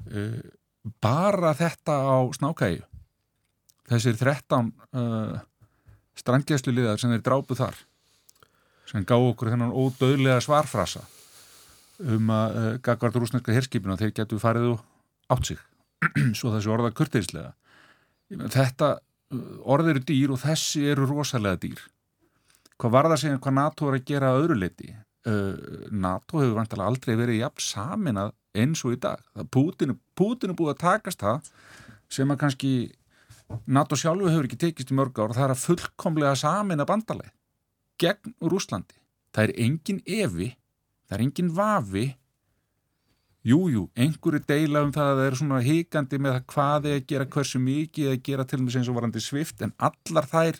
uh, 0.06 0.38
bara 1.02 1.50
þetta 1.58 1.98
á 1.98 2.18
snákægi 2.36 2.80
þessir 3.90 4.16
13 4.20 4.70
uh, 4.70 5.34
strangjæslu 6.16 6.74
liðar 6.74 7.02
sem 7.02 7.10
þeir 7.12 7.24
drápu 7.26 7.58
þar 7.58 7.80
sem 8.86 9.04
gá 9.06 9.16
okkur 9.18 9.50
þennan 9.50 9.74
ódöðlega 9.74 10.38
svarfrasa 10.46 11.02
um 12.06 12.30
að 12.30 12.60
uh, 12.60 12.68
gagvart 12.86 13.18
rúsneska 13.18 13.54
herskipinu 13.56 13.98
þeir 13.98 14.14
getur 14.20 14.42
farið 14.42 14.76
og 14.76 15.34
átt 15.34 15.50
sig 15.50 15.60
svo 16.38 16.52
þessi 16.54 16.72
orða 16.72 16.92
kurteislega. 16.96 17.52
Þetta 18.30 18.92
uh, 18.96 19.72
orð 19.74 19.92
eru 19.94 20.04
dýr 20.06 20.34
og 20.34 20.42
þessi 20.42 20.86
eru 20.92 21.08
rosalega 21.10 21.62
dýr. 21.62 21.82
Hvað 22.76 22.92
var 22.92 23.08
það 23.08 23.16
að 23.16 23.22
segja 23.24 23.42
hvað 23.42 23.56
NATO 23.56 23.88
er 23.88 23.98
að 23.98 24.08
gera 24.10 24.32
að 24.32 24.42
öðru 24.44 24.58
leiti 24.60 24.90
uh, 24.92 25.86
NATO 25.90 26.42
hefur 26.42 26.58
vantilega 26.58 26.90
aldrei 26.90 27.16
verið 27.18 27.40
jafn 27.40 27.64
saminað 27.64 28.34
eins 28.56 28.84
og 28.86 28.96
í 28.96 29.00
dag. 29.00 29.22
Pútin 29.52 29.96
er 30.52 30.56
búið 30.56 30.74
að 30.74 30.82
takast 30.82 31.22
það 31.24 31.50
sem 32.12 32.30
að 32.30 32.40
kannski 32.42 32.72
NATO 33.70 33.98
sjálfu 33.98 34.30
hefur 34.30 34.48
ekki 34.48 34.60
tekist 34.60 34.92
í 34.92 34.98
mörg 34.98 35.18
ár 35.18 35.32
og 35.32 35.38
það 35.38 35.48
er 35.48 35.54
að 35.54 35.64
fullkomlega 35.64 36.38
samin 36.38 36.82
að 36.82 36.90
bandaleg 36.90 37.32
gegn 38.00 38.34
Rúslandi. 38.42 38.96
Það 39.34 39.48
er 39.48 39.52
engin 39.66 40.00
evi, 40.06 40.48
það 41.06 41.16
er 41.16 41.24
engin 41.26 41.52
vafi 41.56 42.06
jújú, 43.46 43.68
jú, 43.72 43.82
einhverju 43.94 44.42
deila 44.48 44.82
um 44.82 44.94
það 44.94 45.10
að 45.10 45.20
það 45.20 45.28
er 45.28 45.38
svona 45.40 45.60
híkandi 45.62 46.18
með 46.22 46.40
hvað 46.52 46.88
er 46.90 46.96
að 47.00 47.06
gera, 47.12 47.28
hversu 47.36 47.60
mikið 47.62 48.08
er 48.08 48.16
að 48.16 48.24
gera 48.26 48.46
til 48.48 48.58
og 48.58 48.64
með 48.66 48.74
sem 48.76 48.86
svo 48.88 48.96
varandi 48.96 49.22
svift 49.22 49.62
en 49.62 49.74
allar 49.78 50.26
þær 50.32 50.58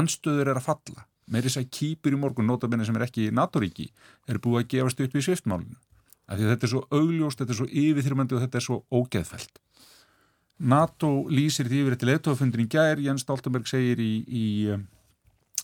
anstöður 0.00 0.52
er 0.52 0.60
að 0.60 0.66
falla 0.66 1.06
með 1.28 1.48
þess 1.48 1.60
að 1.60 1.70
kýpur 1.76 2.16
í 2.16 2.18
morgun, 2.18 2.48
notabene 2.48 2.86
sem 2.88 2.96
er 2.96 3.04
ekki 3.06 3.28
NATO-ríki, 3.36 3.90
er 4.28 4.40
búið 4.42 4.62
að 4.62 4.68
gefast 4.74 5.02
upp 5.04 5.16
í 5.16 5.24
sviftmálinu. 5.24 5.76
Þetta 6.28 6.66
er 6.66 6.72
svo 6.72 6.82
augljóst, 6.88 7.40
þetta 7.40 7.54
er 7.54 7.58
svo 7.58 7.68
yfirþyrmandi 7.68 8.36
og 8.36 8.44
þetta 8.44 8.60
er 8.60 8.64
svo 8.64 8.78
ógeðfælt. 8.92 9.60
NATO 10.58 11.10
lýsir 11.30 11.68
því 11.70 11.82
yfir 11.84 11.94
þetta 11.94 12.08
leðtóðafundin 12.10 12.64
í 12.64 12.70
gær, 12.72 13.02
Jens 13.04 13.24
Stoltenberg 13.24 13.68
segir 13.70 14.00
í, 14.02 14.12
í 14.26 14.46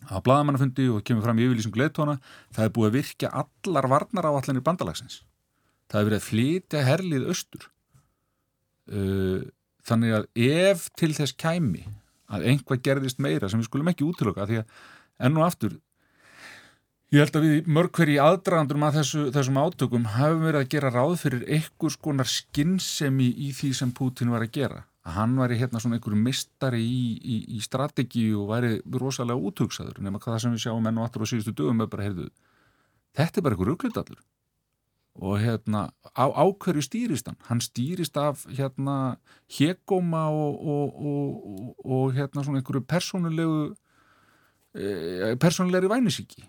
að 0.04 0.24
bladamannafundi 0.26 0.88
og 0.92 1.04
kemur 1.06 1.24
fram 1.24 1.40
í 1.40 1.46
yfirlýsingu 1.48 1.80
leðtóna 1.80 2.18
það 2.54 2.66
er 2.66 2.74
búið 2.76 2.90
að 2.90 2.98
virkja 2.98 3.32
allar 3.42 3.88
varnar 3.90 4.28
áallanir 4.30 4.64
bandalagsins. 4.64 5.22
Það 5.94 6.00
er 6.00 6.06
verið 6.08 6.18
að 6.18 6.26
flytja 6.26 6.80
herlið 6.82 7.26
austur. 7.30 7.66
Þannig 9.86 10.16
að 10.16 10.24
ef 10.42 10.88
til 10.98 11.12
þess 11.14 11.36
kæmi 11.38 11.84
að 12.34 12.46
einhvað 12.50 12.82
gerðist 12.82 13.20
meira 13.22 13.46
sem 13.46 13.60
við 13.62 13.68
skulum 13.68 13.90
ekki 13.92 14.06
útlöka 14.08 14.48
því 14.48 14.64
að 14.64 14.78
enn 15.22 15.38
og 15.38 15.46
aftur 15.46 15.76
Ég 17.14 17.22
held 17.22 17.36
að 17.38 17.44
við 17.46 17.68
mörg 17.70 17.92
hverji 17.94 18.14
aðdragandurum 18.18 18.84
að 18.88 18.96
þessu, 18.96 19.20
þessum 19.30 19.58
átökum 19.60 20.06
hafum 20.16 20.40
verið 20.48 20.64
að 20.64 20.72
gera 20.72 20.90
ráð 20.90 21.12
fyrir 21.20 21.44
einhvers 21.46 21.96
konar 22.02 22.26
skinnsemi 22.26 23.28
í 23.38 23.52
því 23.54 23.70
sem 23.78 23.92
Putin 23.94 24.32
var 24.34 24.42
að 24.42 24.56
gera. 24.56 24.80
Að 25.06 25.14
hann 25.20 25.36
væri 25.38 25.60
hérna 25.60 25.78
svona 25.84 26.00
einhverju 26.00 26.18
mistari 26.18 26.80
í, 26.82 27.04
í, 27.20 27.36
í 27.54 27.60
strategi 27.62 28.24
og 28.34 28.48
væri 28.50 28.80
rosalega 28.98 29.46
útöksaður 29.46 30.02
nema 30.02 30.18
hvað 30.18 30.34
það 30.34 30.42
sem 30.42 30.56
við 30.56 30.64
sjáum 30.64 30.90
enn 30.90 30.98
og 30.98 31.06
aftur 31.06 31.22
á 31.22 31.30
síðustu 31.30 31.54
dögum 31.54 31.84
er 31.84 31.92
bara, 31.92 32.08
heyrðu, 32.08 32.26
þetta 33.20 33.38
er 33.38 33.46
bara 33.46 33.58
einhver 33.58 33.70
rugglitallur. 33.70 34.24
Og 35.14 35.38
hérna, 35.38 35.92
á 36.10 36.26
ákverju 36.26 36.82
stýrist 36.82 37.28
hann. 37.30 37.38
Hann 37.46 37.60
stýrist 37.62 38.16
af 38.18 38.46
hérna 38.50 39.16
hegóma 39.46 40.26
og, 40.26 40.58
og, 40.58 40.96
og, 40.98 41.76
og 41.84 42.16
hérna 42.16 42.42
svona 42.42 42.58
einhverju 42.58 42.82
persónulegu, 42.82 43.76
eh, 44.74 45.36
persónulegri 45.38 45.92
vænisíki 45.92 46.48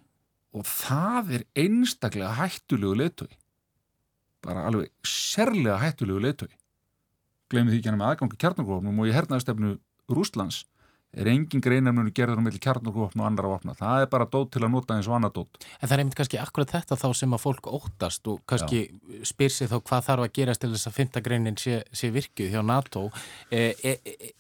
og 0.56 0.64
það 0.68 1.34
er 1.38 1.44
einstaklega 1.66 2.36
hættulegu 2.40 2.96
leittói 3.00 3.34
bara 4.46 4.68
alveg 4.70 4.92
sérlega 5.08 5.82
hættulegu 5.82 6.22
leittói 6.24 6.54
glemir 7.52 7.74
því 7.74 7.82
ekki 7.82 7.92
hann 7.92 8.00
með 8.00 8.14
aðgangi 8.14 8.40
kjarnarkofnum 8.42 9.02
og 9.02 9.10
í 9.10 9.16
hernaðastefnu 9.16 9.76
Rúslands 10.16 10.64
er 11.16 11.30
engin 11.32 11.64
greinarmunu 11.64 12.12
gerður 12.16 12.42
um 12.42 12.48
milli 12.50 12.62
kjarnarkofn 12.62 13.22
og 13.22 13.28
andra 13.28 13.50
vopna, 13.50 13.76
það 13.78 14.06
er 14.06 14.10
bara 14.12 14.28
dót 14.32 14.52
til 14.54 14.64
að 14.64 14.74
nota 14.74 14.98
eins 14.98 15.10
og 15.10 15.18
annað 15.18 15.36
dót. 15.40 15.60
En 15.80 15.88
það 15.88 15.96
er 15.96 16.04
einmitt 16.04 16.18
kannski 16.20 16.40
akkurat 16.42 16.74
þetta 16.76 16.98
þá 17.00 17.08
sem 17.22 17.36
að 17.36 17.44
fólk 17.46 17.70
óttast 17.72 18.32
og 18.32 18.42
kannski 18.50 18.82
Já. 18.86 19.22
spyr 19.32 19.54
sig 19.56 19.72
þá 19.72 19.78
hvað 19.80 20.08
þarf 20.10 20.28
að 20.28 20.34
gerast 20.40 20.64
til 20.64 20.72
þess 20.74 20.90
að 20.90 20.98
fymta 21.00 21.24
greinin 21.26 21.60
sé, 21.62 21.84
sé 21.96 22.12
virkið 22.16 22.56
hjá 22.56 22.62
NATO 22.66 23.08
e, 23.50 23.72
e, 23.80 23.96
e, 23.96 24.34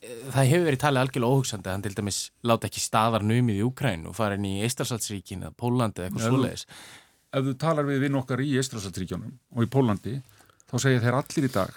það 0.00 0.50
hefur 0.52 0.66
verið 0.68 0.82
talið 0.84 1.04
algjörlega 1.04 1.36
óhugsandi 1.36 1.68
að 1.68 1.76
hann 1.76 1.84
til 1.86 1.94
dæmis 1.98 2.20
láta 2.46 2.68
ekki 2.70 2.84
staðar 2.84 3.26
numið 3.26 3.60
í 3.60 3.66
Ukræn 3.66 4.06
og 4.10 4.16
fara 4.16 4.38
inn 4.38 4.48
í 4.48 4.54
Eistræsaldsríkin 4.66 5.44
eða 5.46 5.56
Pólandi 5.60 6.04
eða 6.04 6.10
eitthvað 6.10 6.28
svoleiðis 6.28 6.66
Ef 7.30 7.44
þú 7.46 7.52
talar 7.62 7.86
við 7.86 8.00
vinn 8.06 8.16
okkar 8.18 8.40
í 8.42 8.54
Eistræsaldsríkjónum 8.58 9.36
og 9.54 9.66
í 9.66 9.70
Pólandi 9.70 10.16
þá 10.70 10.74
segja 10.82 11.04
þeir 11.04 11.18
allir 11.20 11.46
í 11.46 11.52
dag 11.54 11.76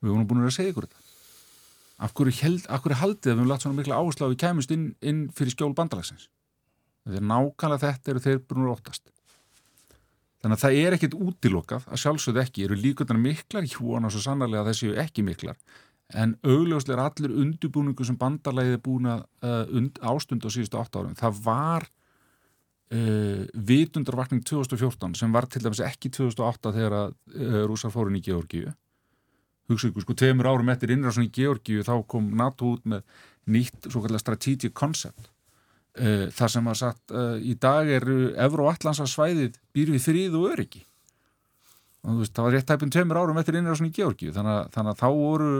við 0.00 0.12
vorum 0.12 0.28
búin 0.30 0.46
að 0.46 0.54
segja 0.56 0.72
ykkur 0.72 0.86
þetta 0.86 1.05
af 1.96 2.12
hverju, 2.16 2.34
held, 2.42 2.64
af 2.68 2.82
hverju 2.84 3.00
haldið 3.00 3.30
við 3.30 3.36
höfum 3.36 3.50
lagt 3.50 3.64
svona 3.64 3.78
mikla 3.78 4.00
áherslu 4.00 4.24
á 4.24 4.26
að 4.26 4.34
við 4.34 4.40
kemumst 4.42 4.72
inn, 4.74 4.88
inn 5.00 5.20
fyrir 5.36 5.54
skjól 5.54 5.74
bandalagsins? 5.76 6.28
Þetta 7.06 7.20
er 7.22 7.28
nákvæmlega 7.30 7.82
þetta 7.84 8.12
eru 8.12 8.24
þeir 8.24 8.40
að 8.42 8.72
óttast. 8.74 9.12
Þannig 10.42 10.58
að 10.58 10.62
það 10.62 10.78
er 10.82 10.94
ekkit 10.96 11.14
útilokað 11.16 11.86
að 11.90 12.00
sjálfsögð 12.02 12.40
ekki. 12.42 12.64
Eru 12.66 12.76
líkundar 12.78 13.18
miklar? 13.18 13.66
Og 13.66 14.10
svo 14.12 14.22
sannarlega 14.22 14.68
þessi 14.68 14.92
ekki 15.02 15.24
miklar. 15.26 15.56
En 16.14 16.36
augljóslega 16.46 17.00
er 17.00 17.04
allir 17.08 17.34
undirbúningu 17.42 18.04
sem 18.06 18.18
bandarlæðið 18.20 18.76
er 18.76 18.82
búin 18.84 19.08
að 19.10 19.24
uh, 19.42 19.86
ástund 20.06 20.46
á 20.46 20.48
síðustu 20.54 20.78
8 20.78 21.00
árum. 21.00 21.16
Það 21.18 21.40
var 21.46 21.86
uh, 22.94 23.42
vitundarvakning 23.72 24.44
2014 24.46 25.16
sem 25.18 25.34
var 25.34 25.48
til 25.50 25.64
dæmis 25.64 25.82
ekki 25.82 26.12
2008 26.14 26.74
þegar 26.76 26.98
að 27.00 27.16
uh, 27.34 27.62
rúsar 27.66 27.94
fórun 27.94 28.20
í 28.20 28.22
Georgíu. 28.22 28.70
Hugsa 29.70 29.90
ykkur, 29.90 30.04
sko, 30.06 30.14
tveimur 30.18 30.48
árum 30.50 30.68
eftir 30.70 30.92
innrásun 30.94 31.26
í 31.26 31.32
Georgíu 31.34 31.86
þá 31.86 31.96
kom 32.10 32.28
NATO 32.38 32.76
út 32.76 32.84
með 32.86 33.02
nýtt 33.50 33.88
svo 33.90 34.02
kallar 34.04 34.22
strategic 34.22 34.74
concept. 34.78 35.30
Uh, 35.96 36.26
það 36.34 36.52
sem 36.52 36.68
að 36.68 36.78
sagt 36.82 37.14
uh, 37.14 37.38
í 37.40 37.54
dag 37.58 37.88
er 37.88 38.04
Evro-Atlansa 38.44 39.06
svæðið 39.08 39.56
býr 39.74 39.94
við 39.94 40.04
þrýð 40.04 40.36
og 40.36 40.50
öryggi 40.52 40.82
og 42.06 42.22
veist, 42.22 42.34
það 42.36 42.46
var 42.46 42.54
rétt 42.54 42.68
tæpum 42.70 42.92
tveimur 42.92 43.18
árum 43.18 43.40
eftir 43.40 43.58
innrásun 43.58 43.88
í 43.88 43.94
Georgi 43.94 44.30
þannig 44.34 44.52
að, 44.52 44.66
þannig 44.76 44.92
að 44.92 45.00
þá 45.00 45.08
voru 45.18 45.50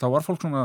þá 0.00 0.06
var 0.12 0.26
fólk 0.26 0.42
svona 0.44 0.64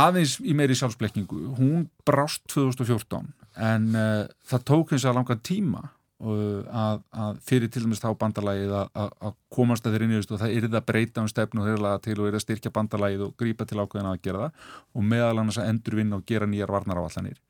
aðeins 0.00 0.36
í 0.42 0.54
meiri 0.58 0.76
sjálfsblekkingu 0.78 1.54
hún 1.58 1.86
brást 2.06 2.42
2014 2.50 3.30
en 3.70 3.88
uh, 3.94 4.26
það 4.50 4.66
tók 4.72 4.94
eins 4.94 5.06
og 5.06 5.18
langan 5.18 5.42
tíma 5.46 5.84
að, 6.20 7.02
að 7.24 7.38
fyrir 7.46 7.70
til 7.72 7.84
dæmis 7.84 8.02
þá 8.02 8.10
bandalægið 8.20 8.74
að, 8.76 8.90
að 9.08 9.36
komast 9.52 9.86
að 9.86 9.96
þeirri 9.96 10.08
nýðust 10.10 10.34
og 10.34 10.42
það 10.42 10.56
er 10.56 10.66
það 10.66 10.80
að 10.80 10.88
breyta 10.90 11.22
um 11.22 11.30
stefnu 11.30 11.68
til 12.04 12.16
og 12.18 12.26
er 12.28 12.36
að 12.36 12.44
styrkja 12.44 12.74
bandalægið 12.76 13.26
og 13.26 13.36
grípa 13.40 13.66
til 13.68 13.80
ákveðina 13.80 14.12
að 14.14 14.24
gera 14.26 14.42
það 14.42 14.74
og 14.94 15.06
meðal 15.14 15.38
annars 15.38 15.60
að 15.60 15.70
endurvinna 15.72 16.20
og 16.20 16.26
gera 16.28 16.50
nýjar 16.50 16.74
varnar 16.74 17.00
á 17.00 17.06
allanir 17.06 17.40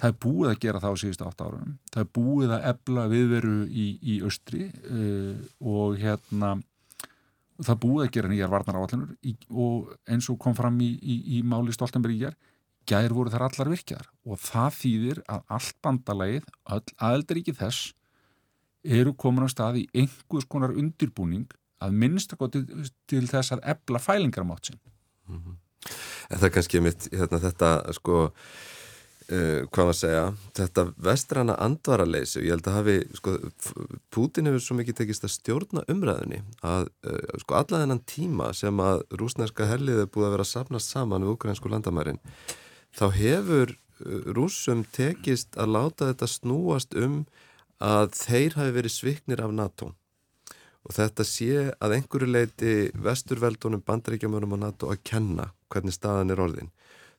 það 0.00 0.08
er 0.10 0.18
búið 0.24 0.50
að 0.50 0.60
gera 0.64 0.80
það 0.80 0.96
á 0.96 1.00
síðustu 1.02 1.26
átt 1.28 1.44
árum. 1.44 1.72
Það 1.92 2.02
er 2.02 2.10
búið 2.16 2.54
að 2.56 2.66
ebla 2.70 3.06
viðveru 3.10 3.56
í, 3.68 3.86
í 4.00 4.18
austri 4.24 4.66
uh, 4.70 5.34
og 5.60 5.98
hérna 6.00 6.54
það 7.60 7.74
er 7.74 7.80
búið 7.82 8.06
að 8.06 8.14
gera 8.16 8.30
nýjar 8.32 8.52
varnar 8.54 8.78
áallinur 8.80 9.34
og 9.50 9.90
eins 10.08 10.30
og 10.32 10.38
kom 10.40 10.56
fram 10.56 10.78
í, 10.80 10.94
í, 10.96 11.18
í 11.36 11.42
máli 11.44 11.74
Stoltenberg 11.76 12.16
í 12.16 12.22
gerð 12.24 12.38
gæðir 12.90 13.14
voru 13.16 13.32
þar 13.32 13.46
allar 13.46 13.70
virkjar 13.72 14.10
og 14.26 14.40
það 14.42 14.76
þýðir 14.80 15.22
að 15.30 15.54
allt 15.56 15.76
bandalægið, 15.84 16.50
all 16.64 16.82
aðeldaríki 16.98 17.54
þess 17.58 17.92
eru 18.84 19.14
komin 19.14 19.46
á 19.46 19.48
stað 19.52 19.82
í 19.82 19.86
einhvers 19.94 20.48
konar 20.50 20.74
undirbúning 20.74 21.48
að 21.80 21.96
minnst 22.02 22.34
að 22.34 22.42
gota 22.42 22.64
til, 23.08 23.24
þess 23.28 23.54
að 23.56 23.64
ebla 23.74 24.00
fælingarmátt 24.02 24.70
sin 24.70 24.80
mm 25.28 25.38
-hmm. 25.38 25.56
Það 26.30 26.44
er 26.44 26.52
kannski 26.54 26.80
mitt 26.80 27.08
hérna, 27.12 27.40
þetta 27.40 27.92
sko 27.92 28.30
Uh, 29.30 29.62
hvað 29.70 29.86
maður 29.86 29.94
segja, 29.94 30.22
þetta 30.58 30.82
vestrana 31.06 31.54
andvaraleysi, 31.62 32.40
ég 32.42 32.50
held 32.50 32.66
að 32.66 32.74
hafi 32.74 32.94
sko, 33.14 33.34
Putin 34.10 34.48
hefur 34.50 34.64
svo 34.64 34.74
mikið 34.74 34.96
tekist 34.98 35.22
að 35.22 35.30
stjórna 35.30 35.84
umræðinni 35.86 36.40
að 36.66 36.88
uh, 37.06 37.38
sko 37.38 37.54
alla 37.60 37.82
þennan 37.84 38.00
tíma 38.10 38.48
sem 38.58 38.82
að 38.82 39.04
rúsneska 39.20 39.68
herlið 39.70 40.02
er 40.02 40.10
búið 40.10 40.26
að 40.26 40.34
vera 40.34 40.46
að 40.48 40.50
sapnast 40.50 40.90
saman 40.90 41.22
við 41.22 41.36
ukrainsku 41.36 41.70
landamærin 41.70 42.18
þá 42.96 43.06
hefur 43.16 43.76
rúsum 44.34 44.84
tekist 44.96 45.56
að 45.60 45.74
láta 45.76 46.10
þetta 46.10 46.28
snúast 46.30 46.96
um 46.96 47.24
að 47.80 48.12
þeir 48.16 48.56
hafi 48.56 48.76
verið 48.76 48.94
sviknir 48.94 49.42
af 49.44 49.52
NATO 49.56 49.92
og 50.84 50.96
þetta 50.96 51.24
sé 51.28 51.70
að 51.76 51.96
einhverju 51.98 52.28
leiti 52.30 52.74
vesturveldunum 53.04 53.82
bandaríkjamönum 53.84 54.56
á 54.56 54.58
NATO 54.64 54.88
að 54.92 55.02
kenna 55.04 55.50
hvernig 55.70 55.94
staðan 55.94 56.32
er 56.32 56.40
orðin. 56.40 56.70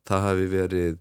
Það 0.07 0.25
hafi 0.25 0.47
verið 0.49 0.97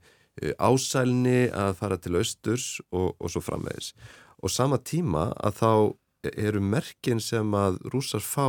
ásælni 0.61 1.49
að 1.57 1.73
fara 1.81 1.99
til 2.01 2.19
austurs 2.21 2.67
og, 2.91 3.17
og 3.17 3.33
svo 3.33 3.43
framvegis. 3.45 3.95
Og 4.41 4.53
sama 4.53 4.79
tíma 4.79 5.31
að 5.41 5.57
þá 5.61 5.73
eru 6.37 6.61
merkin 6.61 7.21
sem 7.21 7.55
að 7.57 7.81
rúsar 7.93 8.25
fá 8.25 8.47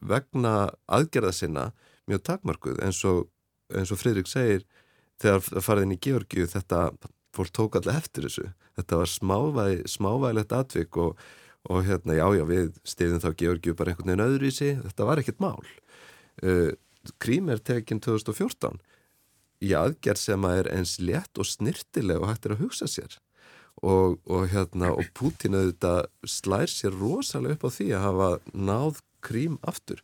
vegna 0.00 0.70
aðgerða 0.86 1.32
sinna 1.34 1.64
mjög 2.08 2.22
takmarkuð 2.28 2.78
eins 2.82 3.02
og, 3.06 3.26
og 3.74 3.98
Fridrik 3.98 4.30
segir 4.30 4.64
þegar 5.22 5.44
það 5.48 5.66
farið 5.66 5.86
inn 5.86 5.96
í 5.96 6.00
Georgiu 6.06 6.48
þetta 6.50 6.80
fólk 7.32 7.54
tók 7.56 7.78
allir 7.78 7.96
eftir 7.96 8.26
þessu. 8.26 8.48
Þetta 8.78 9.00
var 9.00 9.10
smávæg, 9.10 9.82
smávægilegt 9.88 10.54
atvik 10.56 10.98
og, 11.00 11.18
og 11.68 11.84
hérna 11.86 12.16
já 12.18 12.26
já 12.36 12.44
við 12.48 12.70
stiðum 12.88 13.22
þá 13.22 13.28
Georgiu 13.42 13.76
bara 13.78 13.92
einhvern 13.92 14.12
veginn 14.12 14.26
öðru 14.26 14.48
í 14.48 14.54
sig 14.56 14.80
þetta 14.80 15.08
var 15.08 15.22
ekkert 15.22 15.42
mál. 15.44 15.60
Uh, 16.42 16.72
Krím 17.22 17.50
er 17.50 17.62
tekinn 17.62 18.00
2014 18.02 18.78
í 19.62 19.72
aðgerð 19.78 20.20
sem 20.22 20.46
að 20.46 20.60
er 20.60 20.70
eins 20.76 20.96
létt 21.02 21.38
og 21.38 21.48
snirtileg 21.48 22.22
og 22.22 22.30
hægt 22.30 22.46
er 22.46 22.56
að 22.56 22.64
hugsa 22.66 22.88
sér. 22.90 23.18
Og, 23.82 24.18
og 24.28 24.46
hérna 24.52 24.92
og 24.94 25.08
Putin 25.16 25.56
auðvitað 25.56 26.04
slær 26.28 26.70
sér 26.70 26.94
rosalega 26.94 27.56
upp 27.56 27.66
á 27.66 27.70
því 27.74 27.88
að 27.96 28.04
hafa 28.06 28.30
náð 28.52 29.02
Krím 29.22 29.56
aftur 29.62 30.02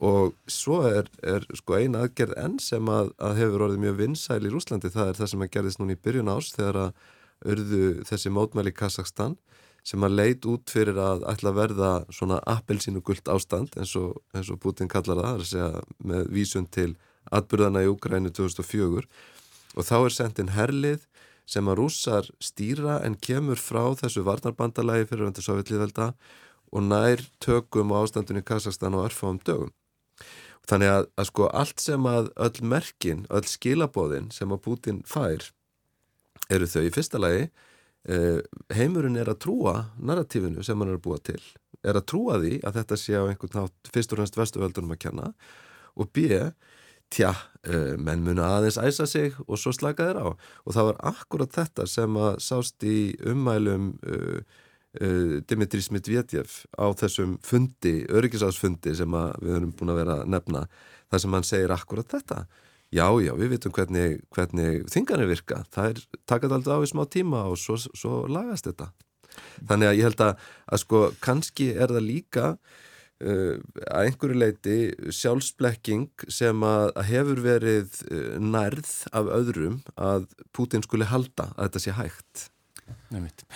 og 0.00 0.32
svo 0.48 0.80
er, 0.88 1.08
er 1.20 1.44
sko 1.58 1.76
eina 1.76 2.06
aðgerð 2.06 2.38
enn 2.40 2.58
sem 2.62 2.86
að, 2.88 3.12
að 3.20 3.40
hefur 3.42 3.66
orðið 3.66 3.82
mjög 3.84 3.96
vinsæl 3.98 4.40
í 4.48 4.52
Rúslandi, 4.52 4.92
það 4.92 5.10
er 5.10 5.18
það 5.18 5.32
sem 5.32 5.44
að 5.44 5.50
gerðist 5.56 5.80
núna 5.80 5.96
í 5.96 6.00
byrjun 6.00 6.32
ás 6.32 6.52
þegar 6.56 6.78
að 6.86 7.02
örðu 7.50 7.84
þessi 8.08 8.32
mótmæli 8.32 8.72
í 8.72 8.76
Kazakstan 8.76 9.36
sem 9.84 10.04
að 10.04 10.16
leit 10.16 10.46
út 10.48 10.72
fyrir 10.72 10.98
að 11.00 11.24
ætla 11.28 11.52
að 11.52 11.58
verða 11.60 11.92
svona 12.12 12.40
appelsínu 12.48 13.00
gullt 13.04 13.28
ástand 13.32 13.76
eins 13.80 13.94
og, 13.96 14.18
eins 14.36 14.50
og 14.52 14.60
Putin 14.60 14.90
kallar 14.92 15.20
það, 15.20 15.28
það 15.28 15.36
er 15.36 15.44
að 15.44 15.52
segja 15.52 16.10
með 16.12 16.26
vísun 16.36 16.68
til 16.72 16.90
atbyrðana 17.32 17.84
í 17.84 17.90
Ukrænu 17.92 18.32
2004 18.36 19.06
og 19.76 19.86
þá 19.86 19.96
er 20.00 20.16
sendin 20.16 20.54
herlið 20.56 21.06
sem 21.50 21.66
að 21.66 21.80
rússar 21.80 22.28
stýra 22.42 23.00
en 23.06 23.16
kemur 23.18 23.58
frá 23.60 23.82
þessu 23.98 24.24
varnarbandalagi 24.26 25.08
fyrir 25.10 25.30
öndir 25.30 25.46
Sovjetlíðvelda 25.46 26.12
og 26.70 26.86
nær 26.86 27.24
tökum 27.42 27.92
á 27.96 28.04
ástandinu 28.04 28.44
í 28.44 28.46
Kazakstan 28.46 28.94
og 28.94 29.08
örfáum 29.08 29.40
dögum. 29.42 29.72
Þannig 30.70 30.92
að, 30.92 31.08
að 31.18 31.30
sko 31.30 31.48
allt 31.62 31.82
sem 31.82 32.06
að 32.06 32.30
öll 32.46 32.68
merkin, 32.74 33.24
öll 33.30 33.46
skilabóðin 33.48 34.30
sem 34.34 34.52
að 34.52 34.62
Putin 34.66 35.00
fær 35.08 35.48
eru 36.50 36.68
þau 36.70 36.82
í 36.84 36.92
fyrsta 36.94 37.18
lagi 37.22 37.48
eh, 38.06 38.38
heimurinn 38.74 39.18
er 39.18 39.32
að 39.32 39.42
trúa 39.46 39.74
narratífinu 39.98 40.62
sem 40.66 40.78
hann 40.78 40.92
er 40.92 41.00
að 41.00 41.06
búa 41.08 41.18
til 41.24 41.40
er 41.86 41.96
að 41.96 42.06
trúa 42.12 42.38
því 42.40 42.58
að 42.66 42.78
þetta 42.80 42.98
sé 42.98 43.16
á 43.16 43.24
einhvern 43.24 43.56
nátt 43.56 43.92
fyrst 43.94 44.14
og 44.14 44.22
hennst 44.22 44.38
vestuveldunum 44.38 44.94
að 44.94 45.02
kenna 45.06 45.30
og 46.00 46.10
b, 46.14 46.26
tja 47.10 47.32
eh, 47.66 47.96
menn 47.98 48.24
muna 48.24 48.46
aðeins 48.56 48.78
æsa 48.80 49.06
sig 49.10 49.34
og 49.46 49.58
svo 49.58 49.72
slaka 49.74 50.06
þeir 50.06 50.20
á. 50.22 50.28
Og 50.64 50.76
það 50.76 50.90
var 50.90 51.00
akkurat 51.12 51.56
þetta 51.56 51.86
sem 51.90 52.18
að 52.20 52.36
sást 52.44 52.86
í 52.86 52.98
ummælum 53.26 53.92
uh, 54.06 54.60
uh, 54.98 55.36
Dimitris 55.46 55.90
Medvedev 55.94 56.56
á 56.74 56.86
þessum 56.98 57.36
fundi, 57.46 58.00
öryggisásfundi 58.08 58.94
sem 58.98 59.14
við 59.42 59.54
höfum 59.54 59.76
búin 59.76 59.94
að 59.94 60.02
vera 60.02 60.18
að 60.22 60.34
nefna 60.34 60.64
þar 61.10 61.22
sem 61.24 61.38
hann 61.38 61.46
segir 61.46 61.74
akkurat 61.74 62.10
þetta. 62.10 62.44
Já, 62.90 63.06
já, 63.22 63.30
við 63.38 63.54
vitum 63.54 63.74
hvernig, 63.74 64.18
hvernig 64.34 64.84
þingarnir 64.90 65.30
virka, 65.30 65.62
það 65.70 65.92
er 65.92 66.02
takað 66.26 66.56
aldrei 66.56 66.74
á 66.74 66.82
í 66.82 66.90
smá 66.90 67.04
tíma 67.06 67.44
og 67.46 67.58
svo, 67.62 67.78
svo 67.78 68.24
lagast 68.26 68.66
þetta. 68.66 68.90
Þannig 69.62 69.90
að 69.90 69.98
ég 70.00 70.08
held 70.08 70.22
að, 70.26 70.46
að 70.66 70.82
sko, 70.82 71.02
kannski 71.22 71.68
er 71.70 71.94
það 71.94 72.08
líka 72.08 72.46
uh, 72.50 73.54
að 73.86 74.08
einhverju 74.08 74.40
leiti 74.42 74.78
sjálfsblekking 75.20 76.26
sem 76.26 76.66
að, 76.66 76.90
að 76.98 77.10
hefur 77.12 77.44
verið 77.46 78.00
uh, 78.10 78.38
nærð 78.42 78.94
af 79.14 79.34
öðrum 79.38 79.82
að 79.94 80.26
Putin 80.50 80.82
skuli 80.86 81.06
halda 81.06 81.52
að 81.54 81.68
þetta 81.68 81.84
sé 81.86 82.00
hægt. 82.00 82.48
Nefnitt 83.14 83.46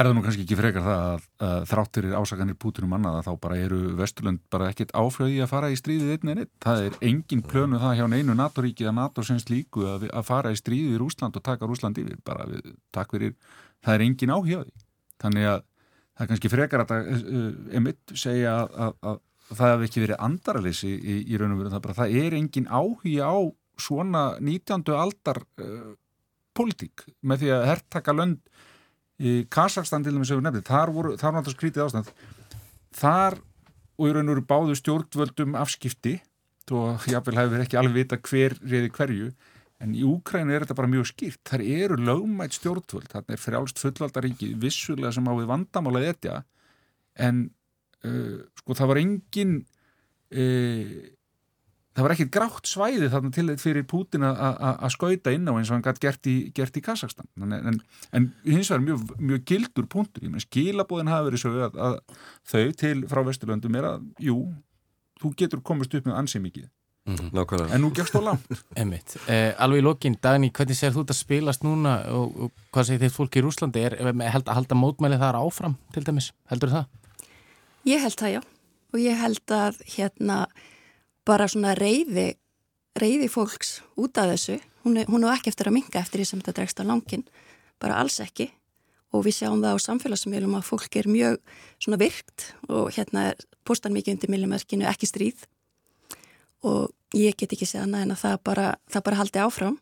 Er 0.00 0.06
það 0.08 0.14
nú 0.16 0.20
kannski 0.24 0.44
ekki 0.46 0.56
frekar 0.56 0.84
það 0.86 1.02
að, 1.04 1.24
að 1.44 1.64
þrátturir 1.68 2.12
ásakanir 2.16 2.56
Pútinum 2.56 2.92
annað 2.96 3.18
að 3.18 3.26
þá 3.26 3.32
bara 3.42 3.56
eru 3.60 3.80
Vesturlund 3.98 4.40
bara 4.48 4.70
ekkert 4.72 4.94
áflöði 4.96 5.42
að 5.44 5.50
fara 5.50 5.68
í 5.68 5.74
stríðið 5.76 6.12
einn 6.14 6.30
en 6.32 6.38
einn. 6.40 6.48
Það 6.64 6.84
er 6.86 6.94
engin 7.10 7.42
plönu 7.44 7.80
það 7.82 7.98
hjá 7.98 8.06
neinu 8.08 8.36
NATO-ríki 8.38 8.86
að 8.88 8.94
NATO 8.96 9.24
syns 9.28 9.44
líku 9.52 9.84
að, 9.90 10.06
að 10.08 10.24
fara 10.24 10.52
í 10.54 10.56
stríðið 10.56 10.94
í 10.96 11.00
Rúsland 11.02 11.36
og 11.36 11.44
taka 11.44 11.68
Rúsland 11.68 12.00
yfir. 12.00 12.16
Bara 12.24 12.46
við, 12.48 12.70
takk 12.96 13.12
fyrir, 13.12 13.34
það 13.84 13.98
er 13.98 14.04
engin 14.06 14.32
áhjáði. 14.38 14.72
Þannig 15.20 15.50
að 15.50 15.60
það 15.60 16.24
er 16.24 16.32
kannski 16.32 16.52
frekar 16.54 16.86
að 16.86 16.96
uh, 16.96 17.20
uh 17.42 17.76
emitt 17.82 18.16
segja 18.24 18.56
að, 18.64 18.96
að 19.04 19.20
það 19.50 19.74
hef 19.74 19.86
ekki 19.90 20.04
verið 20.06 20.24
andaralyssi 20.30 20.94
í, 20.94 20.96
í, 20.96 21.18
í 21.28 21.42
raun 21.42 21.58
og 21.58 21.60
veru. 21.60 21.74
Það, 21.74 21.84
bara, 21.90 21.98
það 22.00 22.16
er 22.22 22.38
engin 22.40 22.72
áhugja 22.72 23.28
á 23.28 23.38
svona 23.76 24.24
19. 24.40 24.96
aldar 24.96 25.44
uh, 25.60 25.92
politík 26.56 27.04
með 27.20 27.44
því 27.44 27.54
að 27.58 27.68
herrtaka 27.74 28.16
lönd 28.16 28.40
í 29.20 29.36
Kazakstan 29.52 30.04
til 30.04 30.14
að 30.14 30.22
við 30.24 30.42
nefnum 30.46 30.66
þar 30.66 30.92
voru, 30.94 31.14
þar 31.20 31.30
var 31.30 31.38
náttúrulega 31.38 31.58
skrítið 31.58 31.84
ástand. 31.84 32.12
Þar 32.96 33.38
og 34.00 34.08
í 34.08 34.12
raun 34.16 34.30
og 34.30 34.34
veru 34.34 34.46
báðu 34.48 34.76
stjórnvöldum 34.80 35.56
afskipti 35.60 36.16
og 36.70 37.06
jáfnvel 37.10 37.36
hefur 37.36 37.64
ekki 37.64 37.78
alveg 37.80 37.96
vita 37.98 38.18
hver 38.22 38.54
reyði 38.62 38.92
hverju 38.94 39.30
en 39.80 39.94
í 39.96 40.04
Úkrænu 40.06 40.54
er 40.54 40.64
þetta 40.64 40.76
bara 40.78 40.90
mjög 40.92 41.08
skýrt. 41.10 41.40
Þar 41.48 41.64
eru 41.64 41.96
lögmætt 42.00 42.56
stjórnvöld 42.56 43.10
þarna 43.10 43.34
er 43.34 43.42
frjálst 43.42 43.80
fullvaldaríki 43.82 44.52
vissulega 44.60 45.12
sem 45.16 45.28
á 45.28 45.32
við 45.34 45.48
vandamála 45.50 46.04
þetta 46.04 46.42
en 47.20 47.46
uh, 48.06 48.38
sko 48.60 48.76
það 48.78 48.92
var 48.92 49.00
engin 49.02 49.56
uh, 49.60 50.94
það 52.00 52.06
var 52.06 52.14
ekkert 52.14 52.32
grátt 52.32 52.70
svæði 52.70 53.10
þarna 53.12 53.30
til 53.36 53.54
fyrir 53.60 53.86
Pútin 53.88 54.24
að 54.24 54.88
skauta 54.94 55.34
inn 55.36 55.48
á 55.48 55.52
eins 55.52 55.68
og 55.68 55.76
hann 55.76 55.84
gætt 55.84 56.00
gert 56.00 56.28
í, 56.30 56.36
gert 56.56 56.78
í 56.80 56.82
Kazakstan 56.84 57.28
en, 57.36 57.52
en, 57.52 57.78
en 58.16 58.28
hins 58.46 58.72
vegar 58.72 58.84
mjög, 58.86 59.14
mjög 59.20 59.44
gildur 59.50 59.88
punktur, 59.90 60.24
ég 60.24 60.32
menn 60.32 60.44
skilabóðin 60.44 61.12
hafa 61.12 61.28
verið 61.28 61.44
svo 61.44 61.52
að, 61.68 61.76
að 61.76 61.98
þau 62.48 62.76
til 62.82 62.96
frá 63.10 63.20
Vesturlöndum 63.28 63.76
er 63.76 63.88
að, 63.90 64.06
jú, 64.24 64.38
þú 65.20 65.32
getur 65.42 65.64
komist 65.66 65.96
upp 65.98 66.08
með 66.08 66.22
ansið 66.22 66.46
mikið. 66.46 66.68
Mm 67.08 67.16
-hmm. 67.16 67.72
en 67.74 67.80
nú 67.80 67.90
gerst 67.94 68.14
þú 68.14 68.22
langt. 68.24 68.46
Eh, 69.28 69.54
Alveg 69.58 69.78
í 69.78 69.82
lokin, 69.82 70.16
Dagni, 70.22 70.50
hvernig 70.50 70.76
sér 70.76 70.92
þú 70.92 71.04
þetta 71.04 71.14
spilast 71.14 71.62
núna 71.64 72.04
og, 72.12 72.36
og 72.36 72.50
hvað 72.72 72.84
segir 72.86 73.00
þitt 73.00 73.16
fólk 73.16 73.36
í 73.36 73.42
Rúslandi 73.42 73.80
er 73.80 73.96
held 74.30 74.48
að 74.48 74.54
halda 74.54 74.74
mótmæli 74.74 75.18
þar 75.18 75.40
áfram 75.40 75.76
til 75.92 76.04
dæmis, 76.04 76.32
heldur 76.50 76.70
það? 76.70 76.84
Ég 77.84 78.00
held 78.00 78.18
það, 78.20 78.30
já. 78.30 78.40
Og 78.92 78.98
ég 79.00 79.16
held 79.16 79.50
að 79.50 79.80
hérna 79.96 80.46
bara 81.28 81.48
svona 81.50 81.74
reyði, 81.78 82.34
reyði 82.98 83.28
fólks 83.32 83.78
út 84.00 84.18
af 84.20 84.32
þessu. 84.32 84.58
Hún 84.84 84.96
er, 85.00 85.08
hún 85.10 85.26
er 85.26 85.34
ekki 85.34 85.52
eftir 85.52 85.68
að 85.68 85.76
minga 85.76 86.00
eftir 86.00 86.22
því 86.22 86.28
sem 86.30 86.40
þetta 86.40 86.56
dregst 86.56 86.80
á 86.80 86.84
langin, 86.88 87.26
bara 87.82 88.00
alls 88.00 88.20
ekki. 88.24 88.48
Og 89.10 89.24
við 89.26 89.40
sjáum 89.40 89.62
það 89.62 89.76
á 89.76 89.84
samfélagsmiðlum 89.86 90.56
að 90.58 90.68
fólk 90.68 90.96
er 91.00 91.08
mjög 91.10 91.40
svona 91.82 91.98
virkt 92.00 92.52
og 92.70 92.92
hérna 92.94 93.32
postar 93.66 93.92
mikið 93.94 94.16
undir 94.16 94.32
millimerkinu 94.32 94.86
ekki 94.88 95.08
stríð. 95.10 95.46
Og 96.62 96.92
ég 97.16 97.34
get 97.36 97.52
ekki 97.56 97.66
segja 97.66 97.86
annað 97.86 98.06
en 98.06 98.14
að 98.14 98.22
það 98.22 98.36
bara, 98.46 98.68
það 98.92 99.06
bara 99.08 99.20
haldi 99.20 99.42
áfram. 99.42 99.80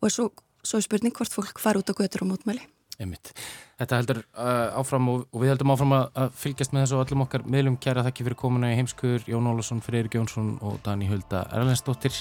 Og 0.00 0.12
svo, 0.12 0.30
svo 0.64 0.80
er 0.80 0.86
spurning 0.86 1.14
hvort 1.16 1.34
fólk 1.34 1.60
fara 1.60 1.82
út 1.82 1.92
á 1.92 1.94
götur 1.98 2.24
og 2.24 2.32
mótmæli. 2.32 2.64
Einmitt. 3.02 3.32
Þetta 3.76 3.98
heldur 4.00 4.22
uh, 4.22 4.78
áfram 4.80 5.10
og, 5.12 5.26
og 5.32 5.42
við 5.42 5.52
heldum 5.52 5.74
áfram 5.74 5.92
að, 5.98 6.06
að 6.22 6.38
fylgjast 6.40 6.72
með 6.72 6.86
þessu 6.86 6.96
og 6.96 7.04
öllum 7.04 7.26
okkar 7.26 7.44
meðlum 7.56 7.76
kæra 7.82 8.06
þakki 8.06 8.28
fyrir 8.28 8.40
komuna 8.40 8.72
í 8.72 8.78
heimskuður 8.78 9.28
Jón 9.28 9.50
Ólason, 9.52 9.84
Freyri 9.84 10.12
Gjónsson 10.12 10.54
og 10.64 10.80
Dani 10.86 11.10
Hulda 11.10 11.44
Erlendsdóttir. 11.52 12.16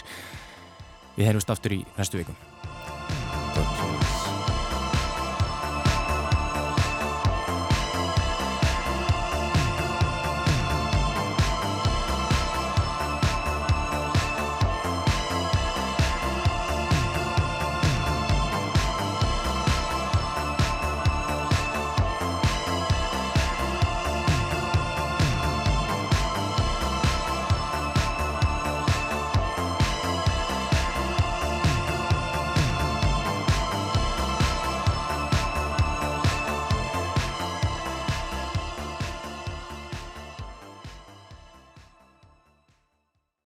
Við 1.16 1.30
heyrjumst 1.30 1.56
aftur 1.56 1.80
í 1.80 1.82
næstu 1.96 2.20
vikum. 2.20 2.36